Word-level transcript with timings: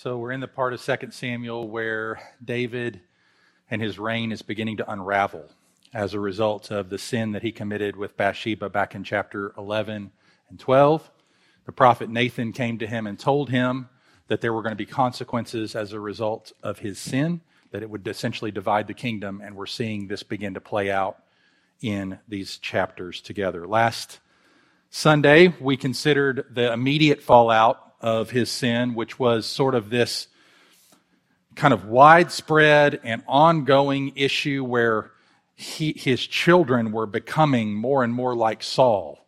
So 0.00 0.16
we're 0.16 0.30
in 0.30 0.38
the 0.38 0.46
part 0.46 0.74
of 0.74 0.80
2 0.80 1.10
Samuel 1.10 1.68
where 1.68 2.20
David 2.44 3.00
and 3.68 3.82
his 3.82 3.98
reign 3.98 4.30
is 4.30 4.42
beginning 4.42 4.76
to 4.76 4.88
unravel 4.88 5.50
as 5.92 6.14
a 6.14 6.20
result 6.20 6.70
of 6.70 6.88
the 6.88 6.98
sin 6.98 7.32
that 7.32 7.42
he 7.42 7.50
committed 7.50 7.96
with 7.96 8.16
Bathsheba 8.16 8.68
back 8.68 8.94
in 8.94 9.02
chapter 9.02 9.52
11 9.58 10.12
and 10.50 10.60
12. 10.60 11.10
The 11.66 11.72
prophet 11.72 12.10
Nathan 12.10 12.52
came 12.52 12.78
to 12.78 12.86
him 12.86 13.08
and 13.08 13.18
told 13.18 13.50
him 13.50 13.88
that 14.28 14.40
there 14.40 14.52
were 14.52 14.62
going 14.62 14.70
to 14.70 14.76
be 14.76 14.86
consequences 14.86 15.74
as 15.74 15.92
a 15.92 15.98
result 15.98 16.52
of 16.62 16.78
his 16.78 17.00
sin, 17.00 17.40
that 17.72 17.82
it 17.82 17.90
would 17.90 18.06
essentially 18.06 18.52
divide 18.52 18.86
the 18.86 18.94
kingdom, 18.94 19.42
and 19.44 19.56
we're 19.56 19.66
seeing 19.66 20.06
this 20.06 20.22
begin 20.22 20.54
to 20.54 20.60
play 20.60 20.92
out 20.92 21.24
in 21.82 22.20
these 22.28 22.58
chapters 22.58 23.20
together. 23.20 23.66
Last 23.66 24.20
Sunday, 24.90 25.56
we 25.58 25.76
considered 25.76 26.46
the 26.52 26.72
immediate 26.72 27.20
fallout 27.20 27.87
of 28.00 28.30
his 28.30 28.50
sin, 28.50 28.94
which 28.94 29.18
was 29.18 29.46
sort 29.46 29.74
of 29.74 29.90
this 29.90 30.28
kind 31.54 31.74
of 31.74 31.86
widespread 31.86 33.00
and 33.02 33.22
ongoing 33.26 34.12
issue 34.14 34.62
where 34.64 35.10
he, 35.56 35.92
his 35.96 36.24
children 36.24 36.92
were 36.92 37.06
becoming 37.06 37.74
more 37.74 38.04
and 38.04 38.14
more 38.14 38.34
like 38.36 38.62
Saul 38.62 39.26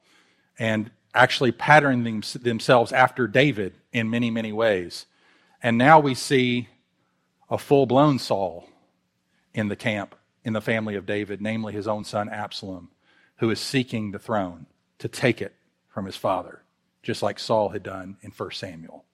and 0.59 0.91
actually 1.13 1.51
patterning 1.51 2.05
them, 2.05 2.43
themselves 2.43 2.93
after 2.93 3.27
David 3.27 3.75
in 3.93 4.11
many, 4.11 4.31
many 4.31 4.53
ways. 4.53 5.07
And 5.61 5.77
now 5.77 5.99
we 5.99 6.15
see 6.15 6.69
a 7.51 7.59
full 7.59 7.87
blown 7.87 8.21
Saul 8.21 8.69
in 9.53 9.67
the 9.67 9.75
camp, 9.75 10.15
in 10.45 10.53
the 10.53 10.61
family 10.61 10.95
of 10.95 11.07
David, 11.07 11.43
namely 11.43 11.73
his 11.73 11.89
own 11.89 12.05
son 12.05 12.29
Absalom, 12.29 12.91
who 13.39 13.51
is 13.51 13.59
seeking 13.59 14.13
the 14.13 14.21
throne 14.21 14.67
to 15.01 15.09
take 15.09 15.43
it 15.43 15.55
from 15.89 16.07
his 16.07 16.17
father 16.17 16.63
just 17.03 17.23
like 17.23 17.39
Saul 17.39 17.71
had 17.71 17.83
done 17.83 18.17
in 18.23 18.31
1 18.31 18.51
Samuel. 18.53 19.05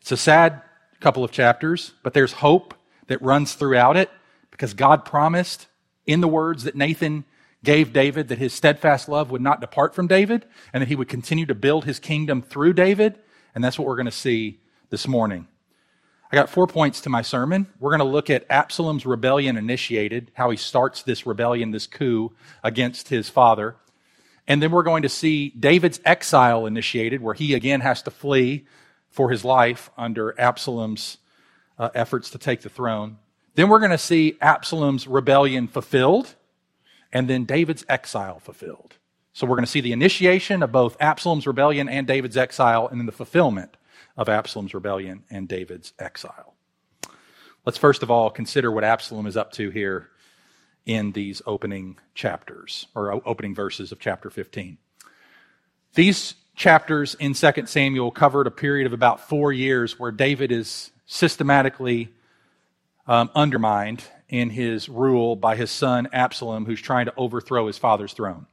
It's 0.00 0.12
a 0.12 0.16
sad 0.16 0.62
couple 1.00 1.24
of 1.24 1.30
chapters, 1.30 1.92
but 2.02 2.14
there's 2.14 2.32
hope 2.32 2.74
that 3.06 3.20
runs 3.22 3.54
throughout 3.54 3.96
it 3.96 4.10
because 4.50 4.74
God 4.74 5.04
promised 5.04 5.66
in 6.06 6.20
the 6.20 6.28
words 6.28 6.64
that 6.64 6.76
Nathan 6.76 7.24
gave 7.62 7.92
David 7.92 8.28
that 8.28 8.38
his 8.38 8.52
steadfast 8.52 9.08
love 9.08 9.30
would 9.30 9.42
not 9.42 9.60
depart 9.60 9.94
from 9.94 10.06
David 10.06 10.46
and 10.72 10.80
that 10.80 10.88
he 10.88 10.96
would 10.96 11.08
continue 11.08 11.46
to 11.46 11.54
build 11.54 11.84
his 11.84 11.98
kingdom 11.98 12.42
through 12.42 12.72
David. 12.72 13.18
And 13.54 13.62
that's 13.62 13.78
what 13.78 13.86
we're 13.86 13.96
going 13.96 14.06
to 14.06 14.12
see 14.12 14.60
this 14.90 15.06
morning. 15.06 15.46
I 16.32 16.36
got 16.36 16.48
four 16.48 16.66
points 16.66 17.00
to 17.02 17.10
my 17.10 17.22
sermon. 17.22 17.66
We're 17.80 17.90
going 17.90 17.98
to 17.98 18.04
look 18.04 18.30
at 18.30 18.46
Absalom's 18.48 19.04
rebellion 19.04 19.56
initiated, 19.56 20.30
how 20.34 20.50
he 20.50 20.56
starts 20.56 21.02
this 21.02 21.26
rebellion, 21.26 21.72
this 21.72 21.88
coup 21.88 22.32
against 22.62 23.08
his 23.08 23.28
father. 23.28 23.76
And 24.50 24.60
then 24.60 24.72
we're 24.72 24.82
going 24.82 25.02
to 25.02 25.08
see 25.08 25.50
David's 25.50 26.00
exile 26.04 26.66
initiated, 26.66 27.22
where 27.22 27.34
he 27.34 27.54
again 27.54 27.82
has 27.82 28.02
to 28.02 28.10
flee 28.10 28.66
for 29.08 29.30
his 29.30 29.44
life 29.44 29.90
under 29.96 30.34
Absalom's 30.40 31.18
uh, 31.78 31.90
efforts 31.94 32.30
to 32.30 32.38
take 32.38 32.62
the 32.62 32.68
throne. 32.68 33.18
Then 33.54 33.68
we're 33.68 33.78
going 33.78 33.92
to 33.92 33.96
see 33.96 34.36
Absalom's 34.40 35.06
rebellion 35.06 35.68
fulfilled, 35.68 36.34
and 37.12 37.30
then 37.30 37.44
David's 37.44 37.84
exile 37.88 38.40
fulfilled. 38.40 38.96
So 39.34 39.46
we're 39.46 39.54
going 39.54 39.66
to 39.66 39.70
see 39.70 39.82
the 39.82 39.92
initiation 39.92 40.64
of 40.64 40.72
both 40.72 40.96
Absalom's 40.98 41.46
rebellion 41.46 41.88
and 41.88 42.04
David's 42.04 42.36
exile, 42.36 42.88
and 42.88 42.98
then 42.98 43.06
the 43.06 43.12
fulfillment 43.12 43.76
of 44.16 44.28
Absalom's 44.28 44.74
rebellion 44.74 45.22
and 45.30 45.46
David's 45.46 45.92
exile. 45.96 46.54
Let's 47.64 47.78
first 47.78 48.02
of 48.02 48.10
all 48.10 48.30
consider 48.30 48.72
what 48.72 48.82
Absalom 48.82 49.28
is 49.28 49.36
up 49.36 49.52
to 49.52 49.70
here 49.70 50.08
in 50.86 51.12
these 51.12 51.42
opening 51.46 51.98
chapters 52.14 52.86
or 52.94 53.12
opening 53.26 53.54
verses 53.54 53.92
of 53.92 54.00
chapter 54.00 54.30
15. 54.30 54.78
These 55.94 56.34
chapters 56.54 57.14
in 57.16 57.34
2 57.34 57.66
Samuel 57.66 58.10
covered 58.10 58.46
a 58.46 58.50
period 58.50 58.86
of 58.86 58.92
about 58.92 59.28
four 59.28 59.52
years 59.52 59.98
where 59.98 60.12
David 60.12 60.52
is 60.52 60.90
systematically 61.06 62.10
um, 63.06 63.30
undermined 63.34 64.04
in 64.28 64.50
his 64.50 64.88
rule 64.88 65.34
by 65.36 65.56
his 65.56 65.70
son 65.70 66.08
Absalom, 66.12 66.64
who's 66.64 66.80
trying 66.80 67.06
to 67.06 67.14
overthrow 67.16 67.66
his 67.66 67.78
father's 67.78 68.12
throne. 68.12 68.46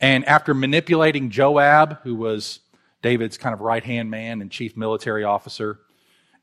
And 0.00 0.24
after 0.26 0.54
manipulating 0.54 1.30
Joab, 1.30 1.98
who 2.02 2.14
was 2.14 2.60
David's 3.02 3.38
kind 3.38 3.54
of 3.54 3.60
right 3.60 3.82
hand 3.82 4.10
man 4.10 4.42
and 4.42 4.50
chief 4.50 4.76
military 4.76 5.24
officer, 5.24 5.80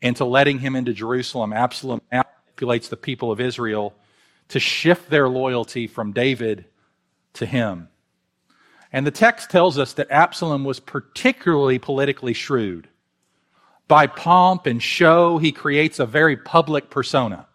into 0.02 0.26
letting 0.26 0.60
him 0.60 0.76
into 0.76 0.94
Jerusalem, 0.94 1.54
Absalom 1.54 2.02
manipulates 2.12 2.88
the 2.88 2.98
people 2.98 3.32
of 3.32 3.40
Israel 3.40 3.94
to 4.50 4.60
shift 4.60 5.10
their 5.10 5.28
loyalty 5.28 5.88
from 5.88 6.14
David 6.14 6.66
to 7.34 7.46
him. 7.46 7.90
And 8.92 9.06
the 9.06 9.12
text 9.12 9.50
tells 9.50 9.78
us 9.78 9.94
that 9.94 10.12
Absalom 10.12 10.64
was 10.64 10.80
particularly 10.80 11.80
politically 11.80 12.34
shrewd. 12.34 12.88
By 13.88 14.08
pomp 14.08 14.66
and 14.66 14.82
show, 14.82 15.38
he 15.38 15.52
creates 15.52 16.00
a 16.00 16.06
very 16.06 16.36
public 16.38 16.90
persona. 16.90 17.48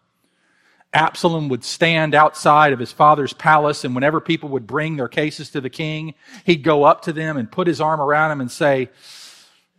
Absalom 0.93 1.49
would 1.49 1.63
stand 1.63 2.13
outside 2.13 2.71
of 2.71 2.79
his 2.79 2.91
father's 2.91 3.33
palace, 3.33 3.83
and 3.83 3.95
whenever 3.95 4.19
people 4.19 4.49
would 4.49 4.67
bring 4.67 4.95
their 4.95 5.07
cases 5.07 5.49
to 5.51 5.61
the 5.61 5.69
king, 5.69 6.13
he'd 6.45 6.63
go 6.63 6.83
up 6.83 7.01
to 7.03 7.13
them 7.13 7.35
and 7.35 7.51
put 7.51 7.67
his 7.67 7.81
arm 7.81 7.99
around 7.99 8.29
them 8.29 8.41
and 8.41 8.51
say, 8.51 8.89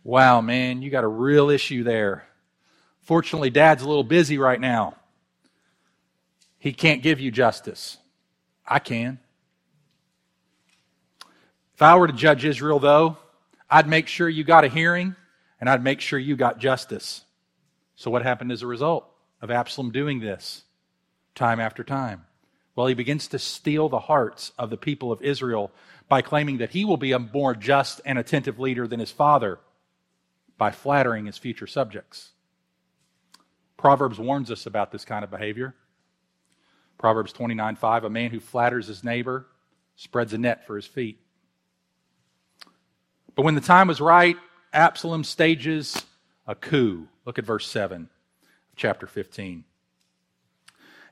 Wow, 0.03 0.41
man, 0.41 0.81
you 0.81 0.91
got 0.91 1.03
a 1.03 1.07
real 1.07 1.49
issue 1.49 1.83
there. 1.83 2.27
Fortunately, 3.01 3.49
dad's 3.49 3.81
a 3.81 3.87
little 3.87 4.03
busy 4.03 4.37
right 4.37 4.59
now. 4.59 4.97
He 6.65 6.73
can't 6.73 7.03
give 7.03 7.19
you 7.19 7.29
justice. 7.29 7.99
I 8.67 8.79
can. 8.79 9.19
If 11.75 11.81
I 11.83 11.95
were 11.95 12.07
to 12.07 12.13
judge 12.13 12.43
Israel, 12.43 12.79
though, 12.79 13.17
I'd 13.69 13.87
make 13.87 14.07
sure 14.07 14.27
you 14.27 14.43
got 14.43 14.65
a 14.65 14.67
hearing 14.67 15.15
and 15.61 15.69
I'd 15.69 15.83
make 15.83 16.01
sure 16.01 16.17
you 16.17 16.35
got 16.35 16.57
justice. 16.57 17.23
So, 17.95 18.09
what 18.09 18.23
happened 18.23 18.51
as 18.51 18.63
a 18.63 18.67
result 18.67 19.05
of 19.43 19.51
Absalom 19.51 19.91
doing 19.91 20.19
this 20.19 20.63
time 21.35 21.59
after 21.59 21.83
time? 21.83 22.25
Well, 22.75 22.87
he 22.87 22.95
begins 22.95 23.27
to 23.27 23.37
steal 23.37 23.87
the 23.87 23.99
hearts 23.99 24.51
of 24.57 24.71
the 24.71 24.75
people 24.75 25.11
of 25.11 25.21
Israel 25.21 25.71
by 26.09 26.23
claiming 26.23 26.57
that 26.57 26.71
he 26.71 26.83
will 26.83 26.97
be 26.97 27.11
a 27.11 27.19
more 27.19 27.53
just 27.53 28.01
and 28.05 28.17
attentive 28.17 28.59
leader 28.59 28.87
than 28.87 28.99
his 28.99 29.11
father 29.11 29.59
by 30.57 30.71
flattering 30.71 31.27
his 31.27 31.37
future 31.37 31.67
subjects. 31.67 32.31
Proverbs 33.77 34.17
warns 34.17 34.49
us 34.49 34.65
about 34.65 34.91
this 34.91 35.05
kind 35.05 35.23
of 35.23 35.29
behavior. 35.29 35.75
Proverbs 36.97 37.33
29 37.33 37.75
5, 37.75 38.03
a 38.03 38.09
man 38.09 38.31
who 38.31 38.39
flatters 38.39 38.87
his 38.87 39.03
neighbor 39.03 39.47
spreads 39.95 40.33
a 40.33 40.37
net 40.37 40.65
for 40.65 40.75
his 40.75 40.85
feet. 40.85 41.19
But 43.35 43.43
when 43.43 43.55
the 43.55 43.61
time 43.61 43.87
was 43.87 44.01
right, 44.01 44.37
Absalom 44.73 45.23
stages 45.23 46.05
a 46.47 46.55
coup. 46.55 47.07
Look 47.25 47.39
at 47.39 47.45
verse 47.45 47.67
7 47.67 48.03
of 48.03 48.75
chapter 48.75 49.07
15. 49.07 49.63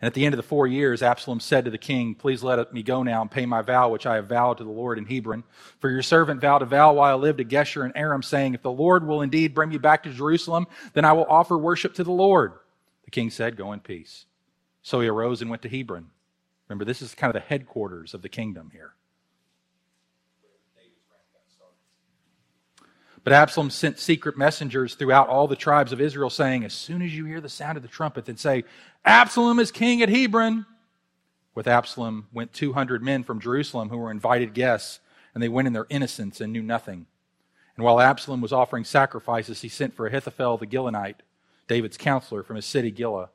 And 0.04 0.08
at 0.08 0.16
the 0.16 0.26
end 0.26 0.34
of 0.34 0.38
the 0.38 0.44
four 0.44 0.68
years, 0.68 1.02
Absalom 1.02 1.40
said 1.40 1.64
to 1.64 1.72
the 1.72 1.78
king, 1.78 2.14
Please 2.14 2.44
let 2.44 2.74
me 2.74 2.84
go 2.84 3.04
now 3.04 3.22
and 3.22 3.32
pay 3.32 3.46
my 3.46 3.62
vow, 3.62 3.90
which 3.90 4.06
I 4.06 4.16
have 4.16 4.28
vowed 4.28 4.58
to 4.58 4.66
the 4.66 4.70
Lord 4.70 4.98
in 4.98 5.06
Hebron. 5.06 5.46
For 5.80 5.90
your 5.90 6.02
servant 6.02 6.42
vowed 6.42 6.62
a 6.62 6.66
vow 6.66 6.92
while 6.92 7.14
I 7.14 7.18
lived 7.18 7.40
at 7.40 7.48
Geshur 7.48 7.86
and 7.86 7.94
Aram, 7.96 8.22
saying, 8.22 8.54
If 8.54 8.62
the 8.62 8.72
Lord 8.72 9.08
will 9.08 9.22
indeed 9.22 9.54
bring 9.54 9.70
me 9.70 9.78
back 9.78 10.04
to 10.04 10.10
Jerusalem, 10.12 10.68
then 10.92 11.06
I 11.06 11.14
will 11.14 11.26
offer 11.30 11.58
worship 11.58 11.94
to 11.96 12.04
the 12.04 12.12
Lord. 12.12 12.52
The 13.06 13.12
king 13.12 13.30
said, 13.30 13.56
Go 13.56 13.72
in 13.72 13.80
peace. 13.80 14.26
So 14.84 15.00
he 15.00 15.08
arose 15.08 15.42
and 15.42 15.50
went 15.50 15.62
to 15.64 15.70
Hebron. 15.70 16.12
Remember, 16.68 16.86
this 16.86 17.02
is 17.02 17.16
kind 17.16 17.34
of 17.34 17.42
the 17.42 17.48
headquarters 17.48 18.14
of 18.14 18.22
the 18.22 18.30
kingdom 18.30 18.70
here. 18.72 18.94
But 23.24 23.32
Absalom 23.32 23.70
sent 23.70 24.00
secret 24.00 24.38
messengers 24.38 24.96
throughout 24.96 25.30
all 25.30 25.48
the 25.48 25.56
tribes 25.56 25.94
of 25.94 26.02
Israel, 26.02 26.30
saying, 26.30 26.66
As 26.66 26.74
soon 26.74 27.02
as 27.02 27.16
you 27.16 27.24
hear 27.24 27.40
the 27.40 27.48
sound 27.48 27.78
of 27.78 27.82
the 27.82 27.88
trumpet, 27.88 28.26
then 28.26 28.36
say, 28.36 28.66
Absalom 29.06 29.60
is 29.60 29.72
king 29.72 30.02
at 30.02 30.10
Hebron. 30.10 30.66
With 31.56 31.68
Absalom 31.68 32.28
went 32.34 32.52
200 32.52 33.02
men 33.02 33.24
from 33.24 33.40
Jerusalem 33.40 33.90
who 33.90 33.98
were 33.98 34.12
invited 34.12 34.54
guests, 34.54 35.00
and 35.34 35.42
they 35.42 35.48
went 35.48 35.68
in 35.68 35.74
their 35.74 35.88
innocence 35.90 36.42
and 36.42 36.52
knew 36.52 36.64
nothing. 36.64 37.06
And 37.78 37.86
while 37.86 38.02
Absalom 38.02 38.42
was 38.42 38.52
offering 38.52 38.84
sacrifices, 38.84 39.62
he 39.62 39.70
sent 39.70 39.94
for 39.94 40.08
Ahithophel 40.08 40.58
the 40.58 40.68
Gilonite, 40.68 41.22
David's 41.70 41.98
counselor 41.98 42.44
from 42.44 42.58
his 42.58 42.66
city 42.66 42.92
Giloh 42.92 43.30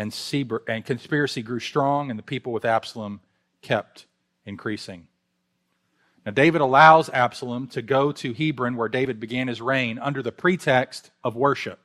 and, 0.00 0.14
Seber, 0.14 0.62
and 0.66 0.82
conspiracy 0.82 1.42
grew 1.42 1.60
strong, 1.60 2.08
and 2.08 2.18
the 2.18 2.22
people 2.22 2.54
with 2.54 2.64
Absalom 2.64 3.20
kept 3.60 4.06
increasing. 4.46 5.08
Now, 6.24 6.32
David 6.32 6.62
allows 6.62 7.10
Absalom 7.10 7.66
to 7.68 7.82
go 7.82 8.10
to 8.12 8.32
Hebron, 8.32 8.76
where 8.76 8.88
David 8.88 9.20
began 9.20 9.48
his 9.48 9.60
reign, 9.60 9.98
under 9.98 10.22
the 10.22 10.32
pretext 10.32 11.10
of 11.22 11.36
worship. 11.36 11.78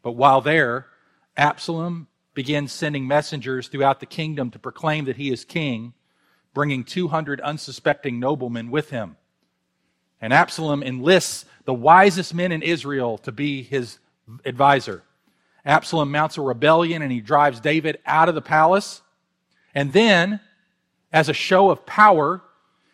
But 0.00 0.12
while 0.12 0.40
there, 0.40 0.86
Absalom 1.36 2.06
begins 2.32 2.72
sending 2.72 3.06
messengers 3.06 3.68
throughout 3.68 4.00
the 4.00 4.06
kingdom 4.06 4.50
to 4.52 4.58
proclaim 4.58 5.04
that 5.04 5.16
he 5.16 5.30
is 5.30 5.44
king, 5.44 5.92
bringing 6.54 6.84
200 6.84 7.38
unsuspecting 7.42 8.18
noblemen 8.18 8.70
with 8.70 8.88
him. 8.88 9.18
And 10.22 10.32
Absalom 10.32 10.82
enlists 10.82 11.44
the 11.66 11.74
wisest 11.74 12.32
men 12.32 12.50
in 12.50 12.62
Israel 12.62 13.18
to 13.18 13.30
be 13.30 13.62
his 13.62 13.98
advisor. 14.46 15.02
Absalom 15.64 16.10
mounts 16.10 16.38
a 16.38 16.42
rebellion 16.42 17.02
and 17.02 17.12
he 17.12 17.20
drives 17.20 17.60
David 17.60 17.98
out 18.06 18.28
of 18.28 18.34
the 18.34 18.42
palace. 18.42 19.02
And 19.74 19.92
then, 19.92 20.40
as 21.12 21.28
a 21.28 21.34
show 21.34 21.70
of 21.70 21.86
power, 21.86 22.42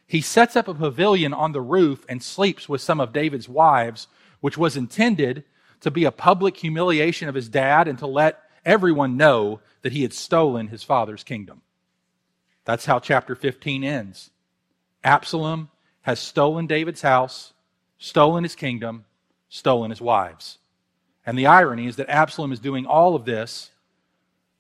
he 0.07 0.21
sets 0.21 0.57
up 0.57 0.69
a 0.69 0.75
pavilion 0.75 1.33
on 1.33 1.53
the 1.53 1.61
roof 1.61 2.05
and 2.09 2.23
sleeps 2.23 2.69
with 2.69 2.81
some 2.81 3.01
of 3.01 3.13
David's 3.13 3.49
wives, 3.49 4.07
which 4.41 4.59
was 4.59 4.77
intended 4.77 5.45
to 5.81 5.91
be 5.91 6.05
a 6.05 6.11
public 6.11 6.57
humiliation 6.57 7.29
of 7.29 7.35
his 7.35 7.49
dad 7.49 7.89
and 7.89 7.99
to 7.99 8.07
let 8.07 8.41
everyone 8.65 9.17
know 9.17 9.61
that 9.83 9.93
he 9.93 10.03
had 10.03 10.13
stolen 10.13 10.69
his 10.69 10.83
father's 10.83 11.25
kingdom. 11.25 11.63
That's 12.65 12.87
how 12.87 12.99
chapter 12.99 13.35
15 13.35 13.85
ends. 13.85 14.31
Absalom 15.03 15.71
has 16.03 16.19
stolen 16.19 16.67
David's 16.67 17.03
house, 17.03 17.53
stolen 17.99 18.43
his 18.43 18.55
kingdom, 18.55 19.05
stolen 19.49 19.91
his 19.91 20.01
wives. 20.01 20.59
And 21.27 21.39
the 21.39 21.47
irony 21.47 21.87
is 21.87 21.97
that 21.97 22.09
Absalom 22.09 22.53
is 22.53 22.61
doing 22.61 22.87
all 22.87 23.15
of 23.15 23.25
this 23.25 23.71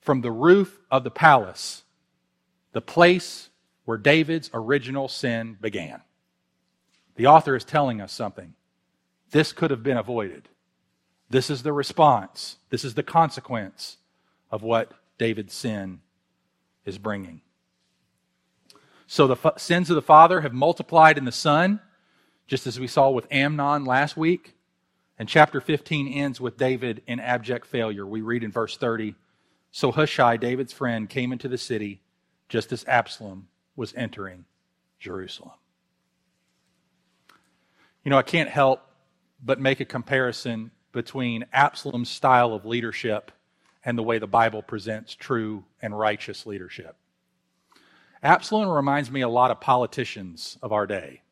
from 0.00 0.20
the 0.20 0.32
roof 0.32 0.78
of 0.90 1.04
the 1.04 1.10
palace, 1.10 1.82
the 2.72 2.80
place 2.80 3.50
where 3.84 3.98
David's 3.98 4.50
original 4.54 5.08
sin 5.08 5.56
began. 5.60 6.00
The 7.16 7.26
author 7.26 7.54
is 7.54 7.64
telling 7.64 8.00
us 8.00 8.12
something. 8.12 8.54
This 9.30 9.52
could 9.52 9.70
have 9.70 9.82
been 9.82 9.96
avoided. 9.96 10.48
This 11.30 11.50
is 11.50 11.62
the 11.62 11.72
response. 11.72 12.56
This 12.70 12.84
is 12.84 12.94
the 12.94 13.02
consequence 13.02 13.98
of 14.50 14.62
what 14.62 14.92
David's 15.18 15.54
sin 15.54 16.00
is 16.84 16.98
bringing. 16.98 17.40
So 19.06 19.26
the 19.26 19.52
sins 19.56 19.90
of 19.90 19.96
the 19.96 20.02
father 20.02 20.40
have 20.40 20.52
multiplied 20.52 21.18
in 21.18 21.24
the 21.24 21.32
son, 21.32 21.80
just 22.46 22.66
as 22.66 22.80
we 22.80 22.86
saw 22.86 23.10
with 23.10 23.26
Amnon 23.30 23.84
last 23.84 24.16
week. 24.16 24.54
And 25.18 25.28
chapter 25.28 25.60
15 25.60 26.08
ends 26.08 26.40
with 26.40 26.56
David 26.56 27.02
in 27.06 27.20
abject 27.20 27.66
failure. 27.66 28.06
We 28.06 28.20
read 28.20 28.42
in 28.42 28.50
verse 28.50 28.76
30 28.76 29.14
So 29.70 29.92
Hushai, 29.92 30.36
David's 30.36 30.72
friend, 30.72 31.08
came 31.08 31.32
into 31.32 31.48
the 31.48 31.58
city 31.58 32.00
just 32.48 32.72
as 32.72 32.84
Absalom 32.86 33.48
was 33.76 33.94
entering 33.96 34.44
Jerusalem. 34.98 35.52
You 38.04 38.10
know, 38.10 38.18
I 38.18 38.22
can't 38.22 38.50
help 38.50 38.80
but 39.42 39.60
make 39.60 39.80
a 39.80 39.84
comparison 39.84 40.70
between 40.92 41.46
Absalom's 41.52 42.10
style 42.10 42.52
of 42.52 42.64
leadership 42.64 43.32
and 43.84 43.98
the 43.98 44.02
way 44.02 44.18
the 44.18 44.26
Bible 44.26 44.62
presents 44.62 45.14
true 45.14 45.64
and 45.82 45.98
righteous 45.98 46.46
leadership. 46.46 46.96
Absalom 48.22 48.68
reminds 48.68 49.10
me 49.10 49.20
a 49.20 49.28
lot 49.28 49.50
of 49.50 49.60
politicians 49.60 50.56
of 50.62 50.72
our 50.72 50.86
day. 50.86 51.22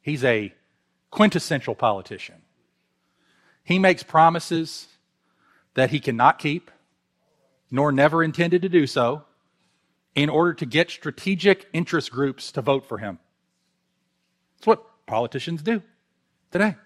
He's 0.00 0.22
a 0.22 0.54
quintessential 1.10 1.74
politician. 1.74 2.36
He 3.66 3.80
makes 3.80 4.04
promises 4.04 4.86
that 5.74 5.90
he 5.90 5.98
cannot 5.98 6.38
keep, 6.38 6.70
nor 7.68 7.90
never 7.90 8.22
intended 8.22 8.62
to 8.62 8.68
do 8.68 8.86
so, 8.86 9.24
in 10.14 10.28
order 10.28 10.54
to 10.54 10.64
get 10.64 10.88
strategic 10.88 11.66
interest 11.72 12.12
groups 12.12 12.52
to 12.52 12.62
vote 12.62 12.86
for 12.86 12.98
him. 12.98 13.18
That's 14.56 14.68
what 14.68 14.84
politicians 15.06 15.62
do 15.62 15.82
today. 16.52 16.76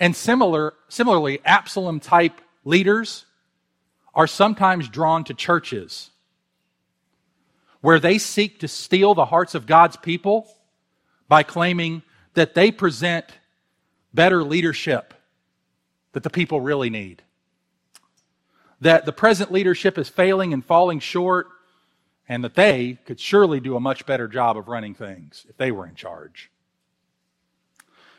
And 0.00 0.16
similar, 0.16 0.72
similarly, 0.88 1.40
Absalom 1.44 2.00
type 2.00 2.40
leaders 2.64 3.26
are 4.14 4.26
sometimes 4.26 4.88
drawn 4.88 5.22
to 5.24 5.34
churches 5.34 6.10
where 7.82 8.00
they 8.00 8.16
seek 8.16 8.60
to 8.60 8.68
steal 8.68 9.14
the 9.14 9.26
hearts 9.26 9.54
of 9.54 9.66
God's 9.66 9.98
people 9.98 10.48
by 11.28 11.42
claiming 11.42 12.00
that 12.32 12.54
they 12.54 12.70
present 12.70 13.26
better 14.14 14.42
leadership 14.42 15.12
that 16.14 16.22
the 16.22 16.30
people 16.30 16.60
really 16.60 16.88
need. 16.88 17.22
That 18.80 19.04
the 19.04 19.12
present 19.12 19.52
leadership 19.52 19.98
is 19.98 20.08
failing 20.08 20.52
and 20.52 20.64
falling 20.64 21.00
short, 21.00 21.48
and 22.28 22.42
that 22.42 22.54
they 22.54 22.98
could 23.04 23.20
surely 23.20 23.60
do 23.60 23.76
a 23.76 23.80
much 23.80 24.06
better 24.06 24.26
job 24.26 24.56
of 24.56 24.68
running 24.68 24.94
things 24.94 25.44
if 25.48 25.56
they 25.58 25.70
were 25.70 25.86
in 25.86 25.94
charge. 25.94 26.50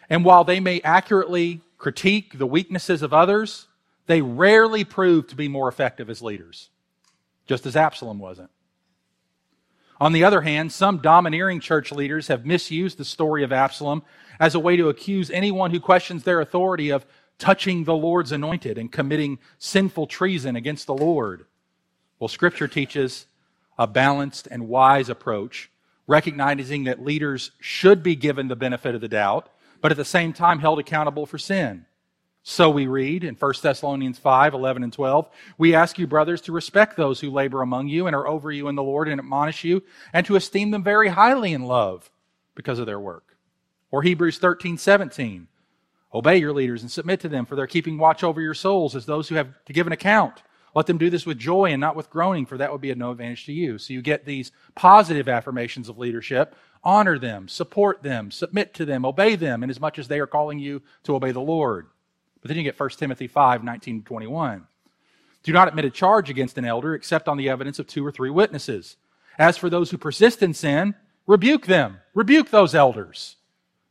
And 0.09 0.23
while 0.23 0.43
they 0.43 0.59
may 0.59 0.81
accurately 0.81 1.61
critique 1.77 2.37
the 2.37 2.45
weaknesses 2.45 3.01
of 3.01 3.13
others, 3.13 3.67
they 4.05 4.21
rarely 4.21 4.83
prove 4.83 5.27
to 5.27 5.35
be 5.35 5.47
more 5.47 5.67
effective 5.67 6.09
as 6.09 6.21
leaders, 6.21 6.69
just 7.47 7.65
as 7.65 7.75
Absalom 7.75 8.19
wasn't. 8.19 8.51
On 9.99 10.11
the 10.11 10.25
other 10.25 10.41
hand, 10.41 10.71
some 10.71 10.97
domineering 10.97 11.61
church 11.61 11.91
leaders 11.91 12.27
have 12.27 12.45
misused 12.45 12.97
the 12.97 13.05
story 13.05 13.43
of 13.43 13.53
Absalom 13.53 14.03
as 14.39 14.53
a 14.53 14.59
way 14.59 14.75
to 14.75 14.89
accuse 14.89 15.31
anyone 15.31 15.71
who 15.71 15.79
questions 15.79 16.23
their 16.23 16.41
authority 16.41 16.89
of 16.89 17.05
touching 17.37 17.83
the 17.83 17.95
Lord's 17.95 18.31
anointed 18.31 18.77
and 18.77 18.91
committing 18.91 19.39
sinful 19.57 20.07
treason 20.07 20.55
against 20.55 20.87
the 20.87 20.95
Lord. 20.95 21.45
Well, 22.19 22.27
Scripture 22.27 22.67
teaches 22.67 23.25
a 23.77 23.87
balanced 23.87 24.47
and 24.49 24.67
wise 24.67 25.09
approach, 25.09 25.69
recognizing 26.07 26.85
that 26.85 27.03
leaders 27.03 27.51
should 27.59 28.03
be 28.03 28.15
given 28.15 28.47
the 28.47 28.55
benefit 28.55 28.95
of 28.95 29.01
the 29.01 29.07
doubt, 29.07 29.49
but 29.81 29.91
at 29.91 29.97
the 29.97 30.05
same 30.05 30.33
time 30.33 30.59
held 30.59 30.79
accountable 30.79 31.25
for 31.25 31.37
sin. 31.37 31.85
So 32.47 32.69
we 32.69 32.85
read 32.85 33.23
in 33.23 33.33
1 33.33 33.53
Thessalonians 33.59 34.19
5, 34.19 34.53
11 34.53 34.83
and 34.83 34.93
12, 34.93 35.27
we 35.57 35.73
ask 35.73 35.97
you, 35.97 36.05
brothers, 36.05 36.41
to 36.41 36.51
respect 36.51 36.95
those 36.95 37.19
who 37.19 37.31
labor 37.31 37.63
among 37.63 37.87
you 37.87 38.05
and 38.05 38.15
are 38.15 38.27
over 38.27 38.51
you 38.51 38.67
in 38.67 38.75
the 38.75 38.83
Lord 38.83 39.07
and 39.09 39.19
admonish 39.19 39.63
you, 39.63 39.81
and 40.13 40.25
to 40.27 40.35
esteem 40.35 40.69
them 40.69 40.83
very 40.83 41.09
highly 41.09 41.53
in 41.53 41.63
love 41.63 42.11
because 42.53 42.77
of 42.77 42.85
their 42.85 42.99
work. 42.99 43.35
Or 43.89 44.03
Hebrews 44.03 44.37
13, 44.37 44.77
17, 44.77 45.47
obey 46.15 46.37
your 46.37 46.53
leaders 46.53 46.81
and 46.81 46.89
submit 46.89 47.19
to 47.19 47.29
them, 47.29 47.45
for 47.45 47.55
they're 47.55 47.67
keeping 47.67 47.97
watch 47.97 48.23
over 48.23 48.39
your 48.39 48.53
souls 48.53 48.95
as 48.95 49.05
those 49.05 49.27
who 49.27 49.35
have 49.35 49.49
to 49.65 49.73
give 49.73 49.85
an 49.85 49.93
account. 49.93 50.41
Let 50.73 50.87
them 50.87 50.97
do 50.97 51.09
this 51.09 51.25
with 51.25 51.37
joy 51.37 51.71
and 51.71 51.81
not 51.81 51.95
with 51.95 52.09
groaning, 52.09 52.45
for 52.45 52.57
that 52.57 52.71
would 52.71 52.81
be 52.81 52.89
of 52.89 52.97
no 52.97 53.11
advantage 53.11 53.45
to 53.45 53.53
you. 53.53 53.77
So 53.77 53.93
you 53.93 54.01
get 54.01 54.25
these 54.25 54.51
positive 54.75 55.27
affirmations 55.27 55.89
of 55.89 55.97
leadership. 55.97 56.55
Honor 56.83 57.19
them, 57.19 57.47
support 57.47 58.01
them, 58.01 58.31
submit 58.31 58.73
to 58.75 58.85
them, 58.85 59.05
obey 59.05 59.35
them, 59.35 59.63
in 59.63 59.69
as 59.69 59.79
much 59.79 59.99
as 59.99 60.07
they 60.07 60.19
are 60.19 60.27
calling 60.27 60.59
you 60.59 60.81
to 61.03 61.15
obey 61.15 61.31
the 61.31 61.39
Lord. 61.39 61.87
But 62.41 62.49
then 62.49 62.57
you 62.57 62.63
get 62.63 62.79
1 62.79 62.89
Timothy 62.91 63.27
5 63.27 63.63
19 63.63 64.03
21. 64.03 64.67
Do 65.43 65.53
not 65.53 65.67
admit 65.67 65.85
a 65.85 65.89
charge 65.89 66.29
against 66.29 66.57
an 66.57 66.65
elder 66.65 66.95
except 66.95 67.27
on 67.27 67.37
the 67.37 67.49
evidence 67.49 67.79
of 67.79 67.87
two 67.87 68.05
or 68.05 68.11
three 68.11 68.29
witnesses. 68.29 68.97
As 69.37 69.57
for 69.57 69.69
those 69.69 69.91
who 69.91 69.97
persist 69.97 70.41
in 70.41 70.53
sin, 70.53 70.95
rebuke 71.27 71.67
them. 71.67 71.97
Rebuke 72.13 72.49
those 72.49 72.73
elders 72.75 73.35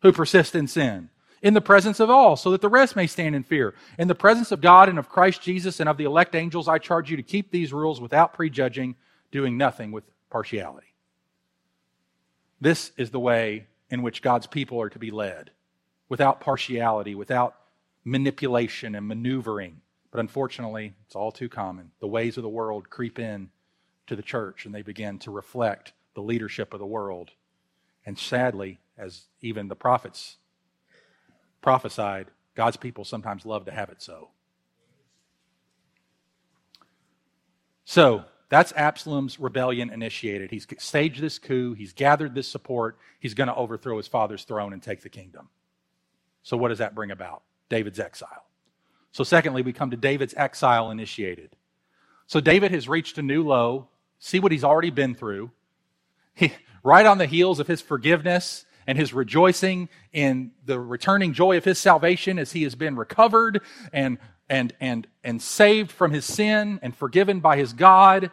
who 0.03 0.13
persist 0.13 0.55
in 0.55 0.67
sin 0.67 1.11
in 1.45 1.53
the 1.53 1.61
presence 1.61 2.01
of 2.01 2.09
all, 2.09 2.37
so 2.37 2.51
that 2.51 2.63
the 2.63 2.71
rest 2.71 2.97
may 2.97 3.07
stand 3.07 3.37
in 3.37 3.43
fear. 3.45 3.75
In 3.99 4.09
the 4.09 4.15
presence 4.15 4.51
of 4.51 4.63
God 4.63 4.89
and 4.89 4.99
of 4.99 5.11
Christ 5.11 5.43
Jesus 5.43 5.79
and 5.79 5.91
of 5.91 5.99
the 5.99 6.05
elect 6.05 6.35
angels, 6.35 6.69
I 6.69 6.79
charge 6.79 7.11
you 7.11 7.19
to 7.19 7.23
keep 7.23 7.51
these 7.51 7.71
rules 7.71 8.01
without 8.01 8.33
prejudging, 8.33 8.97
doing 9.31 9.59
nothing 9.59 9.93
with 9.93 10.05
partiality. 10.31 10.95
This 12.63 12.93
is 12.97 13.11
the 13.11 13.21
way 13.21 13.67
in 13.91 14.03
which 14.03 14.23
God's 14.23 14.47
people 14.47 14.81
are 14.81 14.89
to 14.89 14.99
be 14.99 15.11
led, 15.11 15.51
without 16.09 16.41
partiality, 16.41 17.15
without 17.15 17.55
manipulation 18.05 18.95
and 18.95 19.07
maneuvering. 19.07 19.83
But 20.11 20.21
unfortunately, 20.21 20.95
it's 21.05 21.15
all 21.15 21.31
too 21.31 21.51
common. 21.51 21.91
The 22.01 22.09
ways 22.09 22.39
of 22.39 22.43
the 22.43 22.49
world 22.49 22.89
creep 22.89 23.19
in 23.19 23.51
to 24.07 24.17
the 24.17 24.23
church 24.23 24.65
and 24.65 24.75
they 24.75 24.81
begin 24.81 25.19
to 25.21 25.31
reflect 25.31 25.93
the 26.15 26.23
leadership 26.23 26.73
of 26.73 26.81
the 26.81 26.87
world. 26.87 27.33
And 28.07 28.19
sadly, 28.19 28.81
as 28.97 29.25
even 29.43 29.69
the 29.69 29.77
prophets 29.77 30.39
prophesied, 31.65 32.27
God's 32.55 32.77
people 32.77 33.05
sometimes 33.05 33.47
love 33.47 33.65
to 33.65 33.73
have 33.73 33.89
it 33.89 34.03
so. 34.03 34.29
So, 37.87 38.25
that's 38.51 38.75
Absalom's 38.77 39.41
rebellion 39.41 39.89
initiated. 39.89 40.51
He's 40.51 40.67
staged 40.77 41.23
this 41.23 41.39
coup, 41.39 41.73
he's 41.73 41.95
gathered 41.95 42.35
this 42.35 42.47
support, 42.47 42.99
he's 43.19 43.33
going 43.33 43.47
to 43.47 43.55
overthrow 43.55 43.97
his 43.97 44.07
father's 44.07 44.45
throne 44.45 44.75
and 44.75 44.83
take 44.83 45.01
the 45.01 45.09
kingdom. 45.09 45.49
So, 46.43 46.59
what 46.59 46.69
does 46.69 46.79
that 46.79 46.95
bring 46.95 47.11
about? 47.11 47.43
David's 47.71 47.99
exile. 47.99 48.45
So, 49.13 49.25
secondly, 49.25 49.63
we 49.63 49.73
come 49.73 49.91
to 49.91 49.97
David's 49.97 50.35
exile 50.37 50.91
initiated. 50.91 51.57
So, 52.27 52.41
David 52.41 52.73
has 52.73 52.91
reached 52.91 53.17
a 53.17 53.23
new 53.23 53.43
low. 53.43 53.89
See 54.19 54.39
what 54.39 54.53
he's 54.53 54.65
already 54.65 54.91
been 54.91 55.15
through. 55.15 55.51
He, 56.35 56.53
right 56.83 57.07
on 57.07 57.17
the 57.17 57.27
heels 57.27 57.59
of 57.59 57.69
his 57.69 57.81
forgiveness 57.81 58.67
and 58.87 58.99
his 58.99 59.13
rejoicing 59.13 59.89
in 60.13 60.53
the 60.65 60.79
returning 60.79 61.33
joy 61.33 61.57
of 61.57 61.65
his 61.65 61.79
salvation 61.79 62.39
as 62.39 62.53
he 62.53 62.63
has 62.65 62.75
been 62.75 62.97
recovered 62.97 63.61
and, 63.93 64.19
and, 64.49 64.73
and, 64.81 65.07
and 65.23 65.41
saved 65.41 65.91
from 65.91 66.13
his 66.13 66.25
sin 66.25 66.79
and 66.83 66.95
forgiven 66.97 67.41
by 67.41 67.57
his 67.57 67.73
God, 67.73 68.31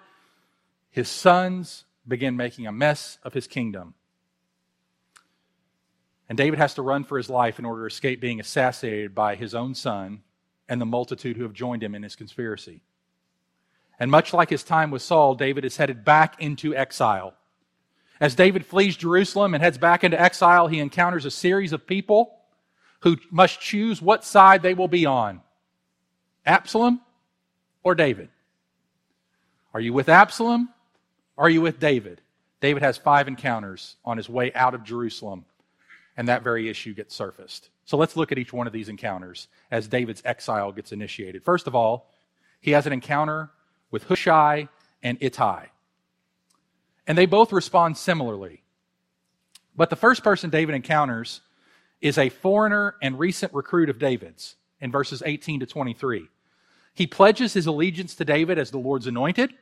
his 0.89 1.07
sons 1.09 1.85
begin 2.07 2.35
making 2.35 2.67
a 2.67 2.71
mess 2.71 3.17
of 3.23 3.33
his 3.33 3.47
kingdom. 3.47 3.93
And 6.27 6.37
David 6.37 6.59
has 6.59 6.75
to 6.75 6.81
run 6.81 7.03
for 7.03 7.17
his 7.17 7.29
life 7.29 7.59
in 7.59 7.65
order 7.65 7.81
to 7.81 7.93
escape 7.93 8.21
being 8.21 8.39
assassinated 8.39 9.13
by 9.13 9.35
his 9.35 9.53
own 9.53 9.75
son 9.75 10.21
and 10.69 10.79
the 10.79 10.85
multitude 10.85 11.35
who 11.35 11.43
have 11.43 11.53
joined 11.53 11.83
him 11.83 11.93
in 11.93 12.03
his 12.03 12.15
conspiracy. 12.15 12.81
And 13.99 14.09
much 14.09 14.33
like 14.33 14.49
his 14.49 14.63
time 14.63 14.91
with 14.91 15.01
Saul, 15.01 15.35
David 15.35 15.65
is 15.65 15.77
headed 15.77 16.05
back 16.05 16.41
into 16.41 16.73
exile. 16.75 17.33
As 18.21 18.35
David 18.35 18.65
flees 18.67 18.95
Jerusalem 18.95 19.55
and 19.55 19.63
heads 19.63 19.79
back 19.79 20.03
into 20.03 20.21
exile, 20.21 20.67
he 20.67 20.79
encounters 20.79 21.25
a 21.25 21.31
series 21.31 21.73
of 21.73 21.87
people 21.87 22.37
who 22.99 23.17
must 23.31 23.59
choose 23.59 23.99
what 23.99 24.23
side 24.23 24.61
they 24.61 24.75
will 24.75 24.87
be 24.87 25.07
on 25.07 25.41
Absalom 26.45 27.01
or 27.83 27.95
David. 27.95 28.29
Are 29.73 29.81
you 29.81 29.91
with 29.91 30.07
Absalom? 30.07 30.69
Are 31.35 31.49
you 31.49 31.61
with 31.61 31.79
David? 31.79 32.21
David 32.59 32.83
has 32.83 32.95
five 32.95 33.27
encounters 33.27 33.95
on 34.05 34.17
his 34.17 34.29
way 34.29 34.53
out 34.53 34.75
of 34.75 34.83
Jerusalem 34.83 35.45
and 36.15 36.27
that 36.27 36.43
very 36.43 36.69
issue 36.69 36.93
gets 36.93 37.15
surfaced. 37.15 37.69
So 37.85 37.97
let's 37.97 38.15
look 38.15 38.31
at 38.31 38.37
each 38.37 38.53
one 38.53 38.67
of 38.67 38.73
these 38.73 38.89
encounters 38.89 39.47
as 39.71 39.87
David's 39.87 40.21
exile 40.25 40.71
gets 40.71 40.91
initiated. 40.91 41.43
First 41.43 41.65
of 41.65 41.73
all, 41.73 42.13
he 42.59 42.71
has 42.71 42.85
an 42.85 42.93
encounter 42.93 43.49
with 43.89 44.03
Hushai 44.03 44.67
and 45.01 45.17
Ittai. 45.21 45.70
And 47.11 47.17
they 47.17 47.25
both 47.25 47.51
respond 47.51 47.97
similarly. 47.97 48.63
But 49.75 49.89
the 49.89 49.97
first 49.97 50.23
person 50.23 50.49
David 50.49 50.75
encounters 50.75 51.41
is 51.99 52.17
a 52.17 52.29
foreigner 52.29 52.95
and 53.01 53.19
recent 53.19 53.53
recruit 53.53 53.89
of 53.89 53.99
David's 53.99 54.55
in 54.79 54.93
verses 54.93 55.21
18 55.25 55.59
to 55.59 55.65
23. 55.65 56.29
He 56.93 57.07
pledges 57.07 57.51
his 57.51 57.67
allegiance 57.67 58.15
to 58.15 58.23
David 58.23 58.57
as 58.57 58.71
the 58.71 58.77
Lord's 58.77 59.07
anointed, 59.07 59.53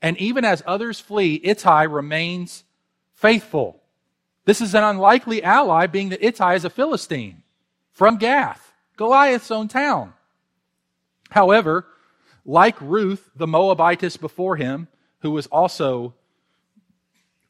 and 0.00 0.16
even 0.16 0.46
as 0.46 0.62
others 0.66 0.98
flee, 0.98 1.38
Ittai 1.44 1.82
remains 1.82 2.64
faithful. 3.12 3.82
This 4.46 4.62
is 4.62 4.74
an 4.74 4.82
unlikely 4.82 5.42
ally, 5.42 5.86
being 5.86 6.08
that 6.08 6.24
Ittai 6.24 6.54
is 6.54 6.64
a 6.64 6.70
Philistine 6.70 7.42
from 7.92 8.16
Gath, 8.16 8.72
Goliath's 8.96 9.50
own 9.50 9.68
town. 9.68 10.14
However, 11.28 11.84
like 12.46 12.80
Ruth, 12.80 13.28
the 13.36 13.46
Moabitess 13.46 14.16
before 14.16 14.56
him, 14.56 14.88
who 15.18 15.32
was 15.32 15.46
also 15.48 16.14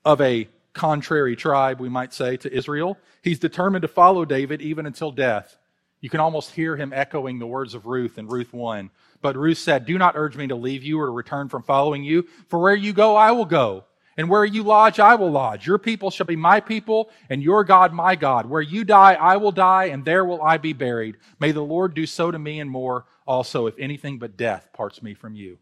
of 0.05 0.21
a 0.21 0.49
contrary 0.73 1.37
tribe, 1.37 1.81
we 1.81 1.89
might 1.89 2.13
say, 2.13 2.37
to 2.39 2.53
Israel, 2.53 2.99
he's 3.23 3.39
determined 3.39 3.83
to 3.83 3.89
follow 3.89 4.25
David 4.25 4.61
even 4.61 4.87
until 4.87 5.11
death. 5.11 5.57
You 6.01 6.11
can 6.11 6.21
almost 6.21 6.51
hear 6.51 6.77
him 6.77 6.93
echoing 6.93 7.39
the 7.39 7.47
words 7.47 7.75
of 7.75 7.87
Ruth 7.87 8.19
in 8.19 8.27
Ruth 8.29 8.53
1. 8.53 8.91
But 9.23 9.37
Ruth 9.37 9.57
said, 9.57 9.87
Do 9.87 9.97
not 9.97 10.17
urge 10.17 10.37
me 10.37 10.47
to 10.49 10.55
leave 10.55 10.83
you 10.83 11.01
or 11.01 11.07
to 11.07 11.13
return 11.13 11.49
from 11.49 11.63
following 11.63 12.05
you, 12.05 12.27
for 12.49 12.59
where 12.59 12.75
you 12.75 12.93
go, 12.93 13.17
I 13.17 13.33
will 13.33 13.47
go. 13.47 13.85
And 14.17 14.29
where 14.29 14.45
you 14.45 14.63
lodge, 14.63 15.01
I 15.01 15.15
will 15.15 15.31
lodge. 15.31 15.67
Your 15.67 15.79
people 15.79 16.11
shall 16.11 16.27
be 16.27 16.37
my 16.37 16.61
people, 16.61 17.11
and 17.31 17.43
your 17.43 17.65
God 17.65 17.93
my 17.93 18.15
God. 18.15 18.47
Where 18.47 18.61
you 18.61 18.85
die, 18.85 19.15
I 19.15 19.39
will 19.39 19.51
die, 19.51 19.87
and 19.87 20.05
there 20.05 20.25
will 20.25 20.43
I 20.43 20.59
be 20.59 20.73
buried. 20.73 21.17
May 21.41 21.53
the 21.53 21.63
Lord 21.63 21.95
do 21.95 22.07
so 22.07 22.31
to 22.31 22.39
me 22.39 22.61
and 22.61 22.71
more 22.71 23.07
also, 23.27 23.67
if 23.67 23.75
anything 23.79 24.19
but 24.19 24.37
death 24.37 24.69
parts 24.73 25.03
me 25.03 25.15
from 25.15 25.35
you. 25.35 25.59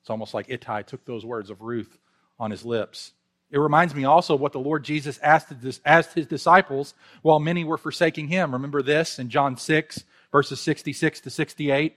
It's 0.00 0.10
almost 0.10 0.34
like 0.34 0.48
Ittai 0.48 0.82
took 0.82 1.04
those 1.04 1.24
words 1.24 1.50
of 1.50 1.60
Ruth 1.60 1.98
on 2.40 2.50
his 2.50 2.64
lips. 2.64 3.12
It 3.52 3.58
reminds 3.58 3.94
me 3.94 4.04
also 4.04 4.34
what 4.34 4.52
the 4.52 4.58
Lord 4.58 4.82
Jesus 4.82 5.20
asked 5.22 6.14
his 6.14 6.26
disciples 6.26 6.94
while 7.20 7.38
many 7.38 7.64
were 7.64 7.76
forsaking 7.76 8.28
him. 8.28 8.52
Remember 8.52 8.80
this 8.80 9.18
in 9.18 9.28
John 9.28 9.58
6, 9.58 10.04
verses 10.32 10.58
66 10.58 11.20
to 11.20 11.30
68? 11.30 11.96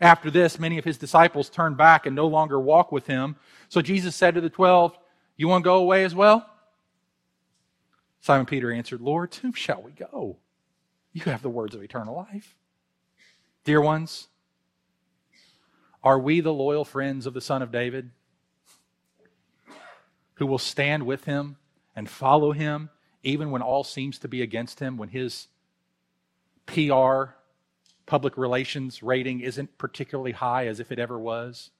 After 0.00 0.28
this, 0.28 0.58
many 0.58 0.78
of 0.78 0.84
his 0.84 0.98
disciples 0.98 1.48
turned 1.48 1.76
back 1.76 2.04
and 2.04 2.16
no 2.16 2.26
longer 2.26 2.58
walk 2.58 2.90
with 2.90 3.06
him. 3.06 3.36
So 3.68 3.80
Jesus 3.80 4.16
said 4.16 4.34
to 4.34 4.40
the 4.40 4.50
twelve, 4.50 4.98
You 5.36 5.46
want 5.46 5.62
to 5.62 5.68
go 5.68 5.76
away 5.76 6.02
as 6.02 6.16
well? 6.16 6.50
Simon 8.20 8.46
Peter 8.46 8.72
answered, 8.72 9.00
Lord, 9.00 9.30
to 9.32 9.42
whom 9.42 9.52
shall 9.52 9.82
we 9.82 9.92
go? 9.92 10.38
You 11.12 11.22
have 11.26 11.42
the 11.42 11.48
words 11.48 11.76
of 11.76 11.82
eternal 11.82 12.16
life. 12.16 12.56
Dear 13.62 13.80
ones, 13.80 14.26
are 16.02 16.18
we 16.18 16.40
the 16.40 16.52
loyal 16.52 16.84
friends 16.84 17.26
of 17.26 17.34
the 17.34 17.40
Son 17.40 17.62
of 17.62 17.70
David 17.70 18.10
who 20.42 20.46
will 20.46 20.58
stand 20.58 21.04
with 21.04 21.24
him 21.24 21.54
and 21.94 22.10
follow 22.10 22.50
him 22.50 22.90
even 23.22 23.52
when 23.52 23.62
all 23.62 23.84
seems 23.84 24.18
to 24.18 24.26
be 24.26 24.42
against 24.42 24.80
him, 24.80 24.96
when 24.96 25.08
his 25.08 25.46
PR 26.66 27.36
public 28.06 28.36
relations 28.36 29.04
rating 29.04 29.38
isn't 29.38 29.78
particularly 29.78 30.32
high 30.32 30.66
as 30.66 30.80
if 30.80 30.90
it 30.90 30.98
ever 30.98 31.16
was. 31.16 31.70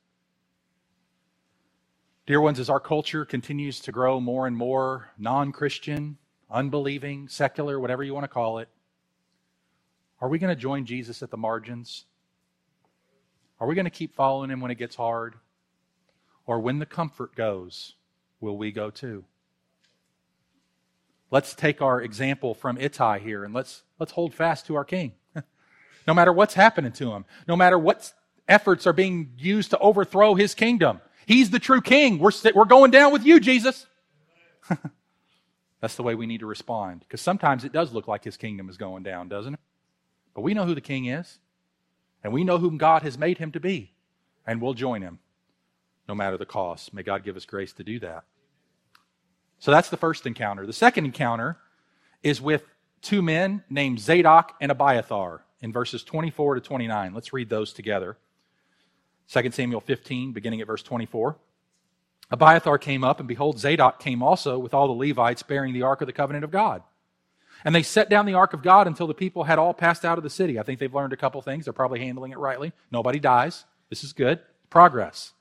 Dear 2.24 2.40
ones, 2.40 2.60
as 2.60 2.70
our 2.70 2.78
culture 2.78 3.24
continues 3.24 3.80
to 3.80 3.90
grow 3.90 4.20
more 4.20 4.46
and 4.46 4.56
more 4.56 5.10
non 5.18 5.50
Christian, 5.50 6.16
unbelieving, 6.48 7.26
secular, 7.26 7.80
whatever 7.80 8.04
you 8.04 8.14
want 8.14 8.22
to 8.22 8.28
call 8.28 8.60
it, 8.60 8.68
are 10.20 10.28
we 10.28 10.38
going 10.38 10.54
to 10.54 10.60
join 10.60 10.84
Jesus 10.84 11.20
at 11.20 11.32
the 11.32 11.36
margins? 11.36 12.04
Are 13.58 13.66
we 13.66 13.74
going 13.74 13.86
to 13.86 13.90
keep 13.90 14.14
following 14.14 14.50
him 14.50 14.60
when 14.60 14.70
it 14.70 14.78
gets 14.78 14.94
hard? 14.94 15.34
Or 16.46 16.60
when 16.60 16.78
the 16.78 16.86
comfort 16.86 17.34
goes, 17.34 17.96
will 18.42 18.58
we 18.58 18.72
go 18.72 18.90
too? 18.90 19.24
Let's 21.30 21.54
take 21.54 21.80
our 21.80 22.02
example 22.02 22.52
from 22.52 22.76
Ittai 22.76 23.20
here 23.20 23.44
and 23.44 23.54
let's, 23.54 23.82
let's 23.98 24.12
hold 24.12 24.34
fast 24.34 24.66
to 24.66 24.74
our 24.74 24.84
king 24.84 25.12
no 26.06 26.12
matter 26.12 26.32
what's 26.32 26.54
happening 26.54 26.92
to 26.92 27.12
him, 27.12 27.24
no 27.48 27.56
matter 27.56 27.78
what 27.78 28.12
efforts 28.48 28.86
are 28.86 28.92
being 28.92 29.32
used 29.38 29.70
to 29.70 29.78
overthrow 29.78 30.34
his 30.34 30.54
kingdom. 30.54 31.00
He's 31.24 31.50
the 31.50 31.58
true 31.58 31.80
king. 31.80 32.18
We're, 32.18 32.32
we're 32.54 32.64
going 32.64 32.90
down 32.90 33.12
with 33.12 33.24
you, 33.24 33.40
Jesus. 33.40 33.86
That's 35.80 35.96
the 35.96 36.02
way 36.02 36.14
we 36.14 36.26
need 36.26 36.40
to 36.40 36.46
respond. 36.46 37.00
Because 37.00 37.20
sometimes 37.20 37.64
it 37.64 37.72
does 37.72 37.92
look 37.92 38.08
like 38.08 38.24
his 38.24 38.36
kingdom 38.36 38.68
is 38.68 38.76
going 38.76 39.02
down, 39.02 39.28
doesn't 39.28 39.54
it? 39.54 39.60
But 40.34 40.42
we 40.42 40.54
know 40.54 40.64
who 40.64 40.74
the 40.74 40.80
king 40.80 41.06
is, 41.06 41.38
and 42.24 42.32
we 42.32 42.44
know 42.44 42.58
whom 42.58 42.78
God 42.78 43.02
has 43.02 43.18
made 43.18 43.38
him 43.38 43.52
to 43.52 43.60
be, 43.60 43.92
and 44.46 44.60
we'll 44.60 44.74
join 44.74 45.02
him 45.02 45.18
no 46.08 46.14
matter 46.14 46.36
the 46.36 46.46
cost. 46.46 46.94
May 46.94 47.02
God 47.02 47.24
give 47.24 47.36
us 47.36 47.44
grace 47.44 47.72
to 47.74 47.84
do 47.84 47.98
that. 48.00 48.24
So 49.62 49.70
that's 49.70 49.90
the 49.90 49.96
first 49.96 50.26
encounter. 50.26 50.66
The 50.66 50.72
second 50.72 51.04
encounter 51.04 51.56
is 52.24 52.40
with 52.40 52.64
two 53.00 53.22
men 53.22 53.62
named 53.70 54.00
Zadok 54.00 54.54
and 54.60 54.72
Abiathar 54.72 55.44
in 55.60 55.72
verses 55.72 56.02
24 56.02 56.56
to 56.56 56.60
29. 56.60 57.14
Let's 57.14 57.32
read 57.32 57.48
those 57.48 57.72
together. 57.72 58.16
2 59.30 59.52
Samuel 59.52 59.80
15, 59.80 60.32
beginning 60.32 60.60
at 60.62 60.66
verse 60.66 60.82
24. 60.82 61.36
Abiathar 62.32 62.76
came 62.76 63.04
up, 63.04 63.20
and 63.20 63.28
behold, 63.28 63.60
Zadok 63.60 64.00
came 64.00 64.20
also 64.20 64.58
with 64.58 64.74
all 64.74 64.88
the 64.88 65.08
Levites 65.08 65.44
bearing 65.44 65.72
the 65.72 65.82
ark 65.82 66.00
of 66.00 66.08
the 66.08 66.12
covenant 66.12 66.42
of 66.42 66.50
God. 66.50 66.82
And 67.64 67.72
they 67.72 67.84
set 67.84 68.10
down 68.10 68.26
the 68.26 68.34
ark 68.34 68.54
of 68.54 68.64
God 68.64 68.88
until 68.88 69.06
the 69.06 69.14
people 69.14 69.44
had 69.44 69.60
all 69.60 69.74
passed 69.74 70.04
out 70.04 70.18
of 70.18 70.24
the 70.24 70.30
city. 70.30 70.58
I 70.58 70.64
think 70.64 70.80
they've 70.80 70.92
learned 70.92 71.12
a 71.12 71.16
couple 71.16 71.40
things. 71.40 71.66
They're 71.66 71.72
probably 71.72 72.00
handling 72.00 72.32
it 72.32 72.38
rightly. 72.38 72.72
Nobody 72.90 73.20
dies. 73.20 73.64
This 73.90 74.02
is 74.02 74.12
good. 74.12 74.40
Progress. 74.70 75.34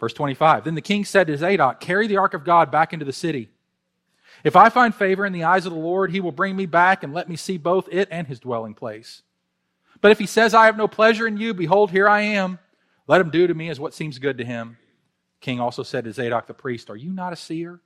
Verse 0.00 0.14
25. 0.14 0.64
Then 0.64 0.74
the 0.74 0.80
king 0.80 1.04
said 1.04 1.26
to 1.26 1.36
Zadok, 1.36 1.78
Carry 1.78 2.06
the 2.06 2.16
ark 2.16 2.34
of 2.34 2.44
God 2.44 2.70
back 2.70 2.92
into 2.92 3.04
the 3.04 3.12
city. 3.12 3.50
If 4.42 4.56
I 4.56 4.70
find 4.70 4.94
favor 4.94 5.26
in 5.26 5.34
the 5.34 5.44
eyes 5.44 5.66
of 5.66 5.72
the 5.72 5.78
Lord, 5.78 6.10
he 6.10 6.20
will 6.20 6.32
bring 6.32 6.56
me 6.56 6.64
back 6.64 7.02
and 7.02 7.12
let 7.12 7.28
me 7.28 7.36
see 7.36 7.58
both 7.58 7.88
it 7.92 8.08
and 8.10 8.26
his 8.26 8.40
dwelling 8.40 8.74
place. 8.74 9.22
But 10.00 10.12
if 10.12 10.18
he 10.18 10.26
says, 10.26 10.54
I 10.54 10.64
have 10.64 10.78
no 10.78 10.88
pleasure 10.88 11.26
in 11.26 11.36
you, 11.36 11.52
behold, 11.52 11.90
here 11.90 12.08
I 12.08 12.22
am. 12.22 12.58
Let 13.06 13.20
him 13.20 13.30
do 13.30 13.46
to 13.46 13.54
me 13.54 13.68
as 13.68 13.78
what 13.78 13.92
seems 13.92 14.18
good 14.18 14.38
to 14.38 14.44
him. 14.44 14.78
The 15.40 15.44
king 15.44 15.60
also 15.60 15.82
said 15.82 16.04
to 16.04 16.12
Zadok 16.12 16.46
the 16.46 16.54
priest, 16.54 16.88
Are 16.88 16.96
you 16.96 17.12
not 17.12 17.34
a 17.34 17.36
seer? 17.36 17.80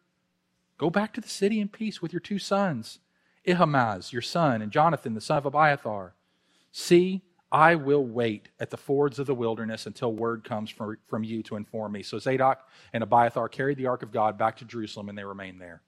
Go 0.79 0.91
back 0.91 1.13
to 1.15 1.21
the 1.21 1.29
city 1.29 1.61
in 1.61 1.69
peace 1.69 2.01
with 2.01 2.13
your 2.13 2.21
two 2.21 2.39
sons, 2.39 3.01
Ahimaaz, 3.47 4.13
your 4.13 4.23
son, 4.23 4.63
and 4.63 4.71
Jonathan, 4.71 5.15
the 5.15 5.21
son 5.21 5.39
of 5.39 5.47
Abiathar. 5.47 6.15
See, 6.71 7.23
I 7.55 7.77
will 7.77 8.05
wait 8.05 8.49
at 8.59 8.71
the 8.71 8.77
fords 8.77 9.21
of 9.21 9.29
the 9.29 9.35
wilderness 9.35 9.87
until 9.87 10.13
word 10.13 10.43
comes 10.43 10.71
from, 10.71 10.99
from 11.07 11.23
you 11.23 11.41
to 11.45 11.55
inform 11.55 11.93
me. 11.93 12.03
So 12.03 12.19
Zadok 12.19 12.69
and 12.93 13.05
Abiathar 13.05 13.49
carried 13.49 13.79
the 13.79 13.87
ark 13.87 14.03
of 14.03 14.11
God 14.11 14.37
back 14.37 14.57
to 14.57 14.65
Jerusalem, 14.65 15.09
and 15.09 15.17
they 15.17 15.23
remained 15.23 15.61
there. 15.61 15.81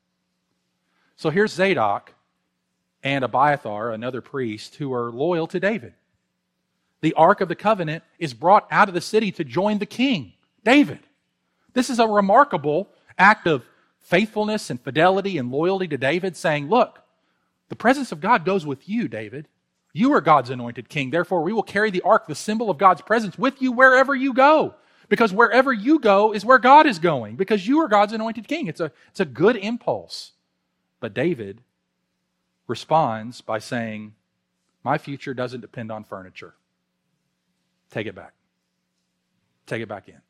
So 1.16 1.28
here's 1.28 1.52
Zadok 1.52 2.14
and 3.02 3.24
Abiathar, 3.24 3.90
another 3.90 4.20
priest, 4.20 4.76
who 4.76 4.94
are 4.94 5.10
loyal 5.10 5.48
to 5.48 5.58
David. 5.58 5.94
The 7.00 7.14
Ark 7.14 7.40
of 7.40 7.48
the 7.48 7.56
Covenant 7.56 8.04
is 8.20 8.32
brought 8.32 8.68
out 8.70 8.86
of 8.86 8.94
the 8.94 9.00
city 9.00 9.32
to 9.32 9.42
join 9.42 9.78
the 9.78 9.86
king, 9.86 10.34
David. 10.62 11.00
This 11.72 11.90
is 11.90 11.98
a 11.98 12.06
remarkable 12.06 12.88
act 13.18 13.48
of 13.48 13.64
faithfulness 13.98 14.70
and 14.70 14.80
fidelity 14.80 15.36
and 15.36 15.50
loyalty 15.50 15.88
to 15.88 15.98
David, 15.98 16.36
saying, 16.36 16.68
Look, 16.68 17.02
the 17.70 17.76
presence 17.76 18.12
of 18.12 18.20
God 18.20 18.44
goes 18.44 18.64
with 18.64 18.88
you, 18.88 19.08
David. 19.08 19.48
You 19.96 20.12
are 20.12 20.20
God's 20.20 20.50
anointed 20.50 20.90
king. 20.90 21.08
Therefore, 21.08 21.40
we 21.40 21.54
will 21.54 21.62
carry 21.62 21.90
the 21.90 22.02
ark, 22.02 22.26
the 22.26 22.34
symbol 22.34 22.68
of 22.68 22.76
God's 22.76 23.00
presence, 23.00 23.38
with 23.38 23.62
you 23.62 23.72
wherever 23.72 24.14
you 24.14 24.34
go. 24.34 24.74
Because 25.08 25.32
wherever 25.32 25.72
you 25.72 25.98
go 25.98 26.34
is 26.34 26.44
where 26.44 26.58
God 26.58 26.86
is 26.86 26.98
going, 26.98 27.36
because 27.36 27.66
you 27.66 27.78
are 27.78 27.88
God's 27.88 28.12
anointed 28.12 28.46
king. 28.46 28.66
It's 28.66 28.80
a, 28.80 28.92
it's 29.08 29.20
a 29.20 29.24
good 29.24 29.56
impulse. 29.56 30.32
But 31.00 31.14
David 31.14 31.62
responds 32.66 33.40
by 33.40 33.58
saying, 33.58 34.12
My 34.84 34.98
future 34.98 35.32
doesn't 35.32 35.62
depend 35.62 35.90
on 35.90 36.04
furniture. 36.04 36.52
Take 37.90 38.06
it 38.06 38.14
back. 38.14 38.34
Take 39.64 39.80
it 39.80 39.88
back 39.88 40.10
in. 40.10 40.20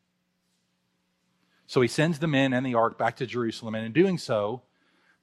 So 1.67 1.81
he 1.81 1.89
sends 1.89 2.21
the 2.21 2.29
men 2.29 2.53
and 2.53 2.65
the 2.65 2.77
ark 2.77 2.99
back 2.99 3.17
to 3.17 3.27
Jerusalem, 3.27 3.75
and 3.75 3.85
in 3.85 3.91
doing 3.91 4.17
so, 4.17 4.63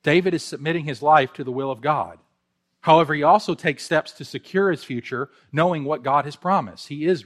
David 0.03 0.33
is 0.33 0.43
submitting 0.43 0.83
his 0.83 1.01
life 1.01 1.31
to 1.35 1.45
the 1.45 1.51
will 1.53 1.71
of 1.71 1.79
God. 1.79 2.19
However, 2.83 3.13
he 3.13 3.23
also 3.23 3.55
takes 3.55 3.81
steps 3.81 4.11
to 4.11 4.25
secure 4.25 4.69
his 4.69 4.83
future, 4.83 5.29
knowing 5.53 5.85
what 5.85 6.03
God 6.03 6.25
has 6.25 6.35
promised. 6.35 6.89
He 6.89 7.05
is 7.05 7.23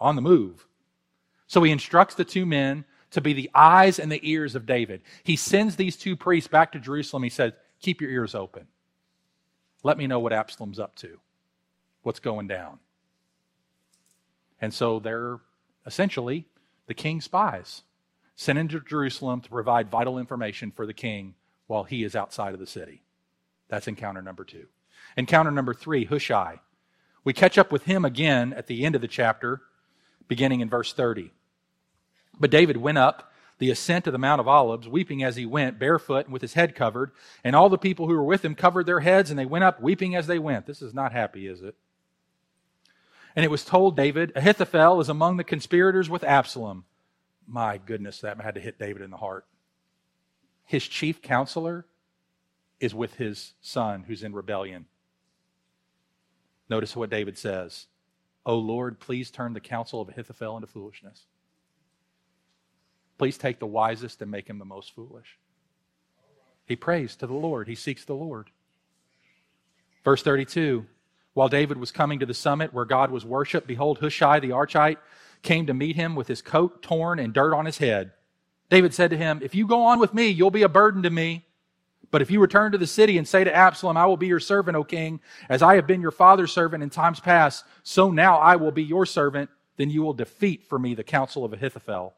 on 0.00 0.14
the 0.14 0.22
move. 0.22 0.68
So 1.48 1.64
he 1.64 1.72
instructs 1.72 2.14
the 2.14 2.24
two 2.24 2.46
men 2.46 2.84
to 3.10 3.20
be 3.20 3.32
the 3.32 3.50
eyes 3.56 3.98
and 3.98 4.10
the 4.10 4.20
ears 4.22 4.54
of 4.54 4.66
David. 4.66 5.02
He 5.24 5.34
sends 5.34 5.74
these 5.74 5.96
two 5.96 6.14
priests 6.14 6.46
back 6.46 6.70
to 6.72 6.78
Jerusalem. 6.78 7.24
He 7.24 7.28
says, 7.28 7.54
Keep 7.80 8.02
your 8.02 8.10
ears 8.10 8.36
open. 8.36 8.68
Let 9.82 9.98
me 9.98 10.06
know 10.06 10.20
what 10.20 10.32
Absalom's 10.32 10.78
up 10.78 10.94
to, 10.96 11.18
what's 12.02 12.20
going 12.20 12.46
down. 12.46 12.78
And 14.60 14.72
so 14.72 15.00
they're 15.00 15.40
essentially 15.84 16.46
the 16.86 16.94
king's 16.94 17.24
spies 17.24 17.82
sent 18.36 18.60
into 18.60 18.78
Jerusalem 18.78 19.40
to 19.40 19.50
provide 19.50 19.90
vital 19.90 20.18
information 20.18 20.70
for 20.70 20.86
the 20.86 20.94
king 20.94 21.34
while 21.66 21.82
he 21.82 22.04
is 22.04 22.14
outside 22.14 22.54
of 22.54 22.60
the 22.60 22.66
city. 22.66 23.02
That's 23.68 23.88
encounter 23.88 24.22
number 24.22 24.44
two. 24.44 24.68
Encounter 25.16 25.50
number 25.50 25.74
three, 25.74 26.04
Hushai. 26.04 26.60
We 27.24 27.32
catch 27.32 27.56
up 27.56 27.72
with 27.72 27.84
him 27.84 28.04
again 28.04 28.52
at 28.52 28.66
the 28.66 28.84
end 28.84 28.94
of 28.94 29.00
the 29.00 29.08
chapter, 29.08 29.62
beginning 30.28 30.60
in 30.60 30.68
verse 30.68 30.92
30. 30.92 31.32
But 32.38 32.50
David 32.50 32.76
went 32.76 32.98
up 32.98 33.32
the 33.58 33.70
ascent 33.70 34.06
of 34.06 34.12
the 34.12 34.18
Mount 34.18 34.40
of 34.40 34.48
Olives, 34.48 34.88
weeping 34.88 35.22
as 35.22 35.36
he 35.36 35.46
went, 35.46 35.78
barefoot 35.78 36.26
and 36.26 36.32
with 36.32 36.42
his 36.42 36.54
head 36.54 36.74
covered. 36.74 37.12
And 37.44 37.54
all 37.54 37.68
the 37.68 37.78
people 37.78 38.08
who 38.08 38.14
were 38.14 38.24
with 38.24 38.44
him 38.44 38.54
covered 38.54 38.86
their 38.86 39.00
heads, 39.00 39.30
and 39.30 39.38
they 39.38 39.46
went 39.46 39.64
up 39.64 39.80
weeping 39.80 40.16
as 40.16 40.26
they 40.26 40.38
went. 40.38 40.66
This 40.66 40.82
is 40.82 40.92
not 40.92 41.12
happy, 41.12 41.46
is 41.46 41.62
it? 41.62 41.76
And 43.36 43.44
it 43.44 43.50
was 43.50 43.64
told 43.64 43.96
David, 43.96 44.32
Ahithophel 44.34 45.00
is 45.00 45.08
among 45.08 45.36
the 45.36 45.44
conspirators 45.44 46.10
with 46.10 46.24
Absalom. 46.24 46.84
My 47.46 47.78
goodness, 47.78 48.20
that 48.20 48.40
had 48.40 48.54
to 48.54 48.60
hit 48.60 48.78
David 48.78 49.02
in 49.02 49.10
the 49.10 49.16
heart. 49.16 49.46
His 50.64 50.86
chief 50.86 51.20
counselor 51.22 51.86
is 52.80 52.94
with 52.94 53.14
his 53.14 53.52
son 53.60 54.04
who's 54.06 54.22
in 54.22 54.32
rebellion. 54.32 54.86
Notice 56.68 56.96
what 56.96 57.10
David 57.10 57.38
says 57.38 57.86
O 58.46 58.56
Lord, 58.56 59.00
please 59.00 59.30
turn 59.30 59.52
the 59.52 59.60
counsel 59.60 60.00
of 60.00 60.08
Ahithophel 60.08 60.56
into 60.56 60.66
foolishness. 60.66 61.26
Please 63.16 63.38
take 63.38 63.58
the 63.58 63.66
wisest 63.66 64.20
and 64.20 64.30
make 64.30 64.48
him 64.48 64.58
the 64.58 64.64
most 64.64 64.94
foolish. 64.94 65.38
He 66.66 66.76
prays 66.76 67.16
to 67.16 67.26
the 67.26 67.34
Lord, 67.34 67.68
he 67.68 67.74
seeks 67.74 68.04
the 68.04 68.14
Lord. 68.14 68.50
Verse 70.04 70.22
32 70.22 70.86
While 71.32 71.48
David 71.48 71.78
was 71.78 71.92
coming 71.92 72.18
to 72.20 72.26
the 72.26 72.34
summit 72.34 72.74
where 72.74 72.84
God 72.84 73.10
was 73.10 73.24
worshiped, 73.24 73.66
behold, 73.66 73.98
Hushai 73.98 74.40
the 74.40 74.50
Archite 74.50 74.98
came 75.42 75.66
to 75.66 75.74
meet 75.74 75.96
him 75.96 76.14
with 76.14 76.28
his 76.28 76.42
coat 76.42 76.82
torn 76.82 77.18
and 77.18 77.32
dirt 77.32 77.54
on 77.54 77.66
his 77.66 77.78
head. 77.78 78.12
David 78.70 78.94
said 78.94 79.10
to 79.10 79.16
him, 79.16 79.40
If 79.42 79.54
you 79.54 79.66
go 79.66 79.84
on 79.84 79.98
with 79.98 80.14
me, 80.14 80.28
you'll 80.28 80.50
be 80.50 80.62
a 80.62 80.68
burden 80.68 81.02
to 81.02 81.10
me. 81.10 81.44
But 82.14 82.22
if 82.22 82.30
you 82.30 82.38
return 82.38 82.70
to 82.70 82.78
the 82.78 82.86
city 82.86 83.18
and 83.18 83.26
say 83.26 83.42
to 83.42 83.52
Absalom, 83.52 83.96
I 83.96 84.06
will 84.06 84.16
be 84.16 84.28
your 84.28 84.38
servant, 84.38 84.76
O 84.76 84.84
king, 84.84 85.18
as 85.48 85.62
I 85.62 85.74
have 85.74 85.88
been 85.88 86.00
your 86.00 86.12
father's 86.12 86.52
servant 86.52 86.84
in 86.84 86.88
times 86.88 87.18
past, 87.18 87.64
so 87.82 88.12
now 88.12 88.36
I 88.36 88.54
will 88.54 88.70
be 88.70 88.84
your 88.84 89.04
servant, 89.04 89.50
then 89.78 89.90
you 89.90 90.00
will 90.04 90.12
defeat 90.12 90.62
for 90.62 90.78
me 90.78 90.94
the 90.94 91.02
counsel 91.02 91.44
of 91.44 91.52
Ahithophel. 91.52 92.14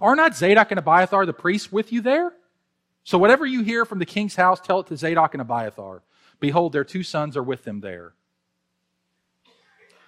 Are 0.00 0.16
not 0.16 0.34
Zadok 0.34 0.70
and 0.70 0.78
Abiathar 0.78 1.26
the 1.26 1.34
priests 1.34 1.70
with 1.70 1.92
you 1.92 2.00
there? 2.00 2.32
So 3.04 3.18
whatever 3.18 3.44
you 3.44 3.62
hear 3.62 3.84
from 3.84 3.98
the 3.98 4.06
king's 4.06 4.36
house, 4.36 4.58
tell 4.58 4.80
it 4.80 4.86
to 4.86 4.96
Zadok 4.96 5.34
and 5.34 5.42
Abiathar. 5.42 6.02
Behold, 6.40 6.72
their 6.72 6.82
two 6.82 7.02
sons 7.02 7.36
are 7.36 7.42
with 7.42 7.62
them 7.64 7.80
there. 7.80 8.14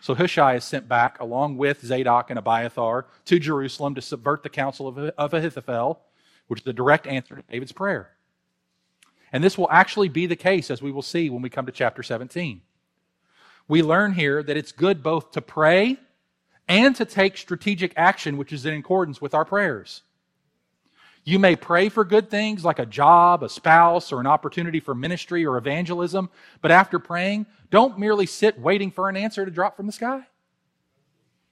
So 0.00 0.14
Hushai 0.14 0.54
is 0.54 0.64
sent 0.64 0.88
back 0.88 1.20
along 1.20 1.58
with 1.58 1.84
Zadok 1.84 2.30
and 2.30 2.38
Abiathar 2.38 3.04
to 3.26 3.38
Jerusalem 3.38 3.94
to 3.94 4.00
subvert 4.00 4.42
the 4.42 4.48
counsel 4.48 4.88
of 4.88 5.34
Ahithophel, 5.34 6.00
which 6.46 6.60
is 6.60 6.64
the 6.64 6.72
direct 6.72 7.06
answer 7.06 7.36
to 7.36 7.42
David's 7.42 7.72
prayer. 7.72 8.12
And 9.32 9.44
this 9.44 9.58
will 9.58 9.70
actually 9.70 10.08
be 10.08 10.26
the 10.26 10.36
case, 10.36 10.70
as 10.70 10.80
we 10.80 10.92
will 10.92 11.02
see 11.02 11.30
when 11.30 11.42
we 11.42 11.50
come 11.50 11.66
to 11.66 11.72
chapter 11.72 12.02
17. 12.02 12.62
We 13.66 13.82
learn 13.82 14.14
here 14.14 14.42
that 14.42 14.56
it's 14.56 14.72
good 14.72 15.02
both 15.02 15.32
to 15.32 15.42
pray 15.42 15.98
and 16.66 16.96
to 16.96 17.04
take 17.04 17.36
strategic 17.36 17.92
action, 17.96 18.36
which 18.36 18.52
is 18.52 18.64
in 18.64 18.74
accordance 18.74 19.20
with 19.20 19.34
our 19.34 19.44
prayers. 19.44 20.02
You 21.24 21.38
may 21.38 21.56
pray 21.56 21.90
for 21.90 22.04
good 22.04 22.30
things 22.30 22.64
like 22.64 22.78
a 22.78 22.86
job, 22.86 23.42
a 23.42 23.50
spouse, 23.50 24.12
or 24.12 24.20
an 24.20 24.26
opportunity 24.26 24.80
for 24.80 24.94
ministry 24.94 25.44
or 25.44 25.58
evangelism, 25.58 26.30
but 26.62 26.70
after 26.70 26.98
praying, 26.98 27.44
don't 27.70 27.98
merely 27.98 28.24
sit 28.24 28.58
waiting 28.58 28.90
for 28.90 29.10
an 29.10 29.16
answer 29.16 29.44
to 29.44 29.50
drop 29.50 29.76
from 29.76 29.86
the 29.86 29.92
sky. 29.92 30.26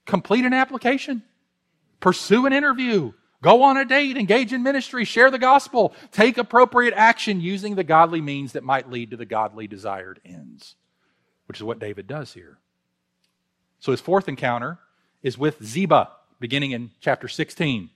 Complete 0.07 0.47
an 0.47 0.55
application, 0.55 1.23
pursue 2.01 2.47
an 2.47 2.55
interview, 2.55 3.13
go 3.43 3.63
on 3.63 3.77
a 3.77 3.85
date, 3.85 4.17
engage 4.17 4.53
in 4.53 4.63
ministry, 4.63 5.05
share 5.05 5.31
the 5.31 5.39
gospel, 5.39 5.95
take 6.13 6.39
appropriate 6.39 6.95
action 6.95 7.41
using 7.41 7.75
the 7.75 7.85
godly 7.85 8.21
means 8.21 8.53
that 8.53 8.65
might 8.65 8.91
lead 8.91 9.11
to 9.11 9.17
the 9.17 9.27
godly 9.27 9.67
desired 9.67 10.21
ends, 10.25 10.75
which 11.47 11.59
is 11.59 11.65
what 11.65 11.79
David 11.79 12.07
does 12.07 12.33
here. 12.33 12.59
So 13.79 13.93
his 13.93 14.01
fourth 14.01 14.29
encounter 14.29 14.79
is 15.23 15.39
with 15.39 15.63
Ziba, 15.63 16.11
beginning 16.41 16.73
in 16.73 16.91
chapter 17.01 17.29
16. 17.29 17.91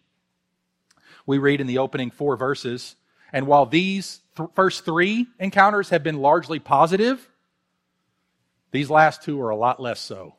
We 1.26 1.38
read 1.38 1.60
in 1.60 1.66
the 1.66 1.78
opening 1.78 2.10
four 2.10 2.36
verses, 2.36 2.96
and 3.32 3.46
while 3.46 3.66
these 3.66 4.20
th- 4.36 4.50
first 4.54 4.84
three 4.84 5.26
encounters 5.38 5.90
have 5.90 6.02
been 6.02 6.18
largely 6.18 6.58
positive, 6.58 7.28
these 8.72 8.90
last 8.90 9.22
two 9.22 9.40
are 9.40 9.50
a 9.50 9.56
lot 9.56 9.80
less 9.80 10.00
so. 10.00 10.34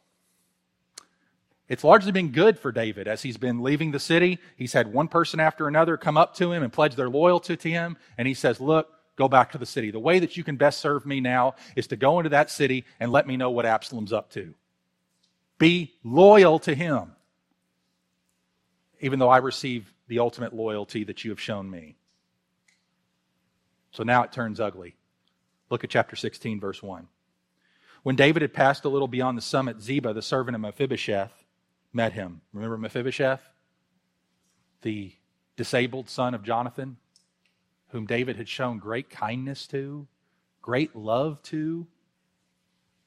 It's 1.71 1.86
largely 1.86 2.12
been 2.12 2.34
good 2.34 2.60
for 2.60 2.73
David 2.73 3.07
as 3.07 3.21
he's 3.21 3.38
been 3.38 3.63
leaving 3.63 3.91
the 3.91 3.99
city. 3.99 4.39
He's 4.57 4.73
had 4.73 4.91
one 4.91 5.07
person 5.07 5.39
after 5.39 5.69
another 5.69 5.95
come 5.95 6.17
up 6.17 6.36
to 6.36 6.51
him 6.51 6.63
and 6.63 6.73
pledge 6.73 6.95
their 6.95 7.10
loyalty 7.10 7.55
to 7.55 7.69
him, 7.69 7.95
and 8.17 8.27
he 8.27 8.34
says, 8.34 8.60
Look, 8.60 8.89
go 9.15 9.29
back 9.29 9.53
to 9.53 9.57
the 9.57 9.65
city. 9.65 9.89
The 9.89 9.97
way 9.97 10.19
that 10.19 10.36
you 10.36 10.43
can 10.43 10.57
best 10.57 10.81
serve 10.81 11.05
me 11.05 11.21
now 11.21 11.55
is 11.77 11.88
to 11.88 11.95
go 11.95 12.19
into 12.19 12.31
that 12.31 12.51
city 12.51 12.84
and 12.99 13.10
let 13.10 13.25
me 13.25 13.38
know 13.38 13.51
what 13.51 13.65
Absalom's 13.65 14.12
up 14.12 14.31
to. 14.31 14.53
Be 15.60 15.93
loyal 16.03 16.60
to 16.60 16.75
him, 16.75 17.13
even 18.99 19.17
though 19.17 19.29
I 19.29 19.38
receive 19.38 19.93
the 20.10 20.19
ultimate 20.19 20.53
loyalty 20.53 21.05
that 21.05 21.23
you 21.23 21.31
have 21.31 21.39
shown 21.39 21.71
me. 21.71 21.95
So 23.91 24.03
now 24.03 24.23
it 24.23 24.34
turns 24.34 24.60
ugly. 24.60 24.97
Look 25.69 25.86
at 25.86 25.89
chapter 25.89 26.17
16, 26.17 26.60
verse 26.60 26.84
1. 26.84 27.07
When 28.03 28.17
David 28.17 28.41
had 28.41 28.53
passed 28.53 28.84
a 28.84 28.89
little 28.89 29.07
beyond 29.07 29.38
the 29.38 29.41
summit, 29.41 29.79
Ziba, 29.79 30.12
the 30.13 30.21
servant 30.21 30.55
of 30.55 30.62
Mephibosheth, 30.62 31.40
met 31.93 32.13
him. 32.13 32.41
Remember 32.54 32.77
Mephibosheth? 32.77 33.41
The 34.82 35.13
disabled 35.56 36.10
son 36.10 36.34
of 36.34 36.43
Jonathan, 36.43 36.97
whom 37.89 38.06
David 38.06 38.38
had 38.38 38.47
shown 38.47 38.80
great 38.80 39.10
kindness 39.10 39.67
to, 39.67 40.08
great 40.62 40.95
love 40.95 41.41
to, 41.43 41.88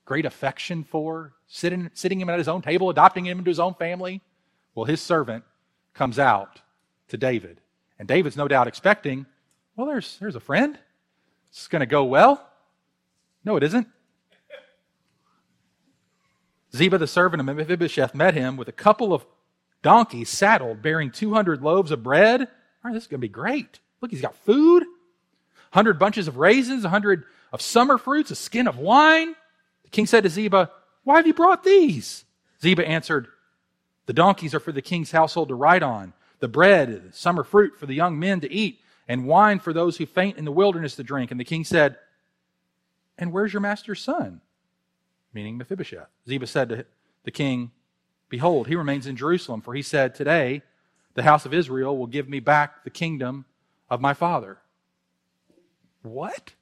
great 0.04 0.26
affection 0.26 0.84
for, 0.84 1.32
sitting, 1.46 1.90
sitting 1.94 2.20
him 2.20 2.28
at 2.28 2.38
his 2.38 2.48
own 2.48 2.62
table, 2.62 2.90
adopting 2.90 3.26
him 3.26 3.38
into 3.38 3.50
his 3.50 3.60
own 3.60 3.74
family. 3.74 4.20
Well, 4.74 4.84
his 4.84 5.00
servant 5.00 5.44
comes 5.94 6.18
out 6.18 6.60
to 7.08 7.16
David. 7.16 7.60
And 7.98 8.06
David's 8.08 8.36
no 8.36 8.48
doubt 8.48 8.68
expecting, 8.68 9.26
well, 9.76 9.86
there's, 9.86 10.18
there's 10.18 10.36
a 10.36 10.40
friend. 10.40 10.78
It's 11.50 11.68
going 11.68 11.80
to 11.80 11.86
go 11.86 12.04
well. 12.04 12.46
No, 13.44 13.56
it 13.56 13.62
isn't. 13.62 13.88
Ziba, 16.74 16.98
the 16.98 17.06
servant 17.06 17.40
of 17.40 17.56
Mephibosheth, 17.56 18.14
met 18.14 18.34
him 18.34 18.56
with 18.56 18.68
a 18.68 18.72
couple 18.72 19.14
of 19.14 19.24
donkeys 19.82 20.28
saddled, 20.28 20.82
bearing 20.82 21.10
200 21.10 21.62
loaves 21.62 21.90
of 21.90 22.02
bread. 22.02 22.40
All 22.40 22.48
right, 22.82 22.94
this 22.94 23.04
is 23.04 23.06
going 23.06 23.20
to 23.20 23.26
be 23.26 23.28
great. 23.28 23.78
Look, 24.00 24.10
he's 24.10 24.20
got 24.20 24.34
food, 24.34 24.82
100 24.82 25.98
bunches 25.98 26.26
of 26.26 26.36
raisins, 26.36 26.82
100 26.82 27.24
of 27.52 27.62
summer 27.62 27.96
fruits, 27.96 28.30
a 28.30 28.34
skin 28.34 28.66
of 28.66 28.78
wine. 28.78 29.34
The 29.84 29.90
king 29.90 30.06
said 30.06 30.24
to 30.24 30.30
Ziba, 30.30 30.70
Why 31.04 31.16
have 31.16 31.26
you 31.26 31.34
brought 31.34 31.62
these? 31.62 32.24
Ziba 32.60 32.86
answered, 32.86 33.28
The 34.06 34.12
donkeys 34.12 34.54
are 34.54 34.60
for 34.60 34.72
the 34.72 34.82
king's 34.82 35.12
household 35.12 35.48
to 35.48 35.54
ride 35.54 35.84
on, 35.84 36.12
the 36.40 36.48
bread, 36.48 37.14
summer 37.14 37.44
fruit 37.44 37.78
for 37.78 37.86
the 37.86 37.94
young 37.94 38.18
men 38.18 38.40
to 38.40 38.52
eat, 38.52 38.80
and 39.06 39.26
wine 39.26 39.60
for 39.60 39.72
those 39.72 39.96
who 39.96 40.06
faint 40.06 40.38
in 40.38 40.44
the 40.44 40.52
wilderness 40.52 40.96
to 40.96 41.04
drink. 41.04 41.30
And 41.30 41.38
the 41.38 41.44
king 41.44 41.62
said, 41.62 41.98
And 43.16 43.32
where's 43.32 43.52
your 43.52 43.60
master's 43.60 44.02
son? 44.02 44.40
Meaning 45.34 45.58
Mephibosheth. 45.58 46.08
Ziba 46.28 46.46
said 46.46 46.68
to 46.70 46.86
the 47.24 47.30
king, 47.30 47.72
Behold, 48.28 48.68
he 48.68 48.76
remains 48.76 49.06
in 49.06 49.16
Jerusalem, 49.16 49.60
for 49.60 49.74
he 49.74 49.82
said, 49.82 50.14
Today 50.14 50.62
the 51.14 51.24
house 51.24 51.44
of 51.44 51.52
Israel 51.52 51.96
will 51.98 52.06
give 52.06 52.28
me 52.28 52.40
back 52.40 52.84
the 52.84 52.90
kingdom 52.90 53.44
of 53.90 54.00
my 54.00 54.14
father. 54.14 54.58
What? 56.02 56.54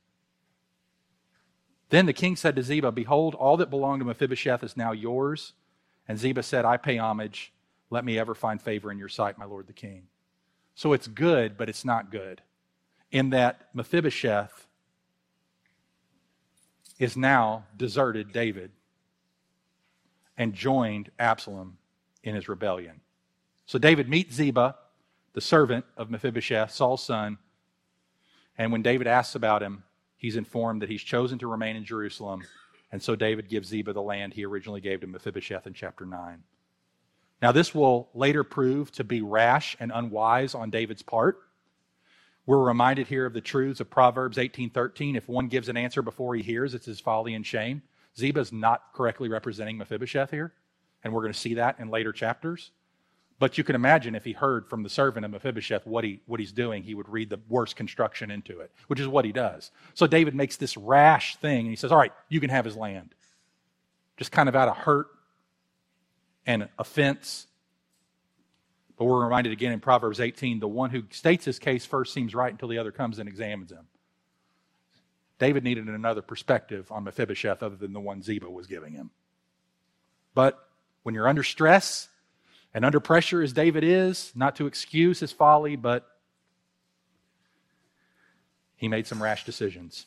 Then 1.91 2.07
the 2.07 2.13
king 2.13 2.37
said 2.37 2.57
to 2.57 2.63
Ziba, 2.63 2.93
Behold, 2.93 3.35
all 3.35 3.57
that 3.59 3.71
belonged 3.71 4.01
to 4.01 4.07
Mephibosheth 4.07 4.63
is 4.63 4.77
now 4.77 4.93
yours. 4.93 5.53
And 6.09 6.19
Ziba 6.19 6.43
said, 6.43 6.65
I 6.65 6.77
pay 6.79 6.97
homage. 6.97 7.53
Let 7.91 8.05
me 8.05 8.19
ever 8.19 8.35
find 8.35 8.61
favor 8.61 8.91
in 8.91 8.99
your 8.99 9.11
sight, 9.11 9.37
my 9.37 9.45
lord 9.45 9.67
the 9.67 9.73
king. 9.75 10.05
So 10.75 10.95
it's 10.95 11.07
good, 11.07 11.59
but 11.59 11.69
it's 11.69 11.85
not 11.85 12.11
good. 12.11 12.41
In 13.11 13.31
that 13.31 13.69
Mephibosheth 13.75 14.67
is 16.99 17.17
now 17.17 17.65
deserted 17.77 18.33
David 18.33 18.71
and 20.37 20.55
joined 20.55 21.11
Absalom 21.19 21.79
in 22.23 22.35
his 22.35 22.49
rebellion. 22.49 23.01
So 23.67 23.79
David 23.79 24.09
meets 24.09 24.35
Ziba, 24.35 24.77
the 25.33 25.41
servant 25.41 25.85
of 25.97 26.11
Mephibosheth, 26.11 26.71
Saul's 26.71 27.03
son. 27.05 27.39
And 28.59 28.73
when 28.73 28.83
David 28.83 29.07
asks 29.07 29.35
about 29.35 29.63
him, 29.63 29.85
he's 30.17 30.37
informed 30.37 30.83
that 30.83 30.89
he's 30.89 31.03
chosen 31.03 31.39
to 31.39 31.47
remain 31.47 31.77
in 31.77 31.85
Jerusalem. 31.85 32.43
And 32.91 33.03
so 33.03 33.17
David 33.17 33.49
gives 33.49 33.69
Ziba 33.69 33.93
the 33.93 34.03
land 34.03 34.35
he 34.35 34.45
originally 34.45 34.81
gave 34.81 35.01
to 35.01 35.07
Mephibosheth 35.07 35.67
in 35.67 35.73
chapter 35.73 36.05
9. 36.05 36.43
Now, 37.41 37.51
this 37.51 37.75
will 37.75 38.09
later 38.15 38.45
prove 38.45 38.93
to 38.93 39.05
be 39.05 39.21
rash 39.21 39.77
and 39.81 39.91
unwise 39.93 40.55
on 40.55 40.71
David's 40.71 41.03
part. 41.03 41.39
We're 42.45 42.65
reminded 42.65 43.07
here 43.07 43.27
of 43.27 43.35
the 43.35 43.41
truths 43.41 43.81
of 43.81 43.91
Proverbs 43.91 44.37
18:13. 44.37 45.17
If 45.17 45.29
one 45.29 45.49
gives 45.49 45.69
an 45.69 45.77
answer 45.77 46.03
before 46.03 46.35
he 46.35 46.43
hears, 46.43 46.75
it's 46.75 46.87
his 46.87 47.01
folly 47.01 47.35
and 47.35 47.47
shame. 47.47 47.83
Ziba 48.17 48.41
is 48.41 48.53
not 48.53 48.93
correctly 48.93 49.29
representing 49.29 49.79
Mephibosheth 49.79 50.31
here, 50.31 50.53
and 51.03 51.13
we're 51.13 51.23
going 51.23 51.33
to 51.33 51.39
see 51.39 51.55
that 51.55 51.79
in 51.79 51.89
later 51.89 52.13
chapters. 52.13 52.73
But 53.39 53.59
you 53.59 53.65
can 53.65 53.75
imagine 53.75 54.15
if 54.15 54.25
he 54.25 54.33
heard 54.33 54.69
from 54.69 54.83
the 54.85 54.89
servant 54.89 55.25
of 55.25 55.33
Mephibosheth 55.33 55.85
what, 55.85 56.05
he, 56.05 56.21
what 56.27 56.39
he's 56.39 56.53
doing, 56.53 56.85
he 56.85 56.95
would 56.95 57.09
read 57.09 57.29
the 57.29 57.41
worst 57.49 57.75
construction 57.75 58.31
into 58.31 58.61
it, 58.61 58.71
which 58.87 59.01
is 59.01 59.09
what 59.09 59.25
he 59.25 59.33
does. 59.33 59.73
So 59.95 60.07
David 60.07 60.35
makes 60.35 60.57
this 60.57 60.77
rash 60.77 61.35
thing, 61.37 61.61
and 61.61 61.71
he 61.71 61.75
says, 61.75 61.91
All 61.91 61.99
right, 61.99 62.13
you 62.29 62.39
can 62.39 62.51
have 62.51 62.65
his 62.65 62.77
land. 62.77 63.15
Just 64.17 64.31
kind 64.31 64.49
of 64.49 64.55
out 64.55 64.69
of 64.69 64.77
hurt 64.77 65.09
and 66.47 66.69
offense. 66.79 67.47
But 68.97 69.07
we're 69.07 69.23
reminded 69.23 69.53
again 69.53 69.73
in 69.73 69.81
Proverbs 69.81 70.21
18 70.21 70.61
the 70.61 70.69
one 70.69 70.91
who 70.91 71.05
states 71.11 71.45
his 71.45 71.59
case 71.59 71.85
first 71.85 72.13
seems 72.13 72.35
right 72.35 72.53
until 72.53 72.69
the 72.69 72.79
other 72.79 72.93
comes 72.93 73.19
and 73.19 73.29
examines 73.29 73.73
him. 73.73 73.87
David 75.39 75.65
needed 75.65 75.89
another 75.89 76.23
perspective 76.23 76.91
on 76.93 77.05
Mephibosheth 77.05 77.63
other 77.63 77.77
than 77.77 77.93
the 77.93 78.01
one 78.01 78.23
Ziba 78.23 78.49
was 78.49 78.67
giving 78.67 78.93
him. 78.93 79.11
But 80.35 80.59
when 81.03 81.15
you're 81.15 81.29
under 81.29 81.43
stress, 81.43 82.09
and 82.75 82.85
under 82.85 83.01
pressure 83.01 83.43
as 83.43 83.53
David 83.53 83.85
is, 83.85 84.33
not 84.35 84.57
to 84.57 84.67
excuse 84.67 85.21
his 85.21 85.33
folly, 85.33 85.77
but 85.77 86.07
he 88.77 88.89
made 88.89 89.07
some 89.07 89.23
rash 89.23 89.45
decisions. 89.45 90.07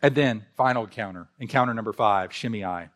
And 0.00 0.14
then, 0.14 0.46
final 0.56 0.84
encounter, 0.84 1.28
encounter 1.38 1.74
number 1.74 1.92
five, 1.92 2.32
Shimei. 2.32 2.88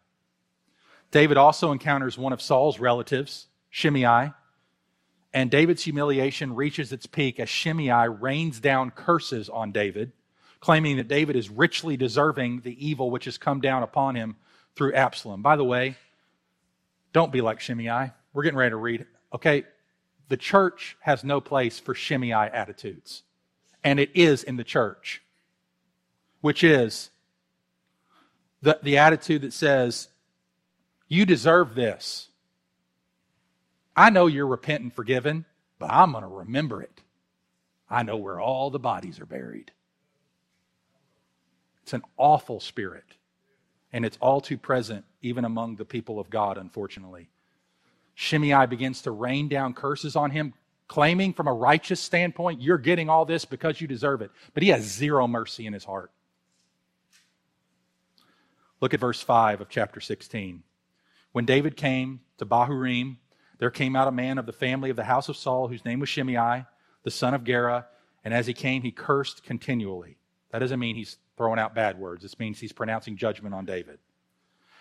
David 1.11 1.37
also 1.37 1.73
encounters 1.73 2.19
one 2.19 2.33
of 2.33 2.43
Saul's 2.43 2.79
relatives, 2.79 3.47
Shimei, 3.71 4.33
and 5.33 5.51
David's 5.51 5.85
humiliation 5.85 6.55
reaches 6.55 6.93
its 6.93 7.07
peak 7.07 7.39
as 7.39 7.49
Shimei 7.49 8.09
rains 8.09 8.61
down 8.61 8.91
curses 8.91 9.49
on 9.49 9.73
David, 9.73 10.13
claiming 10.61 10.97
that 10.97 11.09
David 11.09 11.37
is 11.37 11.51
richly 11.51 11.97
deserving 11.97 12.63
the 12.63 12.87
evil 12.87 13.11
which 13.11 13.27
has 13.27 13.39
come 13.39 13.61
down 13.61 13.83
upon 13.83 14.15
him 14.15 14.37
through 14.75 14.95
Absalom. 14.95 15.43
By 15.43 15.57
the 15.57 15.65
way, 15.65 15.97
don't 17.13 17.33
be 17.33 17.41
like 17.41 17.61
Shimei. 17.61 18.13
We're 18.33 18.43
getting 18.43 18.59
ready 18.59 18.71
to 18.71 18.77
read. 18.77 19.07
Okay, 19.35 19.65
the 20.29 20.37
church 20.37 20.97
has 21.01 21.25
no 21.25 21.41
place 21.41 21.79
for 21.79 21.95
Shimei 21.95 22.33
attitudes. 22.33 23.23
And 23.85 24.01
it 24.01 24.11
is 24.15 24.43
in 24.43 24.57
the 24.57 24.65
church, 24.65 25.23
which 26.41 26.65
is 26.65 27.11
the, 28.63 28.79
the 28.83 28.99
attitude 28.99 29.43
that 29.43 29.53
says, 29.53 30.09
You 31.07 31.25
deserve 31.25 31.75
this. 31.75 32.28
I 33.99 34.11
know 34.11 34.29
you're 34.29 34.47
repentant, 34.47 34.95
forgiven, 34.95 35.45
but 35.81 35.91
I'm 35.91 36.13
going 36.13 36.23
to 36.23 36.29
remember 36.29 36.81
it. 36.81 37.01
I 37.91 38.05
know 38.05 38.17
where 38.17 38.39
all 38.39 38.71
the 38.71 38.79
bodies 38.79 39.19
are 39.19 39.27
buried. 39.27 39.73
It's 41.83 41.95
an 41.95 42.05
awful 42.17 42.61
spirit, 42.61 43.17
and 43.93 44.05
it's 44.05 44.17
all 44.21 44.41
too 44.41 44.57
present 44.57 45.05
even 45.21 45.45
among 45.45 45.77
the 45.77 45.85
people 45.85 46.21
of 46.21 46.31
God, 46.31 46.59
unfortunately. 46.59 47.29
Shimei 48.15 48.67
begins 48.67 49.03
to 49.03 49.11
rain 49.11 49.49
down 49.49 49.75
curses 49.75 50.15
on 50.15 50.31
him, 50.31 50.55
claiming 50.87 51.33
from 51.33 51.49
a 51.49 51.53
righteous 51.53 51.99
standpoint, 51.99 52.63
you're 52.63 52.79
getting 52.79 53.09
all 53.09 53.25
this 53.25 53.45
because 53.45 53.81
you 53.81 53.89
deserve 53.89 54.23
it. 54.23 54.31
But 54.55 54.63
he 54.63 54.69
has 54.69 54.85
zero 54.85 55.27
mercy 55.27 55.67
in 55.67 55.73
his 55.73 55.85
heart. 55.85 56.13
Look 58.81 58.95
at 58.95 59.01
verse 59.01 59.21
5 59.21 59.61
of 59.61 59.69
chapter 59.69 60.01
16. 60.01 60.63
When 61.33 61.45
David 61.45 61.77
came 61.77 62.21
to 62.39 62.47
Bahurim, 62.47 63.17
there 63.59 63.71
came 63.71 63.97
out 63.97 64.09
a 64.09 64.13
man 64.13 64.39
of 64.39 64.47
the 64.47 64.53
family 64.53 64.91
of 64.91 64.97
the 64.97 65.05
house 65.05 65.29
of 65.29 65.37
Saul, 65.37 65.69
whose 65.69 65.85
name 65.85 66.01
was 66.01 66.09
Shimei, 66.09 66.65
the 67.03 67.11
son 67.11 67.35
of 67.35 67.45
Gera, 67.45 67.87
and 68.25 68.33
as 68.33 68.47
he 68.47 68.55
came, 68.55 68.83
he 68.83 68.91
cursed 68.91 69.43
continually. 69.45 70.17
That 70.51 70.61
doesn't 70.61 70.81
mean 70.81 70.97
he's 70.97 71.19
throwing 71.37 71.59
out 71.59 71.75
bad 71.75 71.99
words, 71.99 72.25
it 72.25 72.39
means 72.39 72.59
he's 72.59 72.73
pronouncing 72.73 73.17
judgment 73.17 73.55
on 73.55 73.65
David. 73.65 73.99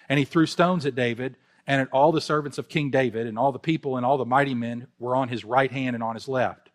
And 0.09 0.17
he 0.17 0.25
threw 0.25 0.45
stones 0.45 0.85
at 0.85 0.95
David 0.95 1.37
and 1.65 1.81
at 1.81 1.89
all 1.91 2.11
the 2.11 2.21
servants 2.21 2.57
of 2.57 2.69
King 2.69 2.89
David, 2.89 3.27
and 3.27 3.37
all 3.37 3.51
the 3.51 3.59
people 3.59 3.97
and 3.97 4.05
all 4.05 4.17
the 4.17 4.25
mighty 4.25 4.53
men 4.53 4.87
were 4.99 5.15
on 5.15 5.27
his 5.27 5.43
right 5.43 5.69
hand 5.69 5.95
and 5.95 6.03
on 6.03 6.15
his 6.15 6.27
left. 6.27 6.69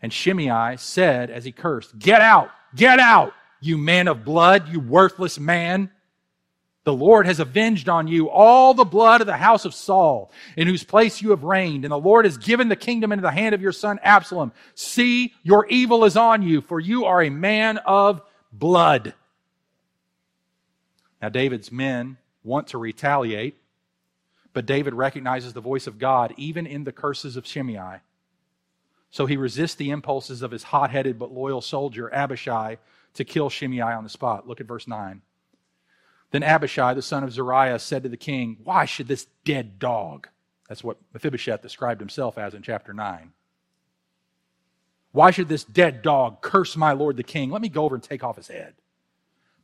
And 0.00 0.12
Shimei 0.12 0.76
said 0.78 1.30
as 1.30 1.44
he 1.44 1.52
cursed, 1.52 1.98
Get 1.98 2.22
out, 2.22 2.50
get 2.74 2.98
out, 2.98 3.34
you 3.60 3.76
man 3.76 4.08
of 4.08 4.24
blood, 4.24 4.68
you 4.68 4.80
worthless 4.80 5.38
man. 5.38 5.90
The 6.84 6.92
Lord 6.92 7.24
has 7.24 7.40
avenged 7.40 7.88
on 7.88 8.08
you 8.08 8.28
all 8.28 8.74
the 8.74 8.84
blood 8.84 9.22
of 9.22 9.26
the 9.26 9.38
house 9.38 9.64
of 9.64 9.74
Saul, 9.74 10.30
in 10.54 10.68
whose 10.68 10.84
place 10.84 11.22
you 11.22 11.30
have 11.30 11.42
reigned, 11.42 11.86
and 11.86 11.92
the 11.92 11.98
Lord 11.98 12.26
has 12.26 12.36
given 12.36 12.68
the 12.68 12.76
kingdom 12.76 13.10
into 13.10 13.22
the 13.22 13.30
hand 13.30 13.54
of 13.54 13.62
your 13.62 13.72
son 13.72 13.98
Absalom. 14.02 14.52
See, 14.74 15.32
your 15.42 15.66
evil 15.66 16.04
is 16.04 16.16
on 16.16 16.42
you, 16.42 16.60
for 16.60 16.78
you 16.78 17.06
are 17.06 17.22
a 17.22 17.30
man 17.30 17.78
of 17.78 18.20
blood. 18.52 19.14
Now, 21.22 21.30
David's 21.30 21.72
men 21.72 22.18
want 22.42 22.66
to 22.68 22.78
retaliate, 22.78 23.56
but 24.52 24.66
David 24.66 24.92
recognizes 24.92 25.54
the 25.54 25.62
voice 25.62 25.86
of 25.86 25.98
God 25.98 26.34
even 26.36 26.66
in 26.66 26.84
the 26.84 26.92
curses 26.92 27.36
of 27.36 27.46
Shimei. 27.46 28.00
So 29.10 29.24
he 29.24 29.38
resists 29.38 29.76
the 29.76 29.90
impulses 29.90 30.42
of 30.42 30.50
his 30.50 30.64
hot 30.64 30.90
headed 30.90 31.18
but 31.18 31.32
loyal 31.32 31.62
soldier, 31.62 32.12
Abishai, 32.12 32.76
to 33.14 33.24
kill 33.24 33.48
Shimei 33.48 33.80
on 33.80 34.04
the 34.04 34.10
spot. 34.10 34.46
Look 34.46 34.60
at 34.60 34.66
verse 34.66 34.86
9. 34.86 35.22
Then 36.34 36.42
Abishai, 36.42 36.94
the 36.94 37.00
son 37.00 37.22
of 37.22 37.32
Zeruiah, 37.32 37.78
said 37.78 38.02
to 38.02 38.08
the 38.08 38.16
king, 38.16 38.56
Why 38.64 38.86
should 38.86 39.06
this 39.06 39.28
dead 39.44 39.78
dog, 39.78 40.26
that's 40.68 40.82
what 40.82 40.96
Mephibosheth 41.12 41.62
described 41.62 42.00
himself 42.00 42.38
as 42.38 42.54
in 42.54 42.62
chapter 42.62 42.92
9, 42.92 43.30
why 45.12 45.30
should 45.30 45.46
this 45.46 45.62
dead 45.62 46.02
dog 46.02 46.42
curse 46.42 46.76
my 46.76 46.90
lord 46.90 47.16
the 47.16 47.22
king? 47.22 47.52
Let 47.52 47.62
me 47.62 47.68
go 47.68 47.84
over 47.84 47.94
and 47.94 48.02
take 48.02 48.24
off 48.24 48.34
his 48.34 48.48
head. 48.48 48.74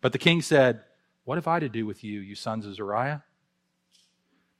But 0.01 0.13
the 0.13 0.19
king 0.19 0.43
said, 0.43 0.85
what 1.25 1.39
have 1.39 1.49
I 1.49 1.59
to 1.59 1.69
do 1.69 1.87
with 1.87 2.05
you, 2.05 2.21
you 2.21 2.37
sons 2.37 2.65
of 2.65 2.77
Zeruiah? 2.77 3.25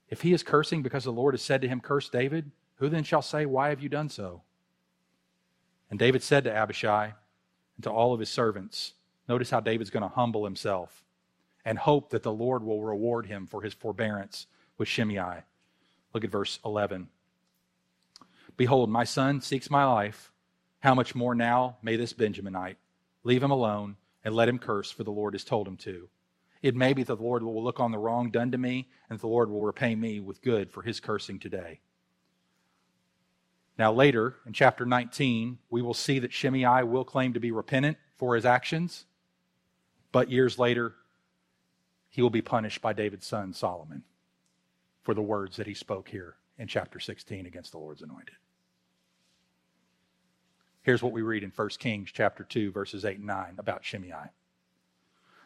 If 0.09 0.23
he 0.23 0.33
is 0.33 0.43
cursing 0.43 0.83
because 0.83 1.05
the 1.05 1.13
Lord 1.13 1.35
has 1.35 1.43
said 1.43 1.61
to 1.63 1.69
him, 1.69 1.81
Curse 1.81 2.09
David, 2.09 2.51
who 2.79 2.89
then 2.89 3.05
shall 3.05 3.23
say, 3.23 3.47
Why 3.47 3.69
have 3.69 3.81
you 3.81 3.89
done 3.89 4.09
so? 4.09 4.43
And 5.89 5.97
David 5.97 6.25
said 6.25 6.43
to 6.43 6.53
Abishai 6.53 7.13
and 7.77 7.85
to 7.85 7.91
all 7.91 8.13
of 8.13 8.19
his 8.19 8.31
servants, 8.31 8.95
Notice 9.29 9.51
how 9.51 9.61
David's 9.61 9.91
going 9.91 10.03
to 10.03 10.09
humble 10.09 10.43
himself 10.43 11.05
and 11.65 11.79
hope 11.79 12.11
that 12.11 12.23
the 12.23 12.33
Lord 12.33 12.63
will 12.63 12.83
reward 12.83 13.27
him 13.27 13.47
for 13.47 13.63
his 13.63 13.75
forbearance 13.75 14.47
with 14.79 14.89
Shimei. 14.89 15.43
Look 16.15 16.25
at 16.25 16.31
verse 16.31 16.59
11. 16.65 17.09
Behold, 18.57 18.91
my 18.91 19.05
son 19.05 19.41
seeks 19.41 19.71
my 19.71 19.85
life. 19.85 20.33
How 20.81 20.95
much 20.95 21.15
more 21.15 21.35
now 21.35 21.77
may 21.83 21.97
this 21.97 22.13
Benjaminite? 22.13 22.77
Leave 23.23 23.43
him 23.43 23.51
alone 23.51 23.97
and 24.25 24.35
let 24.35 24.49
him 24.49 24.59
curse, 24.59 24.91
for 24.91 25.05
the 25.05 25.11
Lord 25.11 25.35
has 25.35 25.45
told 25.45 25.67
him 25.67 25.77
to. 25.79 26.09
It 26.63 26.77
may 26.77 26.93
be 26.93 27.03
that 27.03 27.17
the 27.17 27.23
Lord 27.23 27.43
will 27.43 27.63
look 27.63 27.81
on 27.81 27.91
the 27.91 27.99
wrong 27.99 28.31
done 28.31 28.51
to 28.51 28.59
me, 28.59 28.89
and 29.09 29.19
the 29.19 29.27
Lord 29.27 29.51
will 29.51 29.63
repay 29.63 29.95
me 29.95 30.21
with 30.21 30.43
good 30.43 30.71
for 30.71 30.83
his 30.83 31.01
cursing 31.01 31.39
today. 31.39 31.81
Now, 33.79 33.93
later 33.93 34.37
in 34.45 34.53
chapter 34.53 34.85
19, 34.85 35.59
we 35.71 35.81
will 35.81 35.95
see 35.95 36.19
that 36.19 36.35
Shimei 36.35 36.83
will 36.83 37.05
claim 37.05 37.33
to 37.33 37.41
be 37.41 37.51
repentant 37.51 37.97
for 38.17 38.35
his 38.35 38.45
actions, 38.45 39.07
but 40.13 40.31
years 40.31 40.59
later, 40.59 40.95
he 42.11 42.21
will 42.21 42.31
be 42.31 42.43
punished 42.43 42.83
by 42.83 42.93
David's 42.93 43.27
son, 43.27 43.53
Solomon, 43.53 44.03
for 45.03 45.15
the 45.15 45.23
words 45.23 45.57
that 45.57 45.67
he 45.67 45.75
spoke 45.75 46.09
here 46.09 46.35
in 46.59 46.69
chapter 46.69 47.01
16 47.01 47.47
against 47.47 47.73
the 47.73 47.79
Lord's 47.79 48.03
anointed. 48.03 48.35
Here's 50.83 51.03
what 51.03 51.13
we 51.13 51.23
read 51.23 51.43
in 51.43 51.53
1 51.55 51.69
Kings 51.79 52.11
chapter 52.13 52.43
2, 52.43 52.73
verses 52.73 53.05
8 53.05 53.19
and 53.19 53.27
9 53.27 53.55
about 53.59 53.85
Shimei. 53.85 54.31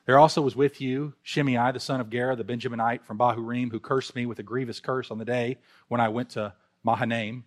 There 0.06 0.18
also 0.18 0.42
was 0.42 0.54
with 0.54 0.80
you 0.80 1.14
Shimei, 1.22 1.72
the 1.72 1.80
son 1.80 2.00
of 2.00 2.10
Gera, 2.10 2.36
the 2.36 2.44
Benjaminite 2.44 3.04
from 3.04 3.18
Bahurim, 3.18 3.70
who 3.70 3.80
cursed 3.80 4.14
me 4.14 4.26
with 4.26 4.38
a 4.38 4.42
grievous 4.42 4.80
curse 4.80 5.10
on 5.10 5.18
the 5.18 5.24
day 5.24 5.58
when 5.88 6.00
I 6.00 6.08
went 6.08 6.30
to 6.30 6.54
Mahanaim. 6.82 7.44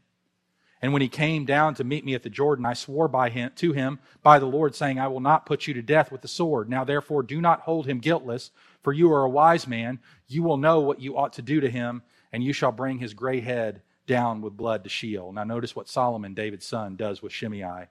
And 0.82 0.94
when 0.94 1.02
he 1.02 1.10
came 1.10 1.46
down 1.46 1.76
to 1.76 1.84
meet 1.84 2.06
me 2.06 2.14
at 2.14 2.24
the 2.24 2.30
Jordan, 2.30 2.66
I 2.66 2.74
swore 2.74 3.08
by 3.08 3.30
him, 3.30 3.52
to 3.56 3.74
him 3.74 4.00
by 4.22 4.38
the 4.38 4.46
Lord, 4.46 4.76
saying, 4.76 5.00
I 5.00 5.08
will 5.08 5.20
not 5.20 5.46
put 5.46 5.66
you 5.66 5.74
to 5.74 5.82
death 5.82 6.12
with 6.12 6.22
the 6.22 6.28
sword. 6.28 6.70
Now 6.70 6.84
therefore 6.84 7.24
do 7.24 7.42
not 7.42 7.62
hold 7.62 7.88
him 7.88 8.00
guiltless, 8.00 8.52
for 8.84 8.94
you 8.94 9.12
are 9.12 9.24
a 9.24 9.30
wise 9.30 9.68
man. 9.68 10.00
You 10.28 10.44
will 10.44 10.58
know 10.58 10.80
what 10.80 11.02
you 11.02 11.18
ought 11.18 11.34
to 11.34 11.42
do 11.42 11.60
to 11.62 11.70
him, 11.70 12.04
and 12.32 12.44
you 12.44 12.54
shall 12.54 12.72
bring 12.72 13.00
his 13.00 13.14
gray 13.14 13.40
head 13.40 13.82
down 14.06 14.42
with 14.42 14.58
blood 14.58 14.84
to 14.84 14.90
Sheol. 14.90 15.34
Now 15.34 15.44
notice 15.44 15.76
what 15.76 15.90
Solomon, 15.90 16.34
David's 16.34 16.66
son, 16.66 16.96
does 16.96 17.22
with 17.22 17.34
Shimei 17.34 17.88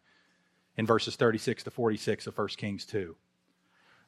in 0.77 0.87
verses 0.87 1.17
36 1.17 1.65
to 1.65 1.71
46 1.71 2.27
of 2.27 2.37
1 2.37 2.49
Kings 2.49 2.85
2. 2.87 3.17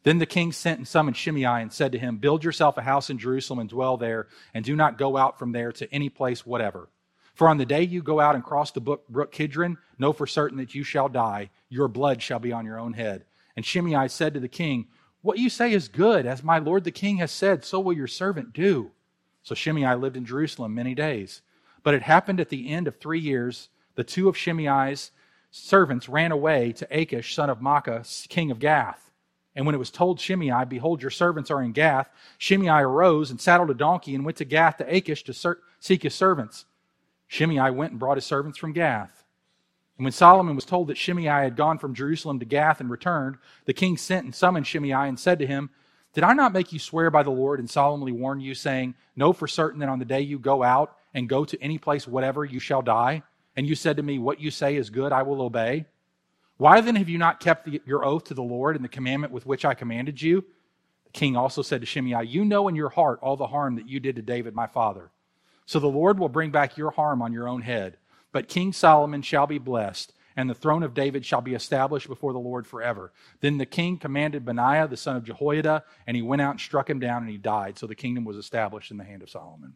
Then 0.04 0.18
the 0.18 0.26
king 0.26 0.52
sent 0.52 0.78
and 0.78 0.88
summoned 0.88 1.16
Shimei 1.16 1.44
and 1.44 1.72
said 1.72 1.92
to 1.92 1.98
him, 1.98 2.18
Build 2.18 2.44
yourself 2.44 2.78
a 2.78 2.82
house 2.82 3.10
in 3.10 3.18
Jerusalem 3.18 3.58
and 3.58 3.68
dwell 3.68 3.96
there, 3.96 4.28
and 4.54 4.64
do 4.64 4.76
not 4.76 4.98
go 4.98 5.16
out 5.16 5.38
from 5.38 5.52
there 5.52 5.72
to 5.72 5.92
any 5.92 6.08
place 6.08 6.46
whatever. 6.46 6.88
For 7.34 7.48
on 7.48 7.58
the 7.58 7.66
day 7.66 7.82
you 7.82 8.02
go 8.02 8.18
out 8.20 8.34
and 8.34 8.44
cross 8.44 8.70
the 8.70 8.80
brook 8.80 9.32
Kidron, 9.32 9.78
know 9.98 10.12
for 10.12 10.26
certain 10.26 10.58
that 10.58 10.74
you 10.74 10.82
shall 10.82 11.08
die. 11.08 11.50
Your 11.68 11.88
blood 11.88 12.22
shall 12.22 12.38
be 12.38 12.52
on 12.52 12.64
your 12.64 12.80
own 12.80 12.94
head. 12.94 13.24
And 13.54 13.64
Shimei 13.64 14.08
said 14.08 14.34
to 14.34 14.40
the 14.40 14.48
king, 14.48 14.86
What 15.22 15.38
you 15.38 15.50
say 15.50 15.72
is 15.72 15.88
good. 15.88 16.26
As 16.26 16.42
my 16.42 16.58
lord 16.58 16.84
the 16.84 16.90
king 16.90 17.16
has 17.18 17.30
said, 17.30 17.64
so 17.64 17.80
will 17.80 17.92
your 17.92 18.06
servant 18.06 18.52
do. 18.52 18.92
So 19.42 19.54
Shimei 19.54 19.94
lived 19.94 20.16
in 20.16 20.24
Jerusalem 20.24 20.74
many 20.74 20.94
days. 20.94 21.42
But 21.82 21.94
it 21.94 22.02
happened 22.02 22.40
at 22.40 22.48
the 22.48 22.70
end 22.70 22.86
of 22.86 22.96
three 22.96 23.20
years, 23.20 23.68
the 23.94 24.04
two 24.04 24.28
of 24.28 24.36
Shimei's 24.36 25.10
servants 25.50 26.08
ran 26.08 26.32
away 26.32 26.72
to 26.72 26.86
Achish, 26.90 27.34
son 27.34 27.50
of 27.50 27.60
Maachah, 27.60 28.28
king 28.28 28.50
of 28.50 28.58
Gath. 28.58 29.10
And 29.56 29.66
when 29.66 29.74
it 29.74 29.78
was 29.78 29.90
told 29.90 30.20
Shimei, 30.20 30.64
Behold, 30.66 31.02
your 31.02 31.10
servants 31.10 31.50
are 31.50 31.62
in 31.62 31.72
Gath, 31.72 32.08
Shimei 32.36 32.80
arose 32.80 33.30
and 33.30 33.40
saddled 33.40 33.70
a 33.70 33.74
donkey 33.74 34.14
and 34.14 34.24
went 34.24 34.36
to 34.38 34.44
Gath 34.44 34.76
to 34.76 34.94
Achish 34.94 35.24
to 35.24 35.56
seek 35.80 36.02
his 36.02 36.14
servants. 36.14 36.64
Shimei 37.26 37.70
went 37.70 37.92
and 37.92 37.98
brought 37.98 38.18
his 38.18 38.24
servants 38.24 38.58
from 38.58 38.72
Gath. 38.72 39.24
And 39.98 40.04
when 40.04 40.12
Solomon 40.12 40.54
was 40.54 40.64
told 40.64 40.88
that 40.88 40.96
Shimei 40.96 41.24
had 41.24 41.56
gone 41.56 41.78
from 41.78 41.92
Jerusalem 41.92 42.38
to 42.38 42.44
Gath 42.44 42.80
and 42.80 42.88
returned, 42.88 43.36
the 43.64 43.74
king 43.74 43.96
sent 43.96 44.24
and 44.24 44.34
summoned 44.34 44.66
Shimei 44.66 44.92
and 44.92 45.18
said 45.18 45.40
to 45.40 45.46
him, 45.46 45.70
Did 46.14 46.22
I 46.22 46.34
not 46.34 46.52
make 46.52 46.72
you 46.72 46.78
swear 46.78 47.10
by 47.10 47.24
the 47.24 47.30
Lord 47.30 47.58
and 47.58 47.68
solemnly 47.68 48.12
warn 48.12 48.40
you, 48.40 48.54
saying, 48.54 48.94
Know 49.16 49.32
for 49.32 49.48
certain 49.48 49.80
that 49.80 49.88
on 49.88 49.98
the 49.98 50.04
day 50.04 50.20
you 50.20 50.38
go 50.38 50.62
out 50.62 50.96
and 51.14 51.28
go 51.28 51.44
to 51.44 51.60
any 51.60 51.78
place 51.78 52.06
whatever, 52.06 52.44
you 52.44 52.60
shall 52.60 52.80
die? 52.80 53.24
And 53.56 53.66
you 53.66 53.74
said 53.74 53.96
to 53.96 54.04
me, 54.04 54.20
What 54.20 54.40
you 54.40 54.52
say 54.52 54.76
is 54.76 54.88
good, 54.88 55.12
I 55.12 55.24
will 55.24 55.42
obey. 55.42 55.86
Why 56.58 56.80
then 56.80 56.94
have 56.96 57.08
you 57.08 57.18
not 57.18 57.40
kept 57.40 57.66
the, 57.66 57.82
your 57.84 58.04
oath 58.04 58.24
to 58.24 58.34
the 58.34 58.42
Lord 58.42 58.76
and 58.76 58.84
the 58.84 58.88
commandment 58.88 59.32
with 59.32 59.46
which 59.46 59.64
I 59.64 59.74
commanded 59.74 60.22
you? 60.22 60.44
The 61.04 61.10
king 61.10 61.36
also 61.36 61.62
said 61.62 61.80
to 61.80 61.86
Shimei, 61.86 62.24
You 62.24 62.44
know 62.44 62.68
in 62.68 62.76
your 62.76 62.90
heart 62.90 63.18
all 63.20 63.36
the 63.36 63.48
harm 63.48 63.74
that 63.76 63.88
you 63.88 63.98
did 63.98 64.14
to 64.14 64.22
David 64.22 64.54
my 64.54 64.68
father. 64.68 65.10
So 65.66 65.80
the 65.80 65.88
Lord 65.88 66.20
will 66.20 66.28
bring 66.28 66.52
back 66.52 66.76
your 66.76 66.92
harm 66.92 67.20
on 67.20 67.32
your 67.32 67.48
own 67.48 67.62
head. 67.62 67.96
But 68.32 68.48
King 68.48 68.72
Solomon 68.72 69.22
shall 69.22 69.46
be 69.46 69.58
blessed, 69.58 70.12
and 70.36 70.48
the 70.48 70.54
throne 70.54 70.82
of 70.82 70.94
David 70.94 71.24
shall 71.24 71.40
be 71.40 71.54
established 71.54 72.08
before 72.08 72.32
the 72.32 72.38
Lord 72.38 72.66
forever. 72.66 73.12
Then 73.40 73.58
the 73.58 73.66
king 73.66 73.98
commanded 73.98 74.44
Benaiah, 74.44 74.88
the 74.88 74.96
son 74.96 75.16
of 75.16 75.24
Jehoiada, 75.24 75.84
and 76.06 76.16
he 76.16 76.22
went 76.22 76.42
out 76.42 76.52
and 76.52 76.60
struck 76.60 76.88
him 76.88 77.00
down, 77.00 77.22
and 77.22 77.30
he 77.30 77.38
died. 77.38 77.78
So 77.78 77.86
the 77.86 77.94
kingdom 77.94 78.24
was 78.24 78.36
established 78.36 78.90
in 78.90 78.96
the 78.96 79.04
hand 79.04 79.22
of 79.22 79.30
Solomon. 79.30 79.74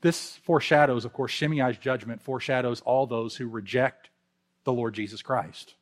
This 0.00 0.36
foreshadows, 0.44 1.04
of 1.04 1.12
course, 1.12 1.32
Shimei's 1.32 1.78
judgment 1.78 2.22
foreshadows 2.22 2.80
all 2.82 3.06
those 3.06 3.36
who 3.36 3.48
reject 3.48 4.10
the 4.64 4.72
Lord 4.72 4.94
Jesus 4.94 5.22
Christ 5.22 5.74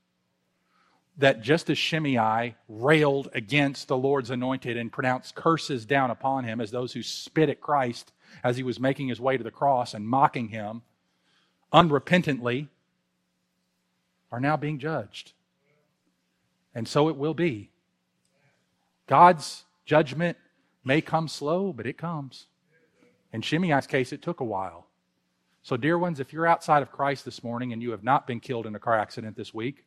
that 1.18 1.42
just 1.42 1.68
as 1.68 1.78
Shimei 1.78 2.54
railed 2.68 3.28
against 3.34 3.88
the 3.88 3.96
Lord's 3.96 4.30
anointed 4.30 4.76
and 4.76 4.90
pronounced 4.90 5.34
curses 5.34 5.84
down 5.84 6.10
upon 6.10 6.44
him 6.44 6.60
as 6.60 6.70
those 6.70 6.92
who 6.92 7.02
spit 7.02 7.50
at 7.50 7.60
Christ 7.60 8.12
as 8.42 8.56
he 8.56 8.62
was 8.62 8.80
making 8.80 9.08
his 9.08 9.20
way 9.20 9.36
to 9.36 9.44
the 9.44 9.50
cross 9.50 9.94
and 9.94 10.06
mocking 10.06 10.48
him 10.48 10.82
unrepentantly, 11.72 12.68
are 14.30 14.40
now 14.40 14.56
being 14.56 14.78
judged. 14.78 15.32
And 16.74 16.88
so 16.88 17.08
it 17.08 17.16
will 17.16 17.34
be. 17.34 17.70
God's 19.06 19.64
judgment 19.84 20.38
may 20.84 21.00
come 21.00 21.28
slow, 21.28 21.72
but 21.72 21.86
it 21.86 21.98
comes. 21.98 22.46
In 23.32 23.42
Shimei's 23.42 23.86
case, 23.86 24.12
it 24.12 24.22
took 24.22 24.40
a 24.40 24.44
while. 24.44 24.86
So, 25.62 25.76
dear 25.76 25.98
ones, 25.98 26.18
if 26.18 26.32
you're 26.32 26.46
outside 26.46 26.82
of 26.82 26.90
Christ 26.90 27.24
this 27.24 27.44
morning 27.44 27.72
and 27.72 27.82
you 27.82 27.92
have 27.92 28.02
not 28.02 28.26
been 28.26 28.40
killed 28.40 28.66
in 28.66 28.74
a 28.74 28.80
car 28.80 28.98
accident 28.98 29.36
this 29.36 29.54
week, 29.54 29.84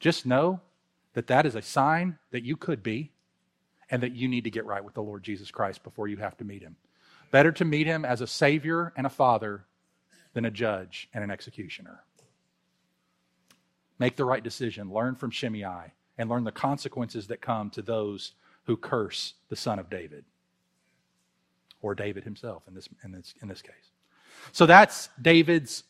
just 0.00 0.26
know 0.26 0.60
that 1.14 1.28
that 1.28 1.46
is 1.46 1.54
a 1.54 1.62
sign 1.62 2.18
that 2.32 2.42
you 2.42 2.56
could 2.56 2.82
be 2.82 3.11
and 3.92 4.02
that 4.02 4.16
you 4.16 4.26
need 4.26 4.44
to 4.44 4.50
get 4.50 4.64
right 4.64 4.82
with 4.82 4.94
the 4.94 5.02
Lord 5.02 5.22
Jesus 5.22 5.50
Christ 5.50 5.84
before 5.84 6.08
you 6.08 6.16
have 6.16 6.36
to 6.38 6.44
meet 6.44 6.62
him. 6.62 6.76
Better 7.30 7.52
to 7.52 7.64
meet 7.64 7.86
him 7.86 8.04
as 8.04 8.22
a 8.22 8.26
Savior 8.26 8.92
and 8.96 9.06
a 9.06 9.10
Father 9.10 9.66
than 10.32 10.46
a 10.46 10.50
judge 10.50 11.08
and 11.12 11.22
an 11.22 11.30
executioner. 11.30 12.02
Make 13.98 14.16
the 14.16 14.24
right 14.24 14.42
decision. 14.42 14.90
Learn 14.90 15.14
from 15.14 15.30
Shimei 15.30 15.92
and 16.16 16.30
learn 16.30 16.44
the 16.44 16.50
consequences 16.50 17.26
that 17.26 17.42
come 17.42 17.68
to 17.70 17.82
those 17.82 18.32
who 18.64 18.78
curse 18.78 19.34
the 19.50 19.56
Son 19.56 19.78
of 19.78 19.90
David 19.90 20.24
or 21.82 21.94
David 21.94 22.24
himself 22.24 22.62
in 22.66 22.74
this, 22.74 22.88
in 23.04 23.12
this, 23.12 23.34
in 23.42 23.48
this 23.48 23.60
case. 23.60 23.90
So 24.52 24.64
that's 24.64 25.10
David's 25.20 25.84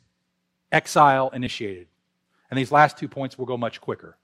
exile 0.72 1.30
initiated. 1.30 1.86
And 2.50 2.58
these 2.58 2.72
last 2.72 2.98
two 2.98 3.08
points 3.08 3.38
will 3.38 3.46
go 3.46 3.56
much 3.56 3.80
quicker. 3.80 4.16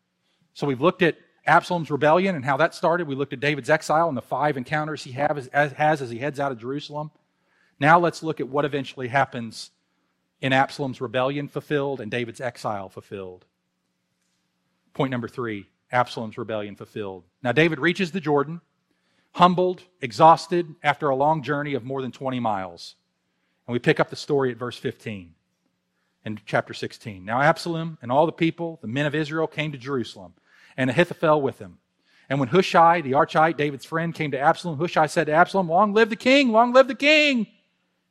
So 0.52 0.66
we've 0.66 0.80
looked 0.80 1.02
at 1.02 1.16
Absalom's 1.48 1.90
rebellion 1.90 2.36
and 2.36 2.44
how 2.44 2.58
that 2.58 2.74
started. 2.74 3.08
We 3.08 3.14
looked 3.14 3.32
at 3.32 3.40
David's 3.40 3.70
exile 3.70 4.08
and 4.08 4.16
the 4.16 4.22
five 4.22 4.56
encounters 4.56 5.02
he 5.02 5.12
has 5.12 5.48
as 5.48 6.10
he 6.10 6.18
heads 6.18 6.38
out 6.38 6.52
of 6.52 6.58
Jerusalem. 6.58 7.10
Now 7.80 7.98
let's 7.98 8.22
look 8.22 8.40
at 8.40 8.48
what 8.48 8.64
eventually 8.64 9.08
happens 9.08 9.70
in 10.40 10.52
Absalom's 10.52 11.00
rebellion 11.00 11.48
fulfilled 11.48 12.00
and 12.00 12.10
David's 12.10 12.40
exile 12.40 12.88
fulfilled. 12.88 13.44
Point 14.94 15.10
number 15.10 15.28
three 15.28 15.66
Absalom's 15.90 16.36
rebellion 16.36 16.76
fulfilled. 16.76 17.24
Now, 17.42 17.52
David 17.52 17.78
reaches 17.78 18.10
the 18.10 18.20
Jordan, 18.20 18.60
humbled, 19.32 19.82
exhausted 20.02 20.74
after 20.82 21.08
a 21.08 21.16
long 21.16 21.42
journey 21.42 21.74
of 21.74 21.84
more 21.84 22.02
than 22.02 22.12
20 22.12 22.40
miles. 22.40 22.94
And 23.66 23.72
we 23.72 23.78
pick 23.78 24.00
up 24.00 24.10
the 24.10 24.16
story 24.16 24.50
at 24.50 24.58
verse 24.58 24.76
15 24.76 25.34
in 26.24 26.40
chapter 26.44 26.74
16. 26.74 27.24
Now 27.24 27.40
Absalom 27.40 27.96
and 28.02 28.12
all 28.12 28.26
the 28.26 28.32
people, 28.32 28.78
the 28.82 28.88
men 28.88 29.06
of 29.06 29.14
Israel, 29.14 29.46
came 29.46 29.72
to 29.72 29.78
Jerusalem, 29.78 30.34
and 30.78 30.88
Ahithophel 30.88 31.42
with 31.42 31.58
him. 31.58 31.76
And 32.30 32.38
when 32.38 32.48
Hushai, 32.48 33.00
the 33.02 33.12
Archite, 33.12 33.56
David's 33.56 33.84
friend, 33.84 34.14
came 34.14 34.30
to 34.30 34.38
Absalom, 34.38 34.78
Hushai 34.78 35.06
said 35.06 35.26
to 35.26 35.32
Absalom, 35.32 35.68
Long 35.68 35.92
live 35.92 36.08
the 36.08 36.16
king! 36.16 36.50
Long 36.50 36.72
live 36.72 36.88
the 36.88 36.94
king! 36.94 37.48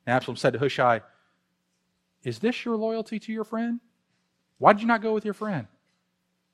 And 0.06 0.16
Absalom 0.16 0.36
said 0.36 0.54
to 0.54 0.60
Hushai, 0.60 1.02
Is 2.24 2.40
this 2.40 2.66
your 2.66 2.76
loyalty 2.76 3.20
to 3.20 3.32
your 3.32 3.46
friend? 3.46 3.80
Why 4.58 4.74
did 4.74 4.82
you 4.82 4.88
not 4.88 5.02
go 5.02 5.14
with 5.14 5.24
your 5.24 5.34
friend? 5.34 5.68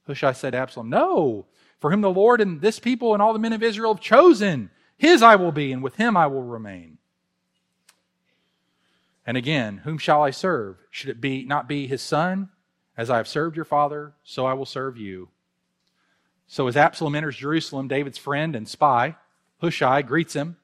Hushai 0.06 0.34
said 0.34 0.52
to 0.52 0.60
Absalom, 0.60 0.90
No, 0.90 1.48
for 1.80 1.90
whom 1.90 2.02
the 2.02 2.10
Lord 2.12 2.42
and 2.42 2.62
this 2.62 2.80
people 2.80 3.14
and 3.14 3.22
all 3.22 3.34
the 3.34 3.40
men 3.40 3.54
of 3.54 3.64
Israel 3.64 3.94
have 3.94 4.04
chosen. 4.04 4.70
His 4.98 5.24
I 5.24 5.36
will 5.36 5.52
be, 5.52 5.72
and 5.72 5.82
with 5.82 5.96
him 5.96 6.16
I 6.16 6.28
will 6.28 6.44
remain. 6.44 7.00
And 9.26 9.38
again, 9.38 9.78
whom 9.78 9.98
shall 9.98 10.22
I 10.22 10.32
serve? 10.32 10.78
Should 10.92 11.10
it 11.10 11.22
be 11.22 11.44
not 11.46 11.68
be 11.68 11.88
his 11.88 12.02
son? 12.02 12.50
As 12.96 13.10
I 13.10 13.18
have 13.18 13.28
served 13.28 13.56
your 13.56 13.66
father, 13.66 14.14
so 14.24 14.46
I 14.46 14.54
will 14.54 14.66
serve 14.66 14.98
you. 14.98 15.30
So 16.48 16.68
as 16.68 16.78
Absalom 16.78 17.16
enters 17.16 17.38
Jerusalem, 17.38 17.88
David's 17.88 18.18
friend 18.18 18.56
and 18.56 18.68
spy, 18.68 19.16
Hushai, 19.62 20.02
greets 20.02 20.34
him. 20.34 20.58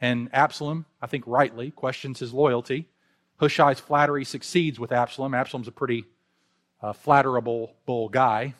And 0.00 0.28
Absalom, 0.32 0.86
I 1.00 1.06
think 1.06 1.24
rightly, 1.26 1.70
questions 1.70 2.20
his 2.20 2.32
loyalty. 2.32 2.88
Hushai's 3.38 3.80
flattery 3.80 4.24
succeeds 4.24 4.78
with 4.78 4.92
Absalom. 4.92 5.34
Absalom's 5.34 5.68
a 5.68 5.72
pretty 5.72 6.04
uh, 6.82 6.92
flatterable 6.92 7.74
bull 7.86 8.08
guy. 8.08 8.54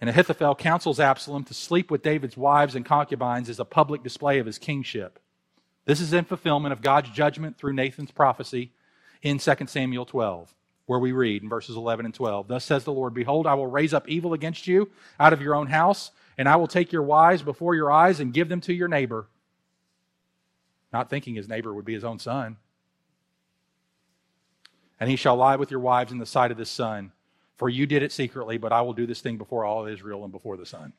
and 0.00 0.10
Ahithophel 0.10 0.54
counsels 0.54 1.00
Absalom 1.00 1.44
to 1.44 1.54
sleep 1.54 1.90
with 1.90 2.02
David's 2.02 2.36
wives 2.36 2.74
and 2.74 2.84
concubines 2.84 3.48
as 3.48 3.60
a 3.60 3.64
public 3.64 4.02
display 4.02 4.38
of 4.38 4.46
his 4.46 4.58
kingship. 4.58 5.18
This 5.84 6.00
is 6.00 6.12
in 6.12 6.24
fulfillment 6.24 6.72
of 6.72 6.82
God's 6.82 7.10
judgment 7.10 7.56
through 7.56 7.72
Nathan's 7.72 8.12
prophecy 8.12 8.72
in 9.22 9.38
2 9.38 9.52
Samuel 9.66 10.06
12, 10.06 10.54
where 10.90 10.98
we 10.98 11.12
read 11.12 11.40
in 11.40 11.48
verses 11.48 11.76
11 11.76 12.04
and 12.04 12.12
12 12.12 12.48
Thus 12.48 12.64
says 12.64 12.82
the 12.82 12.92
Lord, 12.92 13.14
Behold, 13.14 13.46
I 13.46 13.54
will 13.54 13.68
raise 13.68 13.94
up 13.94 14.08
evil 14.08 14.32
against 14.32 14.66
you 14.66 14.90
out 15.20 15.32
of 15.32 15.40
your 15.40 15.54
own 15.54 15.68
house, 15.68 16.10
and 16.36 16.48
I 16.48 16.56
will 16.56 16.66
take 16.66 16.90
your 16.90 17.04
wives 17.04 17.42
before 17.42 17.76
your 17.76 17.92
eyes 17.92 18.18
and 18.18 18.34
give 18.34 18.48
them 18.48 18.60
to 18.62 18.74
your 18.74 18.88
neighbor. 18.88 19.28
Not 20.92 21.08
thinking 21.08 21.36
his 21.36 21.48
neighbor 21.48 21.72
would 21.72 21.84
be 21.84 21.94
his 21.94 22.02
own 22.02 22.18
son. 22.18 22.56
And 24.98 25.08
he 25.08 25.14
shall 25.14 25.36
lie 25.36 25.54
with 25.54 25.70
your 25.70 25.78
wives 25.78 26.10
in 26.10 26.18
the 26.18 26.26
sight 26.26 26.50
of 26.50 26.56
the 26.56 26.66
sun. 26.66 27.12
For 27.54 27.68
you 27.68 27.86
did 27.86 28.02
it 28.02 28.10
secretly, 28.10 28.58
but 28.58 28.72
I 28.72 28.82
will 28.82 28.92
do 28.92 29.06
this 29.06 29.20
thing 29.20 29.38
before 29.38 29.64
all 29.64 29.86
Israel 29.86 30.24
and 30.24 30.32
before 30.32 30.56
the 30.56 30.66
sun. 30.66 30.92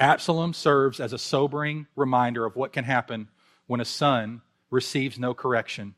Absalom 0.00 0.52
serves 0.52 0.98
as 0.98 1.12
a 1.12 1.18
sobering 1.18 1.86
reminder 1.94 2.44
of 2.44 2.56
what 2.56 2.72
can 2.72 2.82
happen 2.82 3.28
when 3.68 3.80
a 3.80 3.84
son 3.84 4.42
receives 4.68 5.16
no 5.16 5.32
correction. 5.32 5.94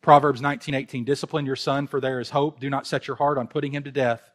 Proverbs 0.00 0.40
19:18 0.40 1.04
Discipline 1.04 1.46
your 1.46 1.56
son 1.56 1.86
for 1.86 2.00
there 2.00 2.20
is 2.20 2.30
hope 2.30 2.60
do 2.60 2.70
not 2.70 2.86
set 2.86 3.08
your 3.08 3.16
heart 3.16 3.38
on 3.38 3.48
putting 3.48 3.72
him 3.72 3.82
to 3.84 3.90
death. 3.90 4.30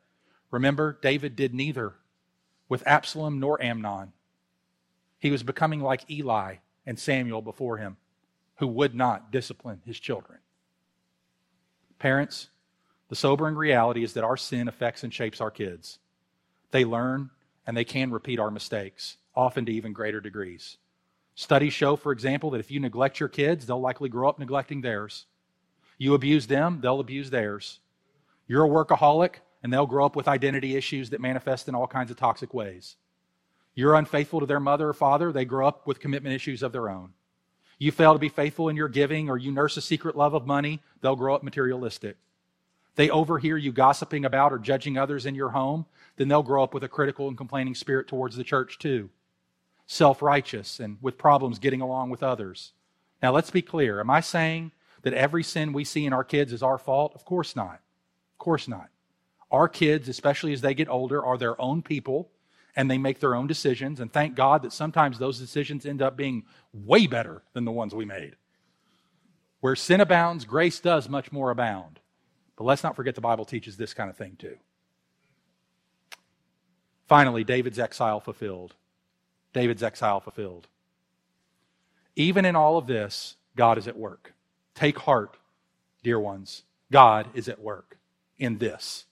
Remember 0.49 0.99
David 1.01 1.35
did 1.35 1.53
neither 1.53 1.95
with 2.67 2.85
Absalom 2.85 3.39
nor 3.39 3.61
Amnon. 3.61 4.13
He 5.19 5.31
was 5.31 5.43
becoming 5.43 5.81
like 5.81 6.09
Eli 6.09 6.55
and 6.85 6.99
Samuel 6.99 7.41
before 7.41 7.77
him 7.77 7.97
who 8.57 8.67
would 8.67 8.93
not 8.93 9.31
discipline 9.31 9.81
his 9.85 9.99
children. 9.99 10.39
Parents, 11.99 12.49
the 13.09 13.15
sobering 13.15 13.55
reality 13.55 14.03
is 14.03 14.13
that 14.13 14.23
our 14.23 14.37
sin 14.37 14.67
affects 14.67 15.03
and 15.03 15.13
shapes 15.13 15.41
our 15.41 15.51
kids. 15.51 15.99
They 16.71 16.85
learn 16.85 17.29
and 17.65 17.75
they 17.75 17.83
can 17.83 18.11
repeat 18.11 18.39
our 18.39 18.51
mistakes, 18.51 19.17
often 19.35 19.65
to 19.65 19.71
even 19.71 19.93
greater 19.93 20.19
degrees. 20.19 20.77
Studies 21.35 21.73
show, 21.73 21.95
for 21.95 22.11
example, 22.11 22.51
that 22.51 22.59
if 22.59 22.71
you 22.71 22.79
neglect 22.79 23.19
your 23.19 23.29
kids, 23.29 23.65
they'll 23.65 23.79
likely 23.79 24.09
grow 24.09 24.29
up 24.29 24.39
neglecting 24.39 24.81
theirs. 24.81 25.25
You 26.01 26.15
abuse 26.15 26.47
them, 26.47 26.79
they'll 26.81 26.99
abuse 26.99 27.29
theirs. 27.29 27.79
You're 28.47 28.65
a 28.65 28.67
workaholic, 28.67 29.35
and 29.61 29.71
they'll 29.71 29.85
grow 29.85 30.03
up 30.03 30.15
with 30.15 30.27
identity 30.27 30.75
issues 30.75 31.11
that 31.11 31.21
manifest 31.21 31.67
in 31.67 31.75
all 31.75 31.85
kinds 31.85 32.09
of 32.09 32.17
toxic 32.17 32.55
ways. 32.55 32.95
You're 33.75 33.93
unfaithful 33.93 34.39
to 34.39 34.47
their 34.47 34.59
mother 34.59 34.89
or 34.89 34.93
father, 34.93 35.31
they 35.31 35.45
grow 35.45 35.67
up 35.67 35.85
with 35.85 35.99
commitment 35.99 36.33
issues 36.33 36.63
of 36.63 36.71
their 36.71 36.89
own. 36.89 37.13
You 37.77 37.91
fail 37.91 38.13
to 38.13 38.19
be 38.19 38.29
faithful 38.29 38.67
in 38.67 38.75
your 38.75 38.87
giving, 38.87 39.29
or 39.29 39.37
you 39.37 39.51
nurse 39.51 39.77
a 39.77 39.81
secret 39.81 40.17
love 40.17 40.33
of 40.33 40.47
money, 40.47 40.81
they'll 41.01 41.15
grow 41.15 41.35
up 41.35 41.43
materialistic. 41.43 42.17
They 42.95 43.11
overhear 43.11 43.55
you 43.55 43.71
gossiping 43.71 44.25
about 44.25 44.51
or 44.51 44.57
judging 44.57 44.97
others 44.97 45.27
in 45.27 45.35
your 45.35 45.49
home, 45.49 45.85
then 46.15 46.29
they'll 46.29 46.41
grow 46.41 46.63
up 46.63 46.73
with 46.73 46.83
a 46.83 46.89
critical 46.89 47.27
and 47.27 47.37
complaining 47.37 47.75
spirit 47.75 48.07
towards 48.07 48.35
the 48.35 48.43
church 48.43 48.79
too. 48.79 49.11
Self 49.85 50.23
righteous 50.23 50.79
and 50.79 50.97
with 50.99 51.19
problems 51.19 51.59
getting 51.59 51.81
along 51.81 52.09
with 52.09 52.23
others. 52.23 52.71
Now, 53.21 53.31
let's 53.31 53.51
be 53.51 53.61
clear. 53.61 53.99
Am 53.99 54.09
I 54.09 54.21
saying 54.21 54.71
that 55.03 55.13
every 55.13 55.43
sin 55.43 55.73
we 55.73 55.83
see 55.83 56.05
in 56.05 56.13
our 56.13 56.23
kids 56.23 56.53
is 56.53 56.63
our 56.63 56.77
fault? 56.77 57.13
Of 57.15 57.25
course 57.25 57.55
not. 57.55 57.79
Of 58.33 58.37
course 58.37 58.67
not. 58.67 58.89
Our 59.49 59.67
kids, 59.67 60.07
especially 60.07 60.53
as 60.53 60.61
they 60.61 60.73
get 60.73 60.89
older, 60.89 61.23
are 61.23 61.37
their 61.37 61.59
own 61.59 61.81
people, 61.81 62.31
and 62.75 62.89
they 62.89 62.97
make 62.97 63.19
their 63.19 63.35
own 63.35 63.47
decisions. 63.47 63.99
And 63.99 64.11
thank 64.11 64.35
God 64.35 64.61
that 64.61 64.73
sometimes 64.73 65.17
those 65.17 65.39
decisions 65.39 65.85
end 65.85 66.01
up 66.01 66.15
being 66.15 66.45
way 66.73 67.07
better 67.07 67.43
than 67.53 67.65
the 67.65 67.71
ones 67.71 67.93
we 67.93 68.05
made. 68.05 68.35
Where 69.59 69.75
sin 69.75 70.01
abounds, 70.01 70.45
grace 70.45 70.79
does 70.79 71.09
much 71.09 71.31
more 71.31 71.51
abound. 71.51 71.99
But 72.57 72.63
let's 72.63 72.83
not 72.83 72.95
forget 72.95 73.15
the 73.15 73.21
Bible 73.21 73.45
teaches 73.45 73.77
this 73.77 73.93
kind 73.93 74.09
of 74.09 74.17
thing 74.17 74.35
too. 74.37 74.57
Finally, 77.07 77.43
David's 77.43 77.79
exile 77.79 78.21
fulfilled. 78.21 78.75
David's 79.53 79.83
exile 79.83 80.21
fulfilled. 80.21 80.67
Even 82.15 82.45
in 82.45 82.55
all 82.55 82.77
of 82.77 82.87
this, 82.87 83.35
God 83.55 83.77
is 83.77 83.87
at 83.87 83.97
work. 83.97 84.30
Take 84.75 84.99
heart, 84.99 85.37
dear 86.03 86.19
ones. 86.19 86.63
God 86.91 87.27
is 87.33 87.47
at 87.47 87.59
work 87.59 87.97
in 88.37 88.57
this. 88.57 89.05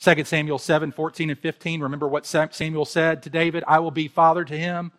2 0.00 0.24
Samuel 0.24 0.58
7 0.58 0.92
14 0.92 1.30
and 1.30 1.38
15. 1.38 1.80
Remember 1.80 2.06
what 2.06 2.26
Samuel 2.26 2.84
said 2.84 3.22
to 3.22 3.30
David 3.30 3.64
I 3.66 3.78
will 3.78 3.90
be 3.90 4.08
father 4.08 4.44
to 4.44 4.56
him, 4.56 4.92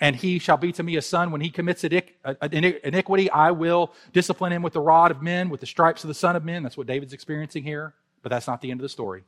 and 0.00 0.16
he 0.16 0.38
shall 0.38 0.56
be 0.56 0.72
to 0.72 0.82
me 0.82 0.96
a 0.96 1.02
son. 1.02 1.30
When 1.30 1.40
he 1.40 1.50
commits 1.50 1.84
uh, 1.84 2.34
iniquity, 2.50 3.30
I 3.30 3.50
will 3.50 3.92
discipline 4.12 4.52
him 4.52 4.62
with 4.62 4.72
the 4.72 4.80
rod 4.80 5.10
of 5.10 5.22
men, 5.22 5.50
with 5.50 5.60
the 5.60 5.66
stripes 5.66 6.04
of 6.04 6.08
the 6.08 6.14
Son 6.14 6.36
of 6.36 6.44
Men. 6.44 6.62
That's 6.62 6.76
what 6.76 6.86
David's 6.86 7.12
experiencing 7.12 7.64
here, 7.64 7.94
but 8.22 8.30
that's 8.30 8.46
not 8.46 8.60
the 8.60 8.70
end 8.70 8.80
of 8.80 8.82
the 8.82 8.88
story. 8.88 9.24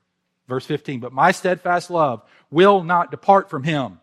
Verse 0.48 0.64
15 0.64 1.00
But 1.00 1.12
my 1.12 1.32
steadfast 1.32 1.90
love 1.90 2.22
will 2.50 2.82
not 2.82 3.10
depart 3.10 3.50
from 3.50 3.64
him 3.64 4.00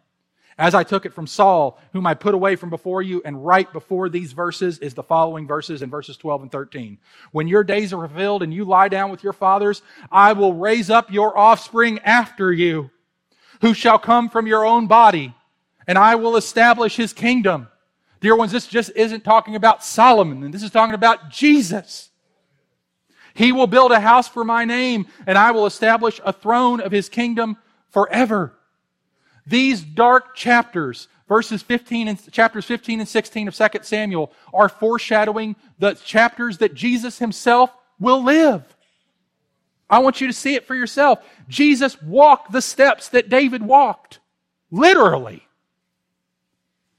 as 0.58 0.74
I 0.74 0.84
took 0.84 1.06
it 1.06 1.14
from 1.14 1.28
Saul, 1.28 1.80
whom 1.94 2.08
I 2.08 2.16
put 2.16 2.34
away 2.34 2.56
from 2.56 2.70
before 2.70 3.02
you. 3.02 3.22
And 3.24 3.46
right 3.46 3.72
before 3.72 4.10
these 4.10 4.32
verses 4.32 4.80
is 4.80 4.94
the 4.94 5.04
following 5.04 5.46
verses 5.46 5.82
in 5.82 5.90
verses 5.90 6.18
12 6.18 6.44
and 6.44 6.52
13. 6.52 6.98
When 7.32 7.48
your 7.48 7.64
days 7.64 7.94
are 7.94 8.08
fulfilled 8.08 8.42
and 8.42 8.54
you 8.54 8.66
lie 8.66 8.90
down 8.90 9.12
with 9.12 9.24
your 9.24 9.34
fathers, 9.34 9.82
I 10.12 10.34
will 10.34 10.54
raise 10.54 10.90
up 10.90 11.12
your 11.12 11.38
offspring 11.38 12.00
after 12.00 12.52
you, 12.52 12.90
who 13.62 13.74
shall 13.74 14.00
come 14.00 14.30
from 14.30 14.48
your 14.48 14.66
own 14.66 14.88
body, 14.88 15.36
and 15.86 15.98
I 15.98 16.16
will 16.16 16.36
establish 16.36 16.96
his 16.96 17.14
kingdom. 17.14 17.68
Dear 18.20 18.36
ones, 18.36 18.52
this 18.52 18.66
just 18.66 18.92
isn't 18.96 19.24
talking 19.24 19.56
about 19.56 19.84
Solomon, 19.84 20.44
and 20.44 20.54
this 20.54 20.64
is 20.64 20.72
talking 20.72 20.96
about 20.96 21.30
Jesus. 21.30 22.10
He 23.36 23.52
will 23.52 23.68
build 23.68 23.92
a 23.92 24.00
house 24.00 24.28
for 24.28 24.44
my 24.44 24.66
name, 24.66 25.06
and 25.28 25.38
I 25.38 25.52
will 25.52 25.68
establish 25.68 26.20
a 26.26 26.34
throne 26.34 26.82
of 26.82 26.92
his 26.92 27.10
kingdom 27.10 27.58
forever. 27.92 28.57
These 29.48 29.82
dark 29.82 30.36
chapters, 30.36 31.08
verses 31.28 31.62
15 31.64 32.10
and 32.10 32.32
chapters 32.32 32.66
15 32.66 33.00
and 33.00 33.08
16 33.08 33.48
of 33.48 33.56
2 33.56 33.68
Samuel, 33.82 34.34
are 34.54 34.70
foreshadowing 34.70 35.56
the 35.80 35.94
chapters 35.94 36.58
that 36.58 36.74
Jesus 36.74 37.18
himself 37.18 37.72
will 38.00 38.24
live. 38.24 38.64
I 39.90 40.00
want 40.00 40.20
you 40.20 40.28
to 40.28 40.34
see 40.34 40.56
it 40.56 40.68
for 40.68 40.76
yourself. 40.76 41.24
Jesus 41.48 42.02
walked 42.02 42.52
the 42.52 42.62
steps 42.62 43.10
that 43.10 43.30
David 43.30 43.62
walked. 43.62 44.20
Literally. 44.70 45.48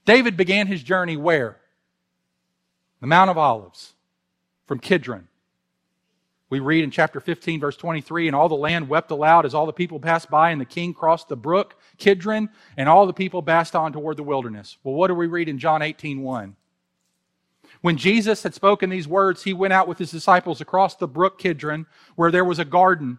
David 0.06 0.38
began 0.38 0.66
his 0.66 0.82
journey 0.82 1.18
where? 1.18 1.58
The 3.00 3.06
Mount 3.06 3.30
of 3.30 3.36
Olives, 3.36 3.92
from 4.66 4.78
Kidron. 4.78 5.28
We 6.50 6.60
read 6.60 6.82
in 6.82 6.90
chapter 6.90 7.20
15, 7.20 7.60
verse 7.60 7.76
23, 7.76 8.26
and 8.26 8.34
all 8.34 8.48
the 8.48 8.54
land 8.54 8.88
wept 8.88 9.10
aloud 9.10 9.44
as 9.44 9.52
all 9.52 9.66
the 9.66 9.72
people 9.72 10.00
passed 10.00 10.30
by, 10.30 10.50
and 10.50 10.58
the 10.58 10.64
king 10.64 10.94
crossed 10.94 11.28
the 11.28 11.36
brook 11.36 11.76
Kidron, 11.98 12.48
and 12.76 12.88
all 12.88 13.06
the 13.06 13.12
people 13.12 13.42
passed 13.42 13.74
on 13.74 13.92
toward 13.92 14.16
the 14.16 14.22
wilderness. 14.22 14.78
Well, 14.82 14.94
what 14.94 15.08
do 15.08 15.14
we 15.14 15.26
read 15.26 15.48
in 15.48 15.58
John 15.58 15.82
18, 15.82 16.22
1? 16.22 16.56
When 17.80 17.96
Jesus 17.96 18.42
had 18.42 18.54
spoken 18.54 18.90
these 18.90 19.06
words, 19.06 19.42
he 19.42 19.52
went 19.52 19.72
out 19.72 19.88
with 19.88 19.98
his 19.98 20.10
disciples 20.10 20.60
across 20.60 20.96
the 20.96 21.08
brook 21.08 21.38
Kidron, 21.38 21.86
where 22.16 22.30
there 22.30 22.44
was 22.44 22.58
a 22.58 22.64
garden, 22.64 23.18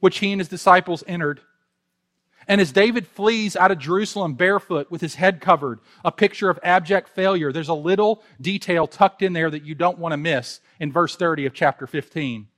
which 0.00 0.18
he 0.18 0.32
and 0.32 0.40
his 0.40 0.48
disciples 0.48 1.04
entered. 1.06 1.40
And 2.48 2.60
as 2.60 2.72
David 2.72 3.06
flees 3.06 3.54
out 3.54 3.70
of 3.70 3.78
Jerusalem 3.78 4.34
barefoot 4.34 4.90
with 4.90 5.00
his 5.00 5.14
head 5.14 5.40
covered, 5.40 5.78
a 6.04 6.10
picture 6.10 6.50
of 6.50 6.58
abject 6.62 7.10
failure, 7.10 7.52
there's 7.52 7.68
a 7.68 7.74
little 7.74 8.22
detail 8.40 8.86
tucked 8.86 9.22
in 9.22 9.32
there 9.32 9.50
that 9.50 9.64
you 9.64 9.74
don't 9.74 9.98
want 9.98 10.12
to 10.12 10.16
miss 10.16 10.60
in 10.80 10.92
verse 10.92 11.14
30 11.14 11.46
of 11.46 11.54
chapter 11.54 11.86
15. 11.86 12.48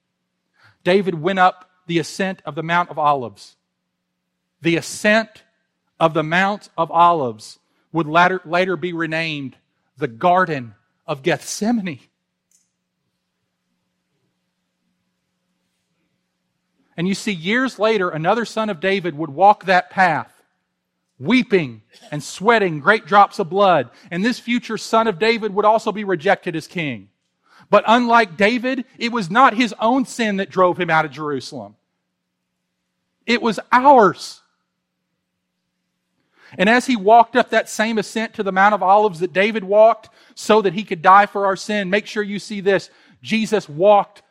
David 0.84 1.20
went 1.20 1.38
up 1.38 1.70
the 1.86 1.98
ascent 1.98 2.40
of 2.46 2.54
the 2.54 2.62
Mount 2.62 2.90
of 2.90 2.98
Olives. 2.98 3.56
The 4.64 4.76
ascent 4.76 5.42
of 6.00 6.14
the 6.14 6.22
Mount 6.22 6.70
of 6.78 6.90
Olives 6.90 7.58
would 7.92 8.06
later, 8.06 8.40
later 8.46 8.78
be 8.78 8.94
renamed 8.94 9.56
the 9.98 10.08
Garden 10.08 10.74
of 11.06 11.22
Gethsemane. 11.22 12.00
And 16.96 17.06
you 17.06 17.14
see, 17.14 17.32
years 17.32 17.78
later, 17.78 18.08
another 18.08 18.46
son 18.46 18.70
of 18.70 18.80
David 18.80 19.14
would 19.14 19.28
walk 19.28 19.66
that 19.66 19.90
path, 19.90 20.32
weeping 21.18 21.82
and 22.10 22.22
sweating 22.22 22.80
great 22.80 23.04
drops 23.04 23.38
of 23.38 23.50
blood. 23.50 23.90
And 24.10 24.24
this 24.24 24.38
future 24.38 24.78
son 24.78 25.08
of 25.08 25.18
David 25.18 25.52
would 25.52 25.66
also 25.66 25.92
be 25.92 26.04
rejected 26.04 26.56
as 26.56 26.66
king. 26.66 27.10
But 27.68 27.84
unlike 27.86 28.38
David, 28.38 28.86
it 28.96 29.12
was 29.12 29.30
not 29.30 29.52
his 29.52 29.74
own 29.78 30.06
sin 30.06 30.38
that 30.38 30.48
drove 30.48 30.80
him 30.80 30.88
out 30.88 31.04
of 31.04 31.10
Jerusalem. 31.10 31.76
It 33.26 33.42
was 33.42 33.60
ours. 33.70 34.40
And 36.58 36.68
as 36.68 36.86
he 36.86 36.96
walked 36.96 37.36
up 37.36 37.50
that 37.50 37.68
same 37.68 37.98
ascent 37.98 38.34
to 38.34 38.42
the 38.42 38.52
Mount 38.52 38.74
of 38.74 38.82
Olives 38.82 39.20
that 39.20 39.32
David 39.32 39.64
walked 39.64 40.10
so 40.34 40.62
that 40.62 40.74
he 40.74 40.84
could 40.84 41.02
die 41.02 41.26
for 41.26 41.46
our 41.46 41.56
sin, 41.56 41.90
make 41.90 42.06
sure 42.06 42.22
you 42.22 42.38
see 42.38 42.60
this. 42.60 42.90
Jesus 43.22 43.68
walked 43.68 44.22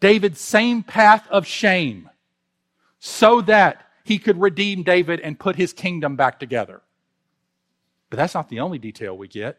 David's 0.00 0.40
same 0.40 0.82
path 0.82 1.26
of 1.28 1.46
shame 1.46 2.08
so 2.98 3.40
that 3.42 3.86
he 4.04 4.18
could 4.18 4.40
redeem 4.40 4.82
David 4.82 5.20
and 5.20 5.38
put 5.38 5.56
his 5.56 5.72
kingdom 5.72 6.16
back 6.16 6.40
together. 6.40 6.80
But 8.08 8.16
that's 8.16 8.34
not 8.34 8.48
the 8.48 8.60
only 8.60 8.78
detail 8.78 9.16
we 9.16 9.28
get. 9.28 9.58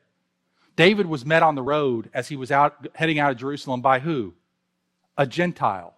David 0.75 1.05
was 1.05 1.25
met 1.25 1.43
on 1.43 1.55
the 1.55 1.61
road 1.61 2.09
as 2.13 2.27
he 2.29 2.35
was 2.35 2.51
out 2.51 2.87
heading 2.95 3.19
out 3.19 3.31
of 3.31 3.37
Jerusalem 3.37 3.81
by 3.81 3.99
who? 3.99 4.33
A 5.17 5.27
Gentile 5.27 5.93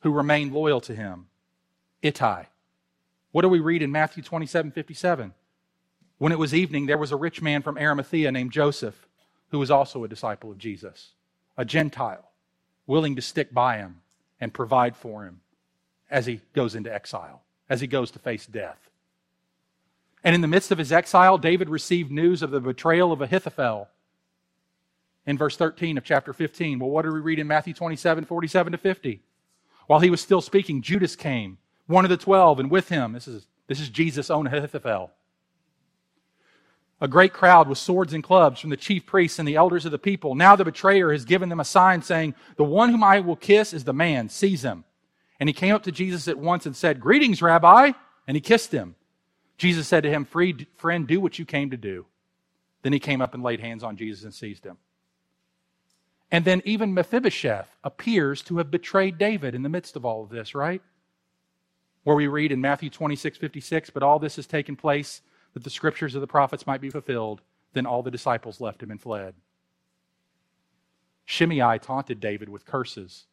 who 0.00 0.10
remained 0.10 0.52
loyal 0.52 0.80
to 0.82 0.94
him. 0.94 1.26
Ittai. 2.02 2.46
What 3.32 3.42
do 3.42 3.48
we 3.48 3.60
read 3.60 3.82
in 3.82 3.92
Matthew 3.92 4.22
27 4.22 4.72
57? 4.72 5.34
When 6.18 6.32
it 6.32 6.38
was 6.38 6.54
evening, 6.54 6.86
there 6.86 6.98
was 6.98 7.12
a 7.12 7.16
rich 7.16 7.40
man 7.40 7.62
from 7.62 7.78
Arimathea 7.78 8.30
named 8.30 8.52
Joseph, 8.52 9.06
who 9.50 9.58
was 9.58 9.70
also 9.70 10.04
a 10.04 10.08
disciple 10.08 10.50
of 10.50 10.58
Jesus, 10.58 11.12
a 11.56 11.64
Gentile, 11.64 12.30
willing 12.86 13.16
to 13.16 13.22
stick 13.22 13.54
by 13.54 13.78
him 13.78 14.02
and 14.40 14.52
provide 14.52 14.96
for 14.96 15.24
him 15.24 15.40
as 16.10 16.26
he 16.26 16.40
goes 16.52 16.74
into 16.74 16.92
exile, 16.92 17.42
as 17.68 17.80
he 17.80 17.86
goes 17.86 18.10
to 18.10 18.18
face 18.18 18.46
death. 18.46 18.90
And 20.22 20.34
in 20.34 20.40
the 20.40 20.48
midst 20.48 20.70
of 20.70 20.78
his 20.78 20.92
exile, 20.92 21.38
David 21.38 21.68
received 21.68 22.10
news 22.10 22.42
of 22.42 22.50
the 22.50 22.60
betrayal 22.60 23.12
of 23.12 23.22
Ahithophel 23.22 23.88
in 25.24 25.38
verse 25.38 25.56
13 25.56 25.96
of 25.96 26.04
chapter 26.04 26.32
15. 26.32 26.78
Well, 26.78 26.90
what 26.90 27.04
do 27.04 27.12
we 27.12 27.20
read 27.20 27.38
in 27.38 27.46
Matthew 27.46 27.72
27 27.72 28.24
47 28.24 28.72
to 28.72 28.78
50? 28.78 29.20
While 29.86 30.00
he 30.00 30.10
was 30.10 30.20
still 30.20 30.40
speaking, 30.40 30.82
Judas 30.82 31.16
came, 31.16 31.58
one 31.90 32.04
of 32.04 32.08
the 32.08 32.16
twelve, 32.16 32.60
and 32.60 32.70
with 32.70 32.88
him, 32.88 33.12
this 33.12 33.28
is, 33.28 33.46
this 33.66 33.80
is 33.80 33.88
Jesus' 33.88 34.30
own 34.30 34.46
Ahithophel. 34.46 35.10
A 37.02 37.08
great 37.08 37.32
crowd 37.32 37.68
with 37.68 37.78
swords 37.78 38.12
and 38.12 38.22
clubs 38.22 38.60
from 38.60 38.70
the 38.70 38.76
chief 38.76 39.06
priests 39.06 39.38
and 39.38 39.48
the 39.48 39.56
elders 39.56 39.86
of 39.86 39.92
the 39.92 39.98
people. 39.98 40.34
Now 40.34 40.54
the 40.54 40.64
betrayer 40.64 41.12
has 41.12 41.24
given 41.24 41.48
them 41.48 41.60
a 41.60 41.64
sign 41.64 42.02
saying, 42.02 42.34
The 42.56 42.64
one 42.64 42.90
whom 42.90 43.02
I 43.02 43.20
will 43.20 43.36
kiss 43.36 43.72
is 43.72 43.84
the 43.84 43.94
man. 43.94 44.28
Seize 44.28 44.62
him. 44.62 44.84
And 45.38 45.48
he 45.48 45.54
came 45.54 45.74
up 45.74 45.82
to 45.84 45.92
Jesus 45.92 46.28
at 46.28 46.38
once 46.38 46.66
and 46.66 46.76
said, 46.76 47.00
Greetings, 47.00 47.40
Rabbi. 47.40 47.92
And 48.26 48.36
he 48.36 48.42
kissed 48.42 48.70
him. 48.70 48.96
Jesus 49.56 49.88
said 49.88 50.02
to 50.02 50.10
him, 50.10 50.26
Friend, 50.26 51.06
do 51.06 51.20
what 51.20 51.38
you 51.38 51.46
came 51.46 51.70
to 51.70 51.78
do. 51.78 52.04
Then 52.82 52.92
he 52.92 53.00
came 53.00 53.22
up 53.22 53.32
and 53.32 53.42
laid 53.42 53.60
hands 53.60 53.82
on 53.82 53.96
Jesus 53.96 54.24
and 54.24 54.34
seized 54.34 54.64
him. 54.64 54.76
And 56.30 56.44
then 56.44 56.62
even 56.64 56.94
Mephibosheth 56.94 57.74
appears 57.82 58.42
to 58.42 58.58
have 58.58 58.70
betrayed 58.70 59.18
David 59.18 59.54
in 59.54 59.62
the 59.62 59.68
midst 59.68 59.96
of 59.96 60.04
all 60.04 60.22
of 60.22 60.28
this, 60.28 60.54
right? 60.54 60.82
Where 62.02 62.16
we 62.16 62.26
read 62.26 62.52
in 62.52 62.60
Matthew 62.60 62.90
26, 62.90 63.38
56, 63.38 63.90
but 63.90 64.02
all 64.02 64.18
this 64.18 64.36
has 64.36 64.46
taken 64.46 64.76
place 64.76 65.22
that 65.54 65.64
the 65.64 65.70
scriptures 65.70 66.14
of 66.14 66.20
the 66.20 66.26
prophets 66.26 66.66
might 66.66 66.80
be 66.80 66.90
fulfilled. 66.90 67.42
Then 67.72 67.86
all 67.86 68.02
the 68.02 68.10
disciples 68.10 68.60
left 68.60 68.82
him 68.82 68.90
and 68.90 69.00
fled. 69.00 69.34
Shimei 71.24 71.78
taunted 71.78 72.18
David 72.18 72.48
with 72.48 72.64
curses. 72.64 73.26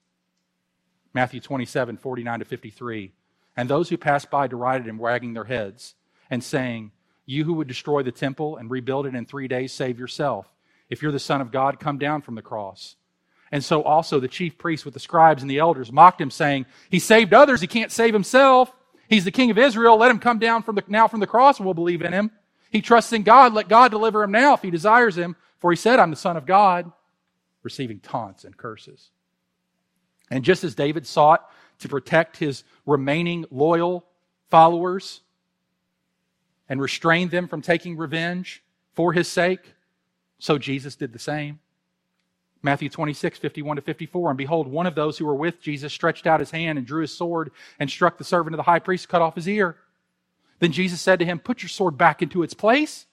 Matthew 1.14 1.40
27, 1.40 1.98
49 1.98 2.40
to 2.40 2.46
53. 2.46 3.14
And 3.56 3.68
those 3.68 3.90
who 3.90 3.98
passed 3.98 4.30
by 4.30 4.46
derided 4.46 4.88
him, 4.88 5.00
wagging 5.00 5.34
their 5.34 5.46
heads 5.46 5.96
and 6.30 6.44
saying, 6.44 6.92
You 7.26 7.44
who 7.44 7.54
would 7.54 7.68
destroy 7.68 8.04
the 8.04 8.12
temple 8.12 8.58
and 8.58 8.70
rebuild 8.70 9.08
it 9.08 9.16
in 9.16 9.26
three 9.26 9.48
days, 9.48 9.74
save 9.74 9.98
yourself. 9.98 10.48
If 10.90 11.02
you're 11.02 11.12
the 11.12 11.20
Son 11.20 11.42
of 11.42 11.52
God, 11.52 11.80
come 11.80 11.98
down 11.98 12.22
from 12.22 12.36
the 12.36 12.42
cross. 12.44 12.96
And 13.52 13.64
so 13.64 13.84
also 13.84 14.20
the 14.20 14.28
chief 14.28 14.58
priests 14.58 14.86
with 14.86 14.94
the 14.94 15.00
scribes 15.00 15.42
and 15.42 15.50
the 15.50 15.60
elders 15.60 15.92
mocked 15.92 16.20
him, 16.20 16.32
saying, 16.32 16.66
He 16.90 17.00
saved 17.00 17.34
others, 17.34 17.62
he 17.62 17.68
can't 17.68 17.92
save 17.92 18.14
himself. 18.14 18.72
He's 19.10 19.24
the 19.24 19.32
king 19.32 19.52
of 19.52 19.58
Israel. 19.58 19.98
Let 19.98 20.12
him 20.12 20.20
come 20.20 20.38
down 20.38 20.64
from 20.64 20.76
the, 20.76 20.84
now 20.88 21.08
from 21.08 21.22
the 21.22 21.28
cross 21.28 21.60
and 21.60 21.66
we'll 21.66 21.74
believe 21.74 22.02
in 22.02 22.12
him. 22.12 22.30
He 22.72 22.82
trusts 22.82 23.14
in 23.14 23.24
God. 23.24 23.54
Let 23.54 23.70
God 23.70 23.90
deliver 23.90 24.22
him 24.24 24.32
now 24.32 24.54
if 24.54 24.62
he 24.62 24.70
desires 24.70 25.18
him. 25.18 25.38
For 25.60 25.72
he 25.72 25.78
said, 25.78 25.98
I'm 25.98 26.10
the 26.10 26.18
Son 26.18 26.36
of 26.36 26.46
God, 26.46 26.92
receiving 27.64 28.00
taunts 28.00 28.44
and 28.44 28.56
curses. 28.56 29.12
And 30.30 30.44
just 30.44 30.66
as 30.66 30.76
David 30.76 31.08
sought 31.08 31.50
to 31.80 31.88
protect 31.88 32.36
his 32.36 32.66
remaining 32.86 33.46
loyal 33.50 34.06
followers, 34.50 35.22
and 36.70 36.82
restrain 36.82 37.30
them 37.30 37.48
from 37.48 37.62
taking 37.62 37.98
revenge 37.98 38.64
for 38.94 39.14
his 39.14 39.28
sake, 39.28 39.74
so 40.40 40.58
Jesus 40.58 40.96
did 40.96 41.14
the 41.14 41.20
same. 41.20 41.60
Matthew 42.64 42.90
26, 42.90 43.40
51 43.40 43.76
to 43.78 43.82
54. 43.82 44.30
And 44.32 44.38
behold, 44.38 44.68
one 44.68 44.88
of 44.88 44.96
those 44.96 45.18
who 45.18 45.26
were 45.26 45.36
with 45.36 45.62
Jesus 45.62 45.94
stretched 45.94 46.28
out 46.28 46.40
his 46.40 46.52
hand 46.52 46.78
and 46.78 46.88
drew 46.88 47.02
his 47.02 47.16
sword 47.16 47.52
and 47.80 47.90
struck 47.90 48.18
the 48.18 48.24
servant 48.24 48.54
of 48.54 48.58
the 48.58 48.64
high 48.64 48.80
priest, 48.80 49.10
cut 49.10 49.22
off 49.22 49.36
his 49.36 49.48
ear. 49.48 49.78
Then 50.60 50.72
Jesus 50.72 51.02
said 51.02 51.20
to 51.20 51.26
him, 51.26 51.40
Put 51.40 51.62
your 51.62 51.70
sword 51.70 51.98
back 51.98 52.22
into 52.22 52.44
its 52.44 52.54
place. 52.54 53.06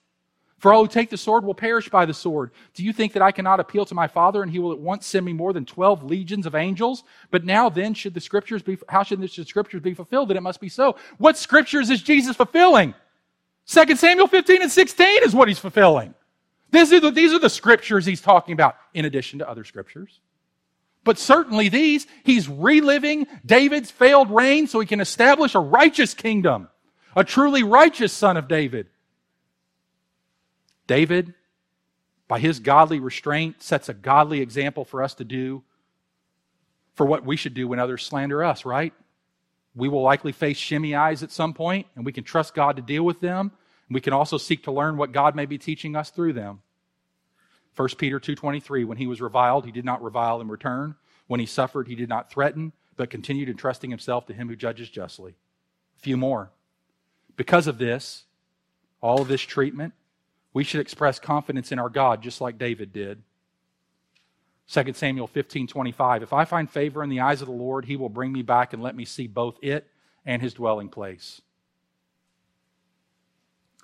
For 0.57 0.73
all 0.73 0.83
who 0.83 0.87
take 0.87 1.09
the 1.09 1.17
sword 1.17 1.43
will 1.43 1.53
perish 1.53 1.89
by 1.89 2.05
the 2.05 2.13
sword. 2.13 2.51
Do 2.73 2.83
you 2.83 2.93
think 2.93 3.13
that 3.13 3.21
I 3.21 3.31
cannot 3.31 3.59
appeal 3.59 3.85
to 3.85 3.93
my 3.93 4.07
Father 4.07 4.41
and 4.41 4.51
he 4.51 4.59
will 4.59 4.71
at 4.71 4.79
once 4.79 5.05
send 5.05 5.25
me 5.25 5.33
more 5.33 5.53
than 5.53 5.65
12 5.65 6.03
legions 6.03 6.45
of 6.45 6.55
angels? 6.55 7.03
But 7.29 7.43
now 7.43 7.69
then, 7.69 7.93
should 7.93 8.13
the 8.13 8.21
scriptures 8.21 8.63
be, 8.63 8.77
how 8.87 9.03
should 9.03 9.21
the 9.21 9.27
scriptures 9.27 9.81
be 9.81 9.93
fulfilled 9.93 10.29
that 10.29 10.37
it 10.37 10.41
must 10.41 10.61
be 10.61 10.69
so? 10.69 10.95
What 11.17 11.37
scriptures 11.37 11.89
is 11.89 12.01
Jesus 12.01 12.35
fulfilling? 12.35 12.95
2 13.67 13.95
Samuel 13.95 14.27
15 14.27 14.61
and 14.61 14.71
16 14.71 15.23
is 15.23 15.35
what 15.35 15.47
he's 15.49 15.59
fulfilling. 15.59 16.13
These 16.71 16.93
are, 16.93 16.99
the, 16.99 17.11
these 17.11 17.33
are 17.33 17.39
the 17.39 17.49
scriptures 17.49 18.05
he's 18.05 18.21
talking 18.21 18.53
about, 18.53 18.75
in 18.93 19.05
addition 19.05 19.39
to 19.39 19.49
other 19.49 19.63
scriptures. 19.63 20.19
But 21.03 21.19
certainly 21.19 21.69
these, 21.69 22.07
he's 22.23 22.49
reliving 22.49 23.27
David's 23.45 23.91
failed 23.91 24.31
reign 24.31 24.67
so 24.67 24.79
he 24.79 24.87
can 24.87 24.99
establish 24.99 25.53
a 25.55 25.59
righteous 25.59 26.13
kingdom, 26.13 26.67
a 27.15 27.23
truly 27.23 27.63
righteous 27.63 28.11
son 28.11 28.37
of 28.37 28.47
David. 28.47 28.87
David, 30.87 31.33
by 32.27 32.39
his 32.39 32.59
godly 32.59 32.99
restraint, 32.99 33.61
sets 33.61 33.87
a 33.87 33.93
godly 33.93 34.41
example 34.41 34.83
for 34.83 35.03
us 35.03 35.13
to 35.15 35.23
do 35.23 35.63
for 36.95 37.05
what 37.05 37.25
we 37.25 37.35
should 37.35 37.53
do 37.53 37.67
when 37.67 37.79
others 37.79 38.03
slander 38.03 38.43
us, 38.43 38.65
right? 38.65 38.93
We 39.75 39.89
will 39.89 40.01
likely 40.01 40.31
face 40.31 40.57
Shimei's 40.57 41.21
at 41.21 41.31
some 41.31 41.53
point, 41.53 41.87
and 41.95 42.05
we 42.05 42.13
can 42.13 42.23
trust 42.23 42.55
God 42.55 42.77
to 42.77 42.81
deal 42.81 43.03
with 43.03 43.19
them. 43.19 43.51
We 43.89 44.01
can 44.01 44.13
also 44.13 44.37
seek 44.37 44.63
to 44.63 44.71
learn 44.71 44.97
what 44.97 45.11
God 45.11 45.35
may 45.35 45.45
be 45.45 45.57
teaching 45.57 45.95
us 45.95 46.09
through 46.09 46.33
them. 46.33 46.61
1 47.75 47.97
Peter 47.97 48.19
2:23 48.19 48.85
when 48.85 48.97
he 48.97 49.07
was 49.07 49.21
reviled 49.21 49.65
he 49.65 49.71
did 49.71 49.85
not 49.85 50.01
revile 50.01 50.41
in 50.41 50.47
return. 50.47 50.95
When 51.27 51.39
he 51.39 51.45
suffered 51.45 51.87
he 51.87 51.95
did 51.95 52.09
not 52.09 52.31
threaten 52.31 52.73
but 52.95 53.09
continued 53.09 53.49
entrusting 53.49 53.89
himself 53.89 54.25
to 54.27 54.33
him 54.33 54.47
who 54.47 54.55
judges 54.55 54.89
justly. 54.89 55.35
A 55.97 55.99
few 55.99 56.17
more. 56.17 56.51
Because 57.35 57.67
of 57.67 57.77
this 57.77 58.23
all 59.01 59.21
of 59.21 59.27
this 59.27 59.41
treatment 59.41 59.93
we 60.53 60.63
should 60.63 60.79
express 60.79 61.19
confidence 61.19 61.71
in 61.71 61.79
our 61.79 61.89
God 61.89 62.21
just 62.23 62.41
like 62.41 62.57
David 62.57 62.93
did. 62.93 63.21
2 64.67 64.93
Samuel 64.95 65.27
15:25 65.27 66.23
If 66.23 66.33
I 66.33 66.45
find 66.45 66.69
favor 66.69 67.03
in 67.03 67.09
the 67.09 67.19
eyes 67.19 67.41
of 67.41 67.47
the 67.47 67.53
Lord 67.53 67.85
he 67.85 67.97
will 67.97 68.09
bring 68.09 68.31
me 68.31 68.41
back 68.41 68.73
and 68.73 68.81
let 68.81 68.95
me 68.95 69.05
see 69.05 69.27
both 69.27 69.59
it 69.61 69.87
and 70.25 70.41
his 70.41 70.55
dwelling 70.55 70.89
place 70.89 71.41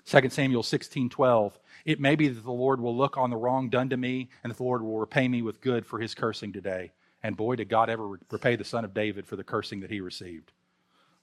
2 0.04 0.30
Samuel 0.30 0.62
16:12 0.62 1.58
It 1.84 2.00
may 2.00 2.16
be 2.16 2.28
that 2.28 2.44
the 2.44 2.52
Lord 2.52 2.80
will 2.80 2.96
look 2.96 3.16
on 3.16 3.30
the 3.30 3.36
wrong 3.36 3.68
done 3.68 3.88
to 3.90 3.96
me 3.96 4.28
and 4.42 4.50
that 4.50 4.56
the 4.56 4.64
Lord 4.64 4.82
will 4.82 4.98
repay 4.98 5.28
me 5.28 5.42
with 5.42 5.60
good 5.60 5.86
for 5.86 5.98
his 5.98 6.14
cursing 6.14 6.52
today. 6.52 6.92
And 7.22 7.36
boy 7.36 7.56
did 7.56 7.68
God 7.68 7.88
ever 7.88 8.18
repay 8.30 8.56
the 8.56 8.64
son 8.64 8.84
of 8.84 8.94
David 8.94 9.26
for 9.26 9.36
the 9.36 9.44
cursing 9.44 9.80
that 9.80 9.90
he 9.90 10.00
received. 10.00 10.52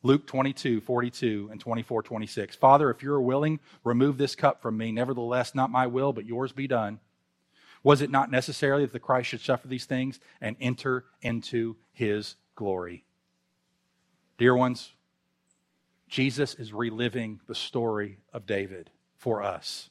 Luke 0.01 0.25
22, 0.27 0.79
42 0.79 1.49
and 1.51 1.59
24, 1.59 2.03
26. 2.03 2.55
Father, 2.55 2.89
if 2.89 3.03
you're 3.03 3.19
willing, 3.19 3.59
remove 3.83 4.17
this 4.17 4.33
cup 4.33 4.61
from 4.61 4.77
me. 4.77 4.93
Nevertheless, 4.93 5.53
not 5.53 5.69
my 5.69 5.87
will, 5.87 6.13
but 6.13 6.25
yours 6.25 6.53
be 6.53 6.67
done. 6.67 6.99
Was 7.83 8.01
it 8.01 8.09
not 8.09 8.31
necessary 8.31 8.81
that 8.81 8.93
the 8.93 8.99
Christ 8.99 9.29
should 9.29 9.41
suffer 9.41 9.67
these 9.67 9.85
things 9.85 10.19
and 10.39 10.55
enter 10.61 11.05
into 11.21 11.75
his 11.91 12.35
glory? 12.55 13.03
Dear 14.37 14.55
ones, 14.55 14.93
Jesus 16.09 16.55
is 16.55 16.73
reliving 16.73 17.39
the 17.47 17.55
story 17.55 18.17
of 18.33 18.45
David 18.45 18.89
for 19.17 19.43
us. 19.43 19.89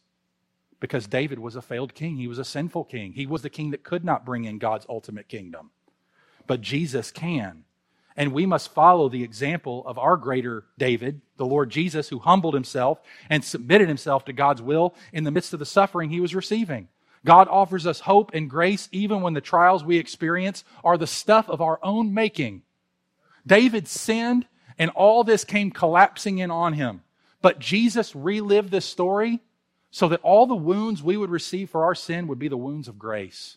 Because 0.80 1.06
David 1.06 1.38
was 1.38 1.56
a 1.56 1.62
failed 1.62 1.94
king. 1.94 2.16
He 2.16 2.28
was 2.28 2.38
a 2.38 2.44
sinful 2.44 2.84
king. 2.84 3.12
He 3.12 3.26
was 3.26 3.42
the 3.42 3.50
king 3.50 3.70
that 3.70 3.82
could 3.82 4.04
not 4.04 4.24
bring 4.24 4.44
in 4.44 4.58
God's 4.58 4.86
ultimate 4.88 5.28
kingdom. 5.28 5.70
But 6.46 6.60
Jesus 6.60 7.10
can. 7.10 7.64
And 8.16 8.32
we 8.32 8.46
must 8.46 8.74
follow 8.74 9.08
the 9.08 9.22
example 9.22 9.84
of 9.86 9.96
our 9.96 10.16
greater 10.16 10.64
David, 10.76 11.20
the 11.36 11.46
Lord 11.46 11.70
Jesus, 11.70 12.08
who 12.08 12.18
humbled 12.18 12.54
himself 12.54 13.00
and 13.30 13.44
submitted 13.44 13.86
himself 13.86 14.24
to 14.24 14.32
God's 14.32 14.60
will 14.62 14.94
in 15.12 15.22
the 15.22 15.30
midst 15.30 15.52
of 15.52 15.60
the 15.60 15.66
suffering 15.66 16.10
he 16.10 16.20
was 16.20 16.34
receiving. 16.34 16.88
God 17.24 17.46
offers 17.48 17.86
us 17.86 18.00
hope 18.00 18.32
and 18.34 18.50
grace 18.50 18.88
even 18.90 19.20
when 19.20 19.34
the 19.34 19.40
trials 19.40 19.84
we 19.84 19.98
experience 19.98 20.64
are 20.82 20.98
the 20.98 21.06
stuff 21.06 21.48
of 21.48 21.60
our 21.60 21.78
own 21.82 22.12
making. 22.12 22.62
David 23.46 23.86
sinned 23.86 24.46
and 24.78 24.90
all 24.90 25.24
this 25.24 25.44
came 25.44 25.70
collapsing 25.70 26.38
in 26.38 26.50
on 26.50 26.74
him. 26.74 27.02
But 27.42 27.58
Jesus 27.58 28.14
relived 28.14 28.70
this 28.70 28.84
story 28.84 29.40
so 29.90 30.08
that 30.08 30.20
all 30.22 30.46
the 30.46 30.54
wounds 30.54 31.02
we 31.02 31.16
would 31.16 31.30
receive 31.30 31.70
for 31.70 31.84
our 31.84 31.94
sin 31.94 32.28
would 32.28 32.38
be 32.38 32.48
the 32.48 32.56
wounds 32.56 32.88
of 32.88 32.98
grace, 32.98 33.56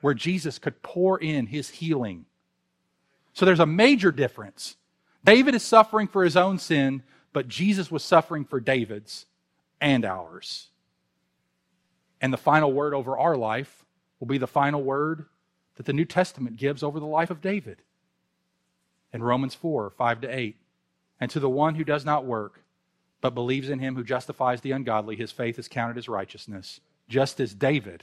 where 0.00 0.14
Jesus 0.14 0.58
could 0.58 0.82
pour 0.82 1.18
in 1.18 1.46
his 1.46 1.70
healing. 1.70 2.26
So 3.34 3.44
there's 3.44 3.60
a 3.60 3.66
major 3.66 4.12
difference. 4.12 4.76
David 5.24 5.54
is 5.54 5.62
suffering 5.62 6.08
for 6.08 6.24
his 6.24 6.36
own 6.36 6.58
sin, 6.58 7.02
but 7.32 7.48
Jesus 7.48 7.90
was 7.90 8.04
suffering 8.04 8.44
for 8.44 8.60
David's 8.60 9.26
and 9.80 10.04
ours. 10.04 10.68
And 12.20 12.32
the 12.32 12.38
final 12.38 12.72
word 12.72 12.94
over 12.94 13.18
our 13.18 13.36
life 13.36 13.84
will 14.20 14.28
be 14.28 14.38
the 14.38 14.46
final 14.46 14.82
word 14.82 15.26
that 15.76 15.86
the 15.86 15.92
New 15.92 16.04
Testament 16.04 16.56
gives 16.56 16.82
over 16.82 17.00
the 17.00 17.06
life 17.06 17.30
of 17.30 17.40
David. 17.40 17.78
In 19.12 19.22
Romans 19.22 19.54
4 19.54 19.90
5 19.90 20.20
to 20.22 20.28
8. 20.28 20.56
And 21.22 21.30
to 21.30 21.38
the 21.38 21.48
one 21.48 21.76
who 21.76 21.84
does 21.84 22.04
not 22.04 22.26
work, 22.26 22.64
but 23.20 23.32
believes 23.32 23.68
in 23.68 23.78
him 23.78 23.94
who 23.94 24.02
justifies 24.02 24.60
the 24.60 24.72
ungodly, 24.72 25.14
his 25.14 25.30
faith 25.30 25.56
is 25.56 25.68
counted 25.68 25.96
as 25.96 26.08
righteousness, 26.08 26.80
just 27.08 27.38
as 27.38 27.54
David 27.54 28.02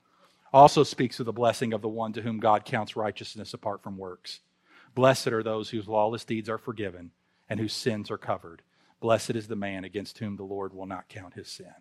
also 0.52 0.82
speaks 0.82 1.20
of 1.20 1.26
the 1.26 1.32
blessing 1.34 1.74
of 1.74 1.82
the 1.82 1.90
one 1.90 2.14
to 2.14 2.22
whom 2.22 2.40
God 2.40 2.64
counts 2.64 2.96
righteousness 2.96 3.52
apart 3.52 3.82
from 3.82 3.98
works. 3.98 4.40
Blessed 4.94 5.26
are 5.26 5.42
those 5.42 5.68
whose 5.68 5.86
lawless 5.86 6.24
deeds 6.24 6.48
are 6.48 6.56
forgiven 6.56 7.10
and 7.50 7.60
whose 7.60 7.74
sins 7.74 8.10
are 8.10 8.16
covered. 8.16 8.62
Blessed 8.98 9.32
is 9.32 9.46
the 9.46 9.56
man 9.56 9.84
against 9.84 10.16
whom 10.16 10.36
the 10.36 10.42
Lord 10.42 10.72
will 10.72 10.86
not 10.86 11.10
count 11.10 11.34
his 11.34 11.48
sin. 11.48 11.74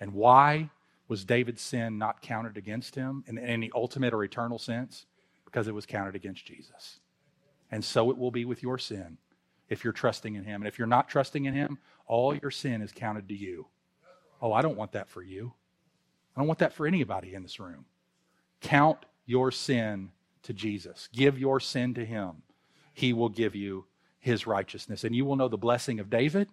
And 0.00 0.14
why 0.14 0.70
was 1.08 1.26
David's 1.26 1.60
sin 1.60 1.98
not 1.98 2.22
counted 2.22 2.56
against 2.56 2.94
him 2.94 3.22
in 3.26 3.36
any 3.36 3.70
ultimate 3.74 4.14
or 4.14 4.24
eternal 4.24 4.58
sense? 4.58 5.04
Because 5.44 5.68
it 5.68 5.74
was 5.74 5.84
counted 5.84 6.14
against 6.14 6.46
Jesus. 6.46 7.00
And 7.70 7.84
so 7.84 8.10
it 8.10 8.16
will 8.16 8.30
be 8.30 8.46
with 8.46 8.62
your 8.62 8.78
sin 8.78 9.18
if 9.72 9.84
you're 9.84 9.92
trusting 9.94 10.34
in 10.34 10.44
Him. 10.44 10.60
And 10.60 10.68
if 10.68 10.78
you're 10.78 10.86
not 10.86 11.08
trusting 11.08 11.46
in 11.46 11.54
Him, 11.54 11.78
all 12.06 12.36
your 12.36 12.50
sin 12.50 12.82
is 12.82 12.92
counted 12.92 13.26
to 13.28 13.34
you. 13.34 13.66
Oh, 14.42 14.52
I 14.52 14.60
don't 14.60 14.76
want 14.76 14.92
that 14.92 15.08
for 15.08 15.22
you. 15.22 15.54
I 16.36 16.40
don't 16.40 16.46
want 16.46 16.58
that 16.58 16.74
for 16.74 16.86
anybody 16.86 17.34
in 17.34 17.42
this 17.42 17.58
room. 17.58 17.86
Count 18.60 18.98
your 19.24 19.50
sin 19.50 20.10
to 20.42 20.52
Jesus. 20.52 21.08
Give 21.12 21.38
your 21.38 21.58
sin 21.58 21.94
to 21.94 22.04
Him. 22.04 22.42
He 22.92 23.14
will 23.14 23.30
give 23.30 23.54
you 23.54 23.86
His 24.18 24.46
righteousness. 24.46 25.04
And 25.04 25.16
you 25.16 25.24
will 25.24 25.36
know 25.36 25.48
the 25.48 25.56
blessing 25.56 26.00
of 26.00 26.10
David 26.10 26.48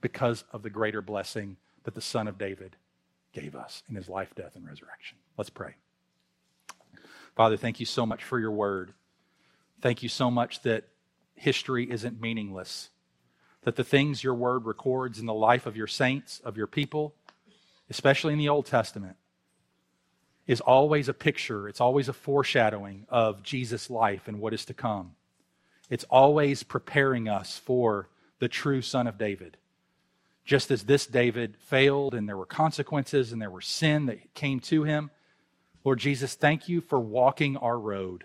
because 0.00 0.44
of 0.52 0.62
the 0.62 0.70
greater 0.70 1.02
blessing 1.02 1.58
that 1.84 1.94
the 1.94 2.00
Son 2.00 2.28
of 2.28 2.38
David 2.38 2.76
gave 3.34 3.54
us 3.54 3.82
in 3.90 3.94
His 3.94 4.08
life, 4.08 4.34
death, 4.34 4.56
and 4.56 4.66
resurrection. 4.66 5.18
Let's 5.36 5.50
pray. 5.50 5.74
Father, 7.36 7.58
thank 7.58 7.78
you 7.78 7.86
so 7.86 8.06
much 8.06 8.24
for 8.24 8.40
your 8.40 8.52
word. 8.52 8.94
Thank 9.82 10.02
you 10.02 10.08
so 10.08 10.30
much 10.30 10.62
that 10.62 10.84
history 11.42 11.90
isn't 11.90 12.20
meaningless. 12.20 12.90
That 13.62 13.76
the 13.76 13.84
things 13.84 14.22
your 14.22 14.34
word 14.34 14.64
records 14.64 15.18
in 15.18 15.26
the 15.26 15.34
life 15.34 15.66
of 15.66 15.76
your 15.76 15.88
saints, 15.88 16.40
of 16.44 16.56
your 16.56 16.68
people, 16.68 17.14
especially 17.90 18.32
in 18.32 18.38
the 18.38 18.48
Old 18.48 18.66
Testament, 18.66 19.16
is 20.46 20.60
always 20.60 21.08
a 21.08 21.14
picture, 21.14 21.68
it's 21.68 21.80
always 21.80 22.08
a 22.08 22.12
foreshadowing 22.12 23.06
of 23.08 23.42
Jesus' 23.42 23.90
life 23.90 24.28
and 24.28 24.40
what 24.40 24.54
is 24.54 24.64
to 24.66 24.74
come. 24.74 25.12
It's 25.90 26.04
always 26.04 26.62
preparing 26.62 27.28
us 27.28 27.58
for 27.58 28.08
the 28.38 28.48
true 28.48 28.80
Son 28.80 29.06
of 29.06 29.18
David. 29.18 29.56
Just 30.44 30.70
as 30.70 30.84
this 30.84 31.06
David 31.06 31.56
failed 31.58 32.14
and 32.14 32.28
there 32.28 32.36
were 32.36 32.46
consequences 32.46 33.32
and 33.32 33.42
there 33.42 33.50
were 33.50 33.60
sin 33.60 34.06
that 34.06 34.34
came 34.34 34.60
to 34.60 34.84
him, 34.84 35.10
Lord 35.84 35.98
Jesus, 35.98 36.34
thank 36.34 36.68
you 36.68 36.80
for 36.80 37.00
walking 37.00 37.56
our 37.56 37.78
road. 37.78 38.24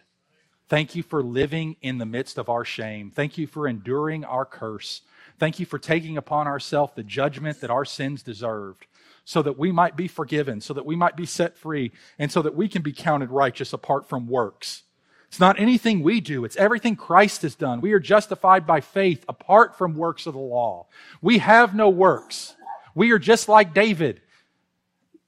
Thank 0.70 0.95
you 0.95 1.03
for 1.03 1.24
living 1.24 1.78
in 1.82 1.97
the 1.97 2.05
midst 2.05 2.38
of 2.38 2.49
our 2.49 2.65
shame. 2.65 3.09
Thank 3.09 3.38
you 3.38 3.47
for 3.47 3.68
enduring 3.68 4.26
our 4.26 4.45
curse. 4.45 5.01
Thank 5.39 5.59
you 5.59 5.65
for 5.65 5.80
taking 5.80 6.18
upon 6.18 6.47
ourselves 6.47 6.93
the 6.95 7.03
judgment 7.03 7.61
that 7.61 7.70
our 7.70 7.86
sins 7.86 8.22
deserved 8.22 8.86
so 9.24 9.41
that 9.41 9.57
we 9.57 9.72
might 9.72 9.95
be 9.95 10.07
forgiven, 10.07 10.61
so 10.61 10.74
that 10.74 10.86
we 10.86 10.95
might 10.95 11.18
be 11.18 11.26
set 11.26 11.57
free, 11.57 11.91
and 12.18 12.32
so 12.32 12.41
that 12.41 12.55
we 12.55 12.70
can 12.70 12.82
be 12.82 12.93
counted 12.93 13.30
righteous 13.30 13.74
apart 13.74 14.07
from 14.07 14.28
works. 14.28 14.84
It's 15.28 15.39
not 15.39 15.59
anything 15.59 16.01
we 16.01 16.22
do, 16.22 16.45
it's 16.45 16.55
everything 16.55 16.95
Christ 16.95 17.41
has 17.41 17.53
done. 17.53 17.82
We 17.82 17.91
are 17.91 17.99
justified 17.99 18.65
by 18.65 18.80
faith 18.80 19.26
apart 19.28 19.78
from 19.78 19.95
works 19.95 20.26
of 20.26 20.34
the 20.34 20.39
law. 20.39 20.88
We 21.22 21.39
have 21.39 21.76
no 21.76 21.89
works. 21.89 22.55
We 22.95 23.11
are 23.11 23.20
just 23.20 23.49
like 23.49 23.74
David, 23.74 24.22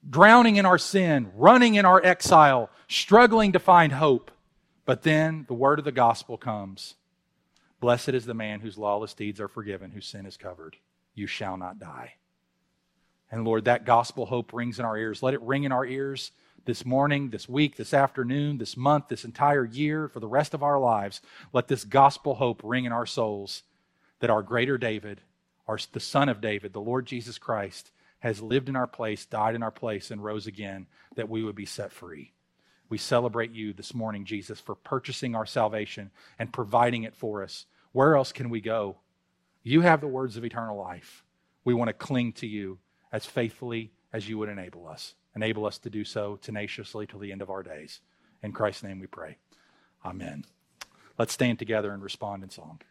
drowning 0.09 0.55
in 0.55 0.65
our 0.65 0.77
sin, 0.77 1.29
running 1.35 1.75
in 1.75 1.85
our 1.85 2.01
exile, 2.03 2.69
struggling 2.87 3.51
to 3.51 3.59
find 3.59 3.91
hope. 3.91 4.31
But 4.89 5.03
then 5.03 5.45
the 5.47 5.53
word 5.53 5.77
of 5.77 5.85
the 5.85 5.91
gospel 5.91 6.35
comes 6.35 6.95
Blessed 7.79 8.09
is 8.09 8.25
the 8.25 8.33
man 8.33 8.59
whose 8.59 8.75
lawless 8.75 9.13
deeds 9.13 9.39
are 9.39 9.47
forgiven, 9.47 9.91
whose 9.91 10.07
sin 10.07 10.25
is 10.25 10.35
covered. 10.35 10.77
you 11.13 11.27
shall 11.27 11.57
not 11.57 11.77
die. 11.77 12.15
And 13.31 13.45
Lord, 13.45 13.65
that 13.65 13.85
gospel 13.85 14.25
hope 14.25 14.51
rings 14.51 14.79
in 14.79 14.85
our 14.85 14.97
ears. 14.97 15.21
Let 15.21 15.35
it 15.35 15.43
ring 15.43 15.63
in 15.63 15.71
our 15.71 15.85
ears 15.85 16.31
this 16.65 16.87
morning, 16.87 17.29
this 17.29 17.47
week, 17.47 17.75
this 17.75 17.93
afternoon, 17.93 18.57
this 18.57 18.75
month, 18.75 19.09
this 19.09 19.25
entire 19.25 19.63
year, 19.63 20.07
for 20.07 20.19
the 20.19 20.27
rest 20.27 20.55
of 20.55 20.63
our 20.63 20.79
lives. 20.79 21.21
Let 21.53 21.67
this 21.67 21.83
gospel 21.83 22.33
hope 22.33 22.61
ring 22.63 22.85
in 22.85 22.91
our 22.91 23.05
souls 23.05 23.61
that 24.21 24.31
our 24.31 24.41
greater 24.41 24.79
David, 24.79 25.21
our, 25.67 25.77
the 25.91 25.99
Son 25.99 26.29
of 26.29 26.41
David, 26.41 26.73
the 26.73 26.81
Lord 26.81 27.05
Jesus 27.05 27.37
Christ, 27.37 27.91
has 28.21 28.41
lived 28.41 28.67
in 28.67 28.75
our 28.75 28.87
place, 28.87 29.27
died 29.27 29.53
in 29.53 29.61
our 29.61 29.69
place, 29.69 30.09
and 30.09 30.23
rose 30.23 30.47
again, 30.47 30.87
that 31.15 31.29
we 31.29 31.43
would 31.43 31.55
be 31.55 31.67
set 31.67 31.91
free. 31.91 32.33
We 32.89 32.97
celebrate 32.97 33.51
you 33.51 33.71
this 33.71 33.93
morning, 33.93 34.25
Jesus, 34.25 34.59
for 34.59 34.75
purchasing 34.75 35.35
our 35.35 35.45
salvation 35.45 36.09
and 36.39 36.51
providing 36.51 37.03
it 37.03 37.15
for 37.15 37.43
us. 37.43 37.65
Where 37.91 38.15
else 38.15 38.31
can 38.31 38.49
we 38.49 38.61
go? 38.61 38.97
You 39.63 39.81
have 39.81 40.01
the 40.01 40.07
words 40.07 40.37
of 40.37 40.43
eternal 40.43 40.77
life. 40.77 41.23
We 41.63 41.73
want 41.73 41.89
to 41.89 41.93
cling 41.93 42.33
to 42.33 42.47
you 42.47 42.79
as 43.11 43.25
faithfully 43.25 43.91
as 44.11 44.27
you 44.27 44.37
would 44.39 44.49
enable 44.49 44.87
us. 44.87 45.13
Enable 45.35 45.65
us 45.65 45.77
to 45.79 45.89
do 45.89 46.03
so 46.03 46.37
tenaciously 46.37 47.05
till 47.05 47.19
the 47.19 47.31
end 47.31 47.41
of 47.41 47.49
our 47.49 47.61
days. 47.61 48.01
In 48.41 48.51
Christ's 48.51 48.83
name 48.83 48.99
we 48.99 49.07
pray. 49.07 49.37
Amen. 50.03 50.45
Let's 51.17 51.33
stand 51.33 51.59
together 51.59 51.91
and 51.91 52.01
respond 52.01 52.43
in 52.43 52.49
song. 52.49 52.81